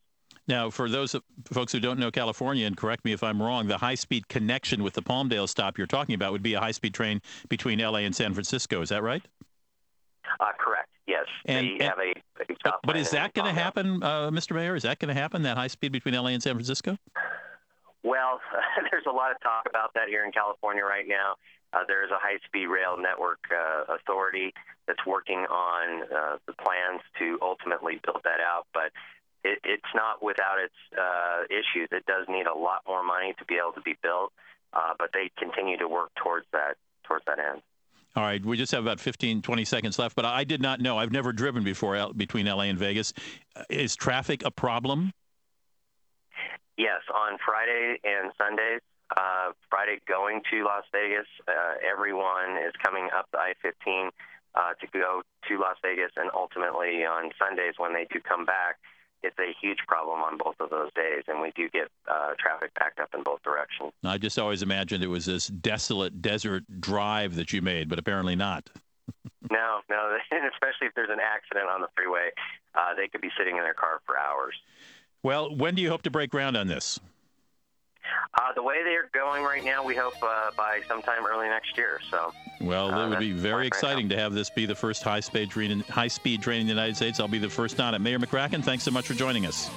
Now, 0.47 0.69
for 0.69 0.89
those 0.89 1.15
folks 1.51 1.71
who 1.71 1.79
don't 1.79 1.99
know 1.99 2.11
California, 2.11 2.67
and 2.67 2.77
correct 2.77 3.03
me 3.03 3.13
if 3.13 3.23
I'm 3.23 3.41
wrong, 3.41 3.67
the 3.67 3.77
high-speed 3.77 4.27
connection 4.27 4.83
with 4.83 4.93
the 4.93 5.01
Palmdale 5.01 5.49
stop 5.49 5.77
you're 5.77 5.87
talking 5.87 6.13
about 6.13 6.31
would 6.31 6.43
be 6.43 6.53
a 6.53 6.59
high-speed 6.59 6.93
train 6.93 7.21
between 7.49 7.79
LA 7.79 7.99
and 7.99 8.15
San 8.15 8.33
Francisco. 8.33 8.81
Is 8.81 8.89
that 8.89 9.01
right? 9.01 9.25
Uh, 10.39 10.45
correct. 10.59 10.89
Yes. 11.07 11.25
And, 11.45 11.67
and, 11.67 11.81
have 11.81 11.99
a, 11.99 12.13
but, 12.63 12.79
but 12.83 12.97
is 12.97 13.11
that 13.11 13.33
going 13.33 13.53
to 13.53 13.59
happen, 13.59 14.01
uh, 14.03 14.29
Mr. 14.31 14.55
Mayor? 14.55 14.75
Is 14.75 14.83
that 14.83 14.99
going 14.99 15.13
to 15.13 15.19
happen? 15.19 15.43
That 15.43 15.57
high 15.57 15.67
speed 15.67 15.91
between 15.91 16.13
LA 16.13 16.29
and 16.29 16.41
San 16.41 16.53
Francisco? 16.53 16.97
Well, 18.03 18.39
there's 18.91 19.05
a 19.07 19.11
lot 19.11 19.31
of 19.31 19.41
talk 19.41 19.65
about 19.69 19.93
that 19.95 20.09
here 20.09 20.25
in 20.25 20.31
California 20.31 20.83
right 20.83 21.07
now. 21.07 21.35
Uh, 21.73 21.79
there's 21.87 22.11
a 22.11 22.19
high-speed 22.19 22.67
rail 22.67 22.97
network 22.97 23.39
uh, 23.51 23.93
authority 23.93 24.53
that's 24.87 25.03
working 25.05 25.39
on 25.49 26.03
uh, 26.03 26.37
the 26.45 26.53
plans 26.53 27.01
to 27.19 27.37
ultimately 27.41 27.99
build 28.05 28.21
that 28.23 28.39
out, 28.39 28.67
but 28.73 28.91
it, 29.45 29.59
it's 29.63 29.93
not 29.93 30.23
without 30.23 30.57
its 30.59 30.75
uh, 30.97 31.45
issues. 31.49 31.89
It 31.91 32.05
does 32.05 32.25
need 32.27 32.47
a 32.47 32.57
lot 32.57 32.81
more 32.87 33.03
money 33.03 33.33
to 33.37 33.45
be 33.45 33.55
able 33.55 33.73
to 33.73 33.81
be 33.81 33.95
built, 34.01 34.33
uh, 34.73 34.93
but 34.97 35.09
they 35.13 35.29
continue 35.37 35.77
to 35.77 35.87
work 35.87 36.09
towards 36.21 36.47
that 36.51 36.75
towards 37.05 37.25
that 37.25 37.37
end. 37.37 37.61
All 38.15 38.23
right, 38.23 38.43
we 38.43 38.55
just 38.55 38.71
have 38.71 38.81
about 38.81 39.01
15, 39.01 39.41
20 39.41 39.65
seconds 39.65 39.99
left, 39.99 40.15
but 40.15 40.23
I 40.23 40.45
did 40.45 40.61
not 40.61 40.79
know. 40.79 40.97
I've 40.97 41.11
never 41.11 41.33
driven 41.33 41.63
before 41.63 42.13
between 42.15 42.45
LA 42.45 42.71
and 42.71 42.79
Vegas. 42.79 43.13
Is 43.69 43.95
traffic 43.95 44.43
a 44.45 44.51
problem? 44.51 45.11
Yes, 46.77 47.01
on 47.13 47.37
Friday 47.45 47.99
and 48.03 48.31
Sundays. 48.37 48.81
Uh, 49.15 49.51
Friday 49.69 49.99
going 50.07 50.41
to 50.49 50.63
Las 50.63 50.83
Vegas, 50.91 51.27
uh, 51.47 51.75
everyone 51.85 52.57
is 52.57 52.73
coming 52.83 53.07
up 53.15 53.27
the 53.31 53.37
I-15 53.37 54.09
uh, 54.55 54.73
to 54.81 54.87
go 54.91 55.21
to 55.47 55.59
Las 55.59 55.75
Vegas, 55.83 56.11
and 56.15 56.31
ultimately 56.33 57.05
on 57.05 57.29
Sundays 57.37 57.75
when 57.77 57.93
they 57.93 58.07
do 58.11 58.19
come 58.19 58.45
back, 58.45 58.79
it's 59.23 59.37
a 59.39 59.53
huge 59.61 59.79
problem 59.87 60.21
on 60.21 60.37
both 60.37 60.55
of 60.59 60.69
those 60.69 60.91
days, 60.93 61.23
and 61.27 61.41
we 61.41 61.51
do 61.55 61.69
get 61.69 61.87
uh, 62.07 62.33
traffic 62.39 62.73
backed 62.75 62.99
up 62.99 63.09
in 63.13 63.23
both 63.23 63.41
directions. 63.43 63.91
I 64.03 64.17
just 64.17 64.37
always 64.37 64.61
imagined 64.61 65.03
it 65.03 65.07
was 65.07 65.25
this 65.25 65.47
desolate 65.47 66.21
desert 66.21 66.63
drive 66.79 67.35
that 67.35 67.51
you 67.53 67.61
made, 67.61 67.89
but 67.89 67.99
apparently 67.99 68.35
not. 68.35 68.69
no, 69.51 69.81
no, 69.89 70.17
especially 70.31 70.87
if 70.87 70.93
there's 70.95 71.09
an 71.09 71.19
accident 71.19 71.69
on 71.69 71.81
the 71.81 71.87
freeway, 71.95 72.29
uh, 72.75 72.93
they 72.95 73.07
could 73.07 73.21
be 73.21 73.29
sitting 73.37 73.57
in 73.57 73.63
their 73.63 73.73
car 73.73 74.01
for 74.05 74.17
hours. 74.17 74.55
Well, 75.23 75.55
when 75.55 75.75
do 75.75 75.81
you 75.81 75.89
hope 75.89 76.03
to 76.03 76.11
break 76.11 76.29
ground 76.29 76.55
on 76.55 76.67
this? 76.67 76.99
Uh, 78.33 78.53
the 78.53 78.63
way 78.63 78.83
they're 78.83 79.09
going 79.13 79.43
right 79.43 79.63
now, 79.63 79.83
we 79.83 79.95
hope 79.95 80.21
uh, 80.21 80.51
by 80.57 80.81
sometime 80.87 81.25
early 81.25 81.47
next 81.47 81.77
year. 81.77 81.99
So. 82.11 82.33
Well, 82.61 82.93
uh, 82.93 83.05
it 83.05 83.09
would 83.09 83.19
be 83.19 83.31
very 83.31 83.67
exciting 83.67 84.09
to 84.09 84.17
have 84.17 84.33
this 84.33 84.49
be 84.49 84.65
the 84.65 84.75
first 84.75 85.03
high-speed 85.03 85.49
train, 85.49 85.79
high-speed 85.81 86.41
train 86.41 86.61
in 86.61 86.67
the 86.67 86.73
United 86.73 86.95
States. 86.95 87.19
I'll 87.19 87.27
be 87.27 87.37
the 87.39 87.49
first 87.49 87.79
on 87.79 87.93
it. 87.93 87.99
Mayor 87.99 88.19
McEachron, 88.19 88.63
thanks 88.63 88.83
so 88.83 88.91
much 88.91 89.07
for 89.07 89.13
joining 89.13 89.45
us. 89.45 89.69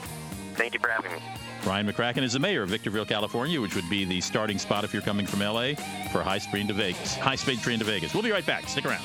Thank 0.54 0.74
you 0.74 0.80
for 0.80 0.88
having 0.88 1.12
me. 1.12 1.18
Brian 1.62 1.86
McEachron 1.86 2.22
is 2.22 2.32
the 2.32 2.38
mayor 2.38 2.62
of 2.62 2.68
Victorville, 2.70 3.04
California, 3.04 3.60
which 3.60 3.74
would 3.74 3.88
be 3.90 4.04
the 4.04 4.20
starting 4.20 4.58
spot 4.58 4.84
if 4.84 4.92
you're 4.92 5.02
coming 5.02 5.26
from 5.26 5.40
LA 5.40 5.74
for 6.12 6.22
high-speed 6.22 6.68
to 6.68 6.74
Vegas. 6.74 7.16
High-speed 7.16 7.60
train 7.60 7.78
to 7.78 7.84
Vegas. 7.84 8.14
We'll 8.14 8.22
be 8.22 8.30
right 8.30 8.46
back. 8.46 8.68
Stick 8.68 8.86
around. 8.86 9.04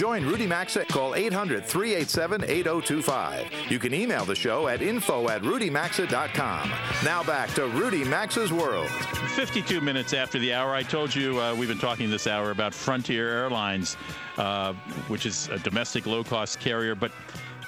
join 0.00 0.24
Rudy 0.24 0.46
Maxa, 0.46 0.86
call 0.86 1.14
800 1.14 1.62
387 1.62 2.44
8025. 2.44 3.52
You 3.68 3.78
can 3.78 3.92
email 3.92 4.24
the 4.24 4.34
show 4.34 4.66
at 4.66 4.80
info 4.80 5.28
at 5.28 5.42
rudymaxa.com. 5.42 6.72
Now 7.04 7.22
back 7.22 7.50
to 7.56 7.66
Rudy 7.66 8.02
Maxa's 8.02 8.50
World. 8.50 8.88
52 8.88 9.82
minutes 9.82 10.14
after 10.14 10.38
the 10.38 10.54
hour, 10.54 10.72
I 10.74 10.84
told 10.84 11.14
you 11.14 11.38
uh, 11.38 11.54
we've 11.54 11.68
been 11.68 11.78
talking 11.78 12.08
this 12.08 12.26
hour 12.26 12.50
about 12.50 12.72
Frontier 12.72 13.28
Airlines, 13.28 13.98
uh, 14.38 14.72
which 15.08 15.26
is 15.26 15.50
a 15.50 15.58
domestic 15.58 16.06
low 16.06 16.24
cost 16.24 16.60
carrier, 16.60 16.94
but 16.94 17.12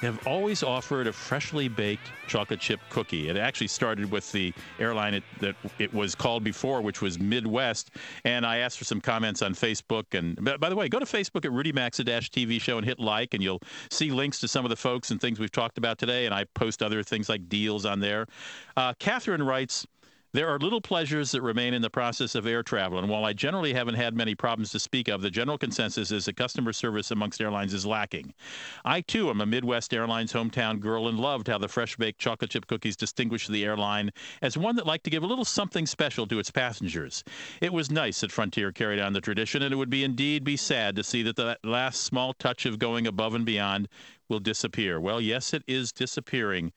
have 0.03 0.27
always 0.27 0.63
offered 0.63 1.07
a 1.07 1.13
freshly 1.13 1.69
baked 1.69 2.11
chocolate 2.27 2.59
chip 2.59 2.81
cookie. 2.89 3.29
It 3.29 3.37
actually 3.37 3.67
started 3.67 4.11
with 4.11 4.29
the 4.33 4.53
airline 4.77 5.13
it, 5.13 5.23
that 5.39 5.55
it 5.79 5.93
was 5.93 6.13
called 6.13 6.43
before, 6.43 6.81
which 6.81 7.01
was 7.01 7.19
Midwest. 7.19 7.91
And 8.25 8.45
I 8.45 8.57
asked 8.57 8.77
for 8.77 8.83
some 8.83 8.99
comments 8.99 9.41
on 9.41 9.53
Facebook. 9.53 10.13
And 10.13 10.59
by 10.59 10.69
the 10.69 10.75
way, 10.75 10.89
go 10.89 10.99
to 10.99 11.05
Facebook 11.05 11.45
at 11.45 11.53
Rudy 11.53 11.71
Maxa 11.71 12.03
TV 12.03 12.59
show 12.59 12.77
and 12.77 12.85
hit 12.85 12.99
like, 12.99 13.33
and 13.33 13.41
you'll 13.41 13.61
see 13.89 14.11
links 14.11 14.39
to 14.41 14.47
some 14.47 14.65
of 14.65 14.69
the 14.69 14.75
folks 14.75 15.11
and 15.11 15.21
things 15.21 15.39
we've 15.39 15.51
talked 15.51 15.77
about 15.77 15.97
today. 15.97 16.25
And 16.25 16.35
I 16.35 16.43
post 16.53 16.83
other 16.83 17.01
things 17.01 17.29
like 17.29 17.47
deals 17.47 17.85
on 17.85 18.01
there. 18.01 18.27
Uh, 18.75 18.93
Catherine 18.99 19.41
writes, 19.41 19.87
there 20.33 20.49
are 20.49 20.57
little 20.57 20.81
pleasures 20.81 21.31
that 21.31 21.43
remain 21.43 21.75
in 21.75 21.81
the 21.81 21.89
process 21.89 22.33
of 22.33 22.47
air 22.47 22.63
travel, 22.63 22.97
and 22.97 23.07
while 23.07 23.23
I 23.23 23.33
generally 23.33 23.71
haven't 23.71 23.93
had 23.93 24.15
many 24.15 24.33
problems 24.33 24.71
to 24.71 24.79
speak 24.79 25.07
of, 25.07 25.21
the 25.21 25.29
general 25.29 25.59
consensus 25.59 26.11
is 26.11 26.25
that 26.25 26.35
customer 26.37 26.73
service 26.73 27.11
amongst 27.11 27.39
airlines 27.39 27.73
is 27.73 27.85
lacking. 27.85 28.33
I, 28.83 29.01
too, 29.01 29.29
am 29.29 29.41
a 29.41 29.45
Midwest 29.45 29.93
Airlines 29.93 30.33
hometown 30.33 30.79
girl 30.79 31.07
and 31.07 31.19
loved 31.19 31.47
how 31.47 31.59
the 31.59 31.67
fresh 31.67 31.95
baked 31.97 32.19
chocolate 32.19 32.49
chip 32.49 32.65
cookies 32.65 32.95
distinguished 32.95 33.51
the 33.51 33.63
airline 33.63 34.09
as 34.41 34.57
one 34.57 34.75
that 34.77 34.87
liked 34.87 35.03
to 35.03 35.11
give 35.11 35.21
a 35.21 35.27
little 35.27 35.45
something 35.45 35.85
special 35.85 36.25
to 36.25 36.39
its 36.39 36.49
passengers. 36.49 37.23
It 37.61 37.71
was 37.71 37.91
nice 37.91 38.21
that 38.21 38.31
Frontier 38.31 38.71
carried 38.71 38.99
on 38.99 39.13
the 39.13 39.21
tradition, 39.21 39.61
and 39.61 39.71
it 39.71 39.77
would 39.77 39.91
be 39.91 40.03
indeed 40.03 40.43
be 40.43 40.57
sad 40.57 40.95
to 40.95 41.03
see 41.03 41.21
that 41.23 41.35
that 41.35 41.59
last 41.63 42.01
small 42.01 42.33
touch 42.33 42.65
of 42.65 42.79
going 42.79 43.05
above 43.05 43.35
and 43.35 43.45
beyond 43.45 43.87
will 44.29 44.39
disappear. 44.39 44.99
Well, 44.99 45.21
yes, 45.21 45.53
it 45.53 45.63
is 45.67 45.91
disappearing. 45.91 46.71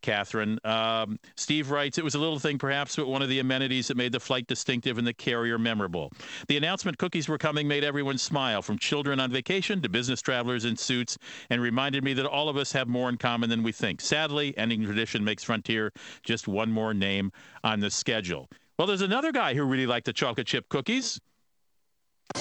Catherine. 0.00 0.58
Um, 0.64 1.18
Steve 1.36 1.70
writes, 1.70 1.98
it 1.98 2.04
was 2.04 2.14
a 2.14 2.18
little 2.18 2.38
thing 2.38 2.58
perhaps, 2.58 2.96
but 2.96 3.06
one 3.06 3.22
of 3.22 3.28
the 3.28 3.38
amenities 3.38 3.88
that 3.88 3.96
made 3.96 4.12
the 4.12 4.20
flight 4.20 4.46
distinctive 4.46 4.98
and 4.98 5.06
the 5.06 5.12
carrier 5.12 5.58
memorable. 5.58 6.12
The 6.48 6.56
announcement 6.56 6.98
cookies 6.98 7.28
were 7.28 7.38
coming 7.38 7.68
made 7.68 7.84
everyone 7.84 8.18
smile, 8.18 8.62
from 8.62 8.78
children 8.78 9.20
on 9.20 9.30
vacation 9.30 9.80
to 9.82 9.88
business 9.88 10.20
travelers 10.20 10.64
in 10.64 10.76
suits, 10.76 11.18
and 11.50 11.60
reminded 11.60 12.04
me 12.04 12.14
that 12.14 12.26
all 12.26 12.48
of 12.48 12.56
us 12.56 12.72
have 12.72 12.88
more 12.88 13.08
in 13.08 13.16
common 13.16 13.50
than 13.50 13.62
we 13.62 13.72
think. 13.72 14.00
Sadly, 14.00 14.56
ending 14.56 14.84
tradition 14.84 15.24
makes 15.24 15.42
Frontier 15.42 15.92
just 16.22 16.48
one 16.48 16.70
more 16.70 16.94
name 16.94 17.32
on 17.64 17.80
the 17.80 17.90
schedule. 17.90 18.48
Well, 18.78 18.86
there's 18.86 19.02
another 19.02 19.30
guy 19.30 19.54
who 19.54 19.64
really 19.64 19.86
liked 19.86 20.06
the 20.06 20.12
chocolate 20.12 20.46
chip 20.46 20.68
cookies. 20.70 21.20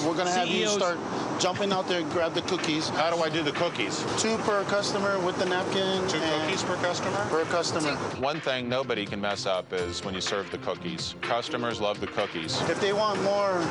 We're 0.05 0.13
going 0.13 0.27
to 0.27 0.33
have 0.33 0.47
you 0.47 0.67
start 0.67 0.97
jumping 1.39 1.73
out 1.73 1.87
there 1.89 1.99
and 1.99 2.09
grab 2.11 2.33
the 2.33 2.41
cookies. 2.43 2.87
How 2.89 3.13
do 3.13 3.21
I 3.21 3.29
do 3.29 3.43
the 3.43 3.51
cookies? 3.51 4.03
Two 4.17 4.37
per 4.39 4.63
customer 4.63 5.19
with 5.19 5.37
the 5.37 5.45
napkin. 5.45 6.07
Two 6.07 6.19
cookies 6.19 6.63
per 6.63 6.75
customer? 6.77 7.25
Per 7.29 7.43
customer. 7.45 7.91
One 8.21 8.39
thing 8.39 8.69
nobody 8.69 9.05
can 9.05 9.19
mess 9.19 9.45
up 9.45 9.73
is 9.73 10.03
when 10.03 10.15
you 10.15 10.21
serve 10.21 10.49
the 10.51 10.57
cookies. 10.59 11.15
Customers 11.21 11.81
love 11.81 11.99
the 11.99 12.07
cookies. 12.07 12.61
If 12.69 12.79
they 12.79 12.93
want 12.93 13.21
more, 13.23 13.61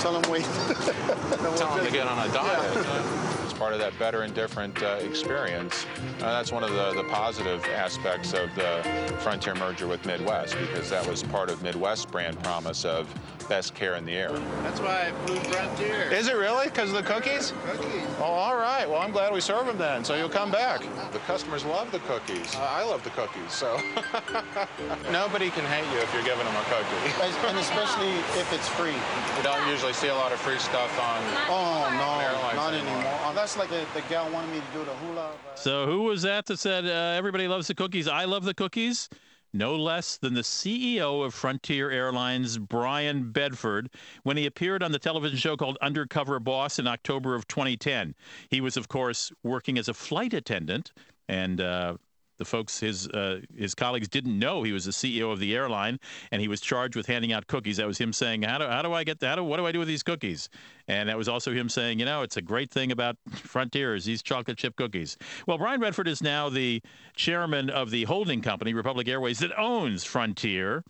tell 0.00 0.18
them 0.18 0.30
wait. 0.32 0.44
tell 1.56 1.76
them 1.76 1.84
to 1.84 1.92
get 1.92 2.06
on 2.06 2.28
a 2.28 2.32
diet. 2.32 2.74
Yeah. 2.74 3.44
It's 3.44 3.52
part 3.52 3.74
of 3.74 3.78
that 3.78 3.96
better 3.98 4.22
and 4.22 4.34
different 4.34 4.82
uh, 4.82 4.98
experience. 5.02 5.84
Uh, 6.20 6.32
that's 6.32 6.50
one 6.50 6.64
of 6.64 6.70
the, 6.70 6.94
the 6.94 7.08
positive 7.10 7.62
aspects 7.66 8.32
of 8.32 8.52
the 8.54 8.82
Frontier 9.20 9.54
merger 9.54 9.86
with 9.86 10.04
Midwest 10.06 10.56
because 10.58 10.88
that 10.88 11.06
was 11.06 11.22
part 11.22 11.50
of 11.50 11.62
Midwest 11.62 12.10
brand 12.10 12.42
promise 12.42 12.86
of 12.86 13.06
best 13.44 13.74
care 13.74 13.94
in 13.96 14.04
the 14.04 14.12
air. 14.12 14.32
That's 14.62 14.80
why 14.80 15.08
I 15.08 15.26
flew 15.26 15.36
Frontier. 15.36 16.10
Is 16.10 16.28
it 16.28 16.36
really? 16.36 16.66
Because 16.66 16.90
of 16.90 16.96
the 16.96 17.02
cookies? 17.02 17.52
Cookies. 17.66 18.02
Oh, 18.18 18.24
all 18.24 18.56
right. 18.56 18.88
Well, 18.88 19.00
I'm 19.00 19.12
glad 19.12 19.32
we 19.32 19.40
serve 19.40 19.66
them 19.66 19.78
then, 19.78 20.04
so 20.04 20.14
you'll 20.14 20.28
come 20.28 20.50
back. 20.50 20.80
The 21.12 21.18
customers 21.20 21.64
love 21.64 21.90
the 21.92 22.00
cookies. 22.00 22.54
Uh, 22.54 22.60
I 22.60 22.84
love 22.84 23.04
the 23.04 23.10
cookies, 23.10 23.52
so 23.52 23.76
nobody 25.10 25.50
can 25.50 25.64
hate 25.66 25.86
you 25.92 26.00
if 26.00 26.12
you're 26.12 26.24
giving 26.24 26.44
them 26.44 26.56
a 26.56 26.64
cookie. 26.64 27.48
and 27.48 27.58
especially 27.58 28.10
if 28.40 28.52
it's 28.52 28.68
free. 28.68 28.96
We 29.36 29.42
don't 29.42 29.66
usually 29.68 29.92
see 29.92 30.08
a 30.08 30.14
lot 30.14 30.32
of 30.32 30.40
free 30.40 30.58
stuff 30.58 30.98
on. 31.00 31.22
Oh 31.48 31.88
no, 31.92 32.48
on 32.48 32.56
not 32.56 32.74
anymore. 32.74 32.94
anymore. 32.96 33.20
Oh, 33.24 33.32
that's 33.34 33.56
like 33.56 33.70
a, 33.70 33.86
the 33.94 34.02
gal 34.08 34.30
wanted 34.30 34.50
me 34.52 34.60
to 34.60 34.78
do 34.78 34.84
the 34.84 34.94
hula. 34.96 35.30
So 35.54 35.86
who 35.86 36.02
was 36.02 36.22
that 36.22 36.46
that 36.46 36.58
said 36.58 36.86
uh, 36.86 37.16
everybody 37.16 37.48
loves 37.48 37.68
the 37.68 37.74
cookies? 37.74 38.08
I 38.08 38.24
love 38.24 38.44
the 38.44 38.54
cookies 38.54 39.08
no 39.54 39.76
less 39.76 40.16
than 40.16 40.34
the 40.34 40.40
CEO 40.40 41.24
of 41.24 41.32
Frontier 41.32 41.90
Airlines, 41.90 42.58
Bryan 42.58 43.30
Bedford, 43.30 43.88
when 44.24 44.36
he 44.36 44.46
appeared 44.46 44.82
on 44.82 44.92
the 44.92 44.98
television 44.98 45.38
show 45.38 45.56
called 45.56 45.78
Undercover 45.80 46.40
Boss 46.40 46.78
in 46.78 46.86
October 46.86 47.34
of 47.34 47.46
2010. 47.46 48.14
He 48.50 48.60
was, 48.60 48.76
of 48.76 48.88
course, 48.88 49.32
working 49.44 49.78
as 49.78 49.88
a 49.88 49.94
flight 49.94 50.34
attendant 50.34 50.92
and 51.28 51.60
uh, 51.60 51.96
the 52.38 52.44
folks, 52.44 52.80
his 52.80 53.08
uh, 53.08 53.40
his 53.56 53.74
colleagues, 53.74 54.08
didn't 54.08 54.38
know 54.38 54.62
he 54.62 54.72
was 54.72 54.84
the 54.84 54.90
CEO 54.90 55.32
of 55.32 55.38
the 55.38 55.54
airline, 55.54 55.98
and 56.30 56.40
he 56.40 56.48
was 56.48 56.60
charged 56.60 56.96
with 56.96 57.06
handing 57.06 57.32
out 57.32 57.46
cookies. 57.46 57.76
That 57.76 57.86
was 57.86 57.98
him 57.98 58.12
saying, 58.12 58.42
"How 58.42 58.58
do 58.58 58.66
how 58.66 58.82
do 58.82 58.92
I 58.92 59.04
get 59.04 59.20
that? 59.20 59.42
What 59.44 59.56
do 59.56 59.66
I 59.66 59.72
do 59.72 59.78
with 59.78 59.88
these 59.88 60.02
cookies?" 60.02 60.48
And 60.88 61.08
that 61.08 61.16
was 61.16 61.28
also 61.28 61.52
him 61.52 61.68
saying, 61.68 61.98
"You 61.98 62.04
know, 62.04 62.22
it's 62.22 62.36
a 62.36 62.42
great 62.42 62.70
thing 62.70 62.92
about 62.92 63.16
Frontiers, 63.30 64.04
these 64.04 64.22
chocolate 64.22 64.58
chip 64.58 64.76
cookies." 64.76 65.16
Well, 65.46 65.58
Bryan 65.58 65.80
Bedford 65.80 66.08
is 66.08 66.22
now 66.22 66.48
the 66.48 66.82
chairman 67.14 67.70
of 67.70 67.90
the 67.90 68.04
holding 68.04 68.42
company, 68.42 68.74
Republic 68.74 69.08
Airways, 69.08 69.38
that 69.38 69.56
owns 69.58 70.04
Frontier, 70.04 70.84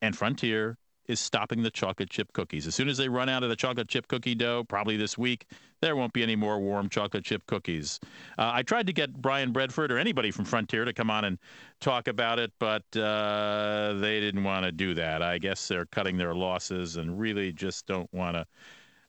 and 0.00 0.16
Frontier 0.16 0.78
is 1.06 1.20
stopping 1.20 1.62
the 1.62 1.70
chocolate 1.70 2.10
chip 2.10 2.32
cookies. 2.32 2.66
As 2.66 2.74
soon 2.74 2.88
as 2.88 2.96
they 2.96 3.08
run 3.08 3.28
out 3.28 3.42
of 3.42 3.50
the 3.50 3.56
chocolate 3.56 3.88
chip 3.88 4.08
cookie 4.08 4.34
dough, 4.34 4.64
probably 4.64 4.96
this 4.96 5.18
week, 5.18 5.46
there 5.84 5.96
won't 5.96 6.14
be 6.14 6.22
any 6.22 6.34
more 6.34 6.58
warm 6.58 6.88
chocolate 6.88 7.24
chip 7.24 7.46
cookies. 7.46 8.00
Uh, 8.38 8.50
I 8.54 8.62
tried 8.62 8.86
to 8.86 8.92
get 8.94 9.12
Bryan 9.20 9.52
Bedford 9.52 9.92
or 9.92 9.98
anybody 9.98 10.30
from 10.30 10.46
Frontier 10.46 10.86
to 10.86 10.94
come 10.94 11.10
on 11.10 11.26
and 11.26 11.38
talk 11.78 12.08
about 12.08 12.38
it, 12.38 12.52
but 12.58 12.84
uh, 12.96 13.92
they 14.00 14.18
didn't 14.18 14.44
want 14.44 14.64
to 14.64 14.72
do 14.72 14.94
that. 14.94 15.20
I 15.20 15.36
guess 15.36 15.68
they're 15.68 15.84
cutting 15.84 16.16
their 16.16 16.34
losses 16.34 16.96
and 16.96 17.20
really 17.20 17.52
just 17.52 17.86
don't 17.86 18.12
want 18.14 18.34
to 18.34 18.46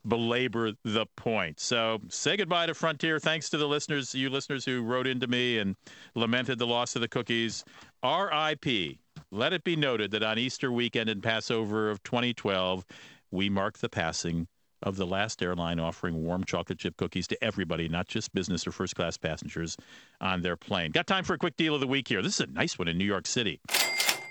belabor 0.06 0.74
the 0.84 1.06
point. 1.16 1.62
So 1.62 2.02
say 2.10 2.36
goodbye 2.36 2.66
to 2.66 2.74
Frontier. 2.74 3.20
Thanks 3.20 3.50
to 3.52 3.58
the 3.58 3.68
listeners, 3.68 4.14
you 4.14 4.30
listeners 4.30 4.66
who 4.66 4.84
wrote 4.84 5.08
into 5.08 5.28
me 5.28 5.60
and 5.60 5.78
lamented 6.14 6.60
the 6.60 6.68
loss 6.68 6.96
of 6.96 7.02
the 7.02 7.08
cookies. 7.08 7.64
R.I.P. 8.04 9.00
Let 9.32 9.54
it 9.54 9.64
be 9.64 9.78
noted 9.78 10.12
that 10.12 10.24
on 10.24 10.38
Easter 10.38 10.74
weekend 10.74 11.10
and 11.10 11.24
Passover 11.24 11.90
of 11.90 12.04
2012, 12.04 12.86
we 13.32 13.50
mark 13.50 13.78
the 13.78 13.90
passing 13.90 14.48
of 14.86 14.96
the 14.96 15.06
last 15.06 15.42
airline 15.42 15.80
offering 15.80 16.24
warm 16.24 16.44
chocolate 16.44 16.80
chip 16.80 16.96
cookies 16.96 17.28
to 17.28 17.44
everybody, 17.44 17.90
not 17.90 18.08
just 18.08 18.34
business 18.34 18.66
or 18.66 18.72
first 18.72 18.96
class 18.96 19.18
passengers 19.18 19.76
on 20.22 20.42
their 20.42 20.56
plane. 20.56 20.92
Got 20.92 21.08
time 21.08 21.24
for 21.24 21.34
a 21.34 21.38
quick 21.38 21.58
deal 21.58 21.74
of 21.74 21.82
the 21.82 21.88
week 21.88 22.08
here. 22.08 22.22
This 22.22 22.36
is 22.36 22.48
a 22.48 22.52
nice 22.52 22.80
one 22.80 22.88
in 22.88 22.98
New 22.98 23.06
York 23.06 23.28
City. 23.28 23.60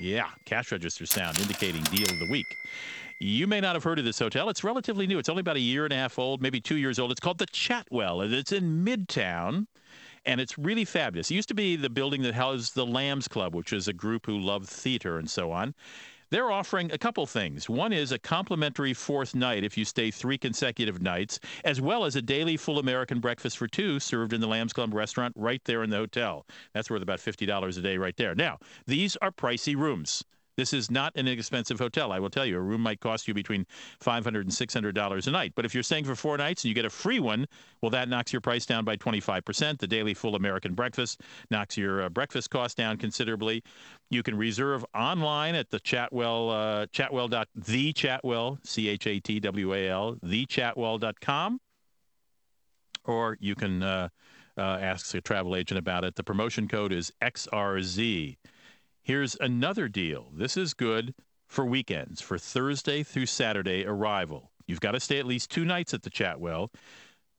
Yeah, 0.00 0.28
cash 0.46 0.72
register 0.72 1.06
sound 1.06 1.38
indicating 1.38 1.82
deal 1.84 2.10
of 2.10 2.18
the 2.18 2.28
week. 2.30 2.46
You 3.20 3.46
may 3.46 3.60
not 3.60 3.74
have 3.74 3.84
heard 3.84 3.98
of 3.98 4.04
this 4.04 4.18
hotel. 4.18 4.48
It's 4.48 4.64
relatively 4.64 5.06
new. 5.06 5.18
It's 5.18 5.28
only 5.28 5.40
about 5.40 5.56
a 5.56 5.60
year 5.60 5.84
and 5.84 5.92
a 5.92 5.96
half 5.96 6.18
old, 6.18 6.40
maybe 6.40 6.60
two 6.60 6.76
years 6.76 6.98
old. 6.98 7.10
It's 7.10 7.20
called 7.20 7.38
the 7.38 7.46
Chatwal, 7.46 8.24
and 8.24 8.32
it's 8.32 8.52
in 8.52 8.84
Midtown 8.84 9.66
and 10.26 10.40
it's 10.40 10.58
really 10.58 10.84
fabulous. 10.84 11.30
It 11.30 11.34
used 11.34 11.48
to 11.48 11.54
be 11.54 11.76
the 11.76 11.90
building 11.90 12.22
that 12.22 12.34
housed 12.34 12.74
the 12.74 12.86
Lambs 12.86 13.28
Club, 13.28 13.54
which 13.54 13.72
is 13.72 13.88
a 13.88 13.92
group 13.92 14.26
who 14.26 14.38
loved 14.38 14.68
theater 14.68 15.18
and 15.18 15.28
so 15.28 15.52
on. 15.52 15.74
They're 16.34 16.50
offering 16.50 16.90
a 16.90 16.98
couple 16.98 17.24
things. 17.26 17.70
One 17.70 17.92
is 17.92 18.10
a 18.10 18.18
complimentary 18.18 18.92
fourth 18.92 19.36
night 19.36 19.62
if 19.62 19.78
you 19.78 19.84
stay 19.84 20.10
three 20.10 20.36
consecutive 20.36 21.00
nights, 21.00 21.38
as 21.64 21.80
well 21.80 22.04
as 22.04 22.16
a 22.16 22.22
daily 22.22 22.56
full 22.56 22.80
American 22.80 23.20
breakfast 23.20 23.56
for 23.56 23.68
two 23.68 24.00
served 24.00 24.32
in 24.32 24.40
the 24.40 24.48
Lambs 24.48 24.72
Club 24.72 24.94
restaurant 24.94 25.32
right 25.38 25.62
there 25.64 25.84
in 25.84 25.90
the 25.90 25.96
hotel. 25.96 26.44
That's 26.72 26.90
worth 26.90 27.02
about 27.02 27.20
$50 27.20 27.78
a 27.78 27.80
day 27.80 27.98
right 27.98 28.16
there. 28.16 28.34
Now, 28.34 28.58
these 28.84 29.16
are 29.22 29.30
pricey 29.30 29.76
rooms. 29.76 30.24
This 30.56 30.72
is 30.72 30.90
not 30.90 31.12
an 31.16 31.26
inexpensive 31.26 31.78
hotel. 31.78 32.12
I 32.12 32.18
will 32.20 32.30
tell 32.30 32.46
you, 32.46 32.56
a 32.56 32.60
room 32.60 32.80
might 32.80 33.00
cost 33.00 33.26
you 33.26 33.34
between 33.34 33.66
$500 34.00 34.26
and 34.26 34.50
$600 34.50 35.26
a 35.26 35.30
night. 35.30 35.52
But 35.54 35.64
if 35.64 35.74
you're 35.74 35.82
staying 35.82 36.04
for 36.04 36.14
four 36.14 36.36
nights 36.36 36.64
and 36.64 36.68
you 36.68 36.74
get 36.74 36.84
a 36.84 36.90
free 36.90 37.18
one, 37.18 37.46
well, 37.80 37.90
that 37.90 38.08
knocks 38.08 38.32
your 38.32 38.40
price 38.40 38.64
down 38.64 38.84
by 38.84 38.96
25%. 38.96 39.78
The 39.78 39.86
daily 39.86 40.14
full 40.14 40.36
American 40.36 40.74
breakfast 40.74 41.22
knocks 41.50 41.76
your 41.76 42.02
uh, 42.02 42.08
breakfast 42.08 42.50
cost 42.50 42.76
down 42.76 42.96
considerably. 42.98 43.62
You 44.10 44.22
can 44.22 44.36
reserve 44.36 44.84
online 44.94 45.54
at 45.54 45.70
the 45.70 45.80
Chatwal, 45.80 46.52
uh, 46.52 46.86
Chatwal. 46.86 47.24
The 47.54 47.92
Chatwal, 47.92 48.58
C 48.64 48.88
H 48.88 49.06
A 49.06 49.18
T 49.18 49.40
W 49.40 49.74
A 49.74 49.88
L, 49.88 50.16
thechatwal.com. 50.24 51.60
Or 53.06 53.36
you 53.40 53.54
can 53.54 53.82
uh, 53.82 54.08
uh, 54.56 54.60
ask 54.60 55.14
a 55.14 55.20
travel 55.20 55.56
agent 55.56 55.78
about 55.78 56.04
it. 56.04 56.14
The 56.14 56.24
promotion 56.24 56.68
code 56.68 56.92
is 56.92 57.12
XRZ. 57.20 58.36
Here's 59.04 59.36
another 59.38 59.86
deal. 59.86 60.28
This 60.34 60.56
is 60.56 60.72
good 60.72 61.14
for 61.46 61.66
weekends, 61.66 62.22
for 62.22 62.38
Thursday 62.38 63.02
through 63.02 63.26
Saturday 63.26 63.84
arrival. 63.84 64.50
You've 64.66 64.80
got 64.80 64.92
to 64.92 65.00
stay 65.00 65.18
at 65.18 65.26
least 65.26 65.50
two 65.50 65.66
nights 65.66 65.92
at 65.92 66.02
the 66.02 66.08
Chatwal, 66.08 66.70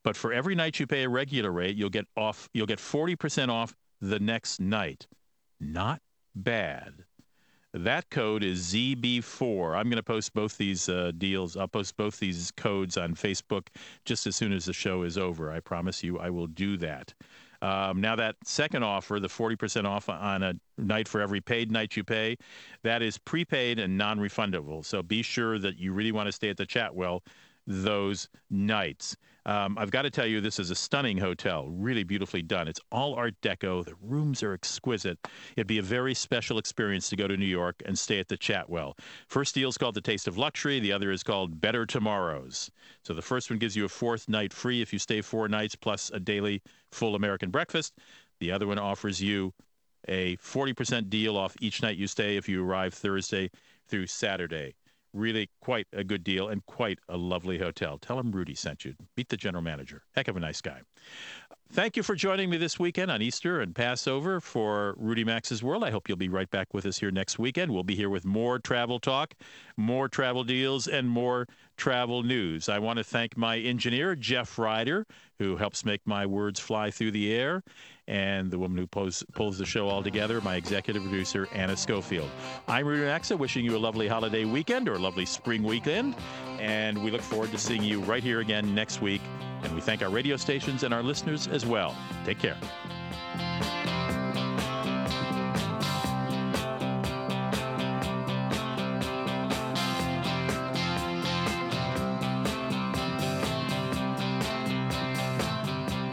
but 0.04 0.16
for 0.16 0.32
every 0.32 0.54
night 0.54 0.80
you 0.80 0.86
pay 0.86 1.06
a 1.06 1.10
regular 1.10 1.52
rate, 1.52 1.76
you'll 1.76 1.90
get 1.90 2.06
off 2.16 2.48
you'll 2.54 2.68
get 2.68 2.78
40% 2.78 3.50
off 3.50 3.76
the 4.00 4.20
next 4.20 4.60
night. 4.60 5.08
Not 5.60 6.02
bad. 6.36 7.04
That 7.74 8.12
code 8.12 8.44
is 8.44 8.72
ZB4. 8.72 9.76
I'm 9.76 9.90
going 9.90 9.98
to 9.98 10.04
post 10.04 10.36
both 10.36 10.58
these 10.58 10.88
uh, 10.88 11.14
deals. 11.18 11.58
I'll 11.58 11.68
post 11.68 11.98
both 11.98 12.20
these 12.20 12.52
codes 12.52 12.96
on 12.96 13.16
Facebook 13.16 13.70
just 14.06 14.28
as 14.28 14.36
soon 14.36 14.54
as 14.54 14.66
the 14.66 14.74
show 14.74 15.02
is 15.02 15.18
over. 15.18 15.52
I 15.52 15.62
promise 15.62 16.04
you 16.04 16.20
I 16.20 16.30
will 16.30 16.48
do 16.48 16.78
that. 16.78 17.16
Um, 17.66 18.00
now, 18.00 18.16
that 18.16 18.36
second 18.44 18.84
offer, 18.84 19.20
the 19.20 19.28
40% 19.28 19.86
off 19.86 20.08
on 20.08 20.44
a 20.44 20.54
night 20.78 21.08
for 21.08 21.20
every 21.20 21.42
paid 21.42 21.72
night 21.72 21.98
you 21.98 22.04
pay, 22.04 22.38
that 22.84 23.02
is 23.02 23.18
prepaid 23.18 23.80
and 23.80 23.98
non 23.98 24.20
refundable. 24.20 24.86
So 24.86 25.02
be 25.02 25.24
sure 25.24 25.58
that 25.58 25.80
you 25.80 25.92
really 25.92 26.12
want 26.12 26.28
to 26.28 26.32
stay 26.32 26.50
at 26.50 26.58
the 26.58 26.66
Chatwal 26.68 27.22
those 27.68 28.30
nights. 28.50 29.18
Um, 29.48 29.78
I've 29.78 29.92
got 29.92 30.04
to 30.04 30.10
tell 30.10 30.26
you, 30.26 30.42
this 30.42 30.58
is 30.58 30.72
a 30.72 30.76
stunning 30.76 31.18
hotel, 31.18 31.68
really 31.70 32.04
beautifully 32.04 32.42
done. 32.42 32.68
It's 32.68 32.80
all 32.92 33.14
Art 33.14 33.36
Deco. 33.42 33.86
The 33.86 33.94
rooms 34.02 34.42
are 34.42 34.54
exquisite. 34.54 35.20
It'd 35.56 35.68
be 35.68 35.78
a 35.78 35.84
very 35.84 36.16
special 36.16 36.58
experience 36.58 37.10
to 37.10 37.16
go 37.16 37.28
to 37.28 37.38
New 37.38 37.46
York 37.46 37.76
and 37.86 37.98
stay 37.98 38.20
at 38.20 38.28
the 38.28 38.38
Chatwal. 38.38 38.98
First 39.28 39.54
deal 39.54 39.70
is 39.70 39.78
called 39.78 39.94
The 39.94 40.02
Taste 40.02 40.28
of 40.28 40.40
Luxury. 40.40 40.80
The 40.80 40.92
other 40.92 41.12
is 41.12 41.22
called 41.22 41.62
Better 41.62 41.86
Tomorrows. 41.86 42.72
So 43.04 43.14
the 43.14 43.22
first 43.22 43.52
one 43.52 43.60
gives 43.60 43.76
you 43.76 43.86
a 43.86 43.90
fourth 43.90 44.28
night 44.28 44.52
free 44.52 44.82
if 44.82 44.92
you 44.92 44.98
stay 44.98 45.22
four 45.22 45.48
nights 45.48 45.76
plus 45.76 46.10
a 46.12 46.20
daily 46.20 46.64
full 46.92 47.14
American 47.14 47.52
breakfast. 47.52 47.94
The 48.40 48.52
other 48.52 48.66
one 48.66 48.80
offers 48.80 49.22
you 49.22 49.54
a 50.08 50.38
40% 50.38 51.10
deal 51.10 51.38
off 51.38 51.56
each 51.60 51.82
night 51.82 51.98
you 51.98 52.08
stay 52.08 52.38
if 52.38 52.50
you 52.50 52.64
arrive 52.64 52.94
Thursday 52.94 53.50
through 53.88 54.08
Saturday. 54.08 54.74
Really 55.16 55.50
quite 55.62 55.88
a 55.94 56.04
good 56.04 56.26
deal 56.26 56.50
and 56.50 56.66
quite 56.66 57.00
a 57.08 57.16
lovely 57.16 57.58
hotel. 57.58 57.98
Tell 57.98 58.20
him 58.20 58.34
Rudy 58.34 58.54
sent 58.54 58.84
you. 58.84 58.96
Meet 59.16 59.30
the 59.30 59.38
general 59.38 59.64
manager. 59.64 60.04
Heck 60.14 60.28
of 60.28 60.36
a 60.36 60.42
nice 60.42 60.60
guy. 60.60 60.82
Thank 61.76 61.98
you 61.98 62.04
for 62.04 62.16
joining 62.16 62.50
me 62.50 62.56
this 62.56 62.80
weekend 62.80 63.12
on 63.12 63.22
Easter 63.22 63.60
and 63.60 63.76
Passover 63.76 64.40
for 64.40 64.96
Rudy 64.98 65.26
Maxa's 65.26 65.62
World. 65.62 65.84
I 65.84 65.92
hope 65.92 66.08
you'll 66.08 66.16
be 66.16 66.30
right 66.30 66.50
back 66.50 66.74
with 66.74 66.86
us 66.86 66.98
here 66.98 67.12
next 67.12 67.38
weekend. 67.38 67.70
We'll 67.70 67.84
be 67.84 67.98
here 67.98 68.10
with 68.10 68.24
more 68.24 68.60
travel 68.60 68.98
talk, 68.98 69.34
more 69.76 70.08
travel 70.08 70.46
deals, 70.46 70.88
and 70.88 71.10
more 71.10 71.48
travel 71.76 72.24
news. 72.24 72.70
I 72.70 72.80
want 72.80 72.96
to 73.00 73.04
thank 73.04 73.36
my 73.36 73.58
engineer, 73.58 74.16
Jeff 74.16 74.58
Ryder, 74.58 75.06
who 75.38 75.58
helps 75.58 75.84
make 75.84 76.00
my 76.08 76.26
words 76.26 76.62
fly 76.62 76.92
through 76.92 77.12
the 77.12 77.34
air 77.34 77.62
and 78.08 78.50
the 78.50 78.58
woman 78.58 78.78
who 78.78 78.88
pulls, 78.88 79.26
pulls 79.34 79.58
the 79.58 79.66
show 79.66 79.90
all 79.90 80.02
together, 80.02 80.40
my 80.40 80.56
executive 80.56 81.04
producer, 81.04 81.46
Anna 81.54 81.76
Schofield. 81.76 82.30
I'm 82.70 82.88
Rudy 82.88 83.04
Maxa, 83.04 83.36
wishing 83.36 83.66
you 83.66 83.76
a 83.76 83.80
lovely 83.80 84.08
holiday 84.08 84.46
weekend 84.46 84.88
or 84.88 84.94
a 84.94 85.00
lovely 85.00 85.26
spring 85.26 85.62
weekend, 85.62 86.16
and 86.58 87.04
we 87.04 87.12
look 87.12 87.20
forward 87.20 87.52
to 87.52 87.58
seeing 87.58 87.84
you 87.84 88.00
right 88.00 88.24
here 88.24 88.40
again 88.40 88.74
next 88.74 89.02
week. 89.02 89.20
And 89.66 89.74
we 89.74 89.82
thank 89.82 90.02
our 90.04 90.10
radio 90.10 90.38
stations 90.38 90.84
and 90.84 90.94
our 90.94 91.04
listeners 91.04 91.48
as 91.48 91.66
well. 91.66 91.96
Take 92.24 92.40
care. 92.40 92.58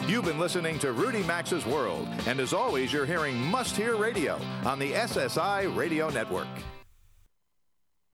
You've 0.09 0.25
been 0.25 0.39
listening 0.39 0.79
to 0.79 0.93
Rudy 0.93 1.23
Maxa's 1.23 1.67
World, 1.67 2.09
and 2.27 2.39
as 2.39 2.53
always, 2.53 2.93
you're 2.93 3.07
hearing 3.07 3.37
Must 3.37 3.77
Hear 3.77 3.97
Radio 3.97 4.39
on 4.65 4.79
the 4.79 4.93
SSI 4.93 5.75
Radio 5.77 6.11
Network. 6.11 6.49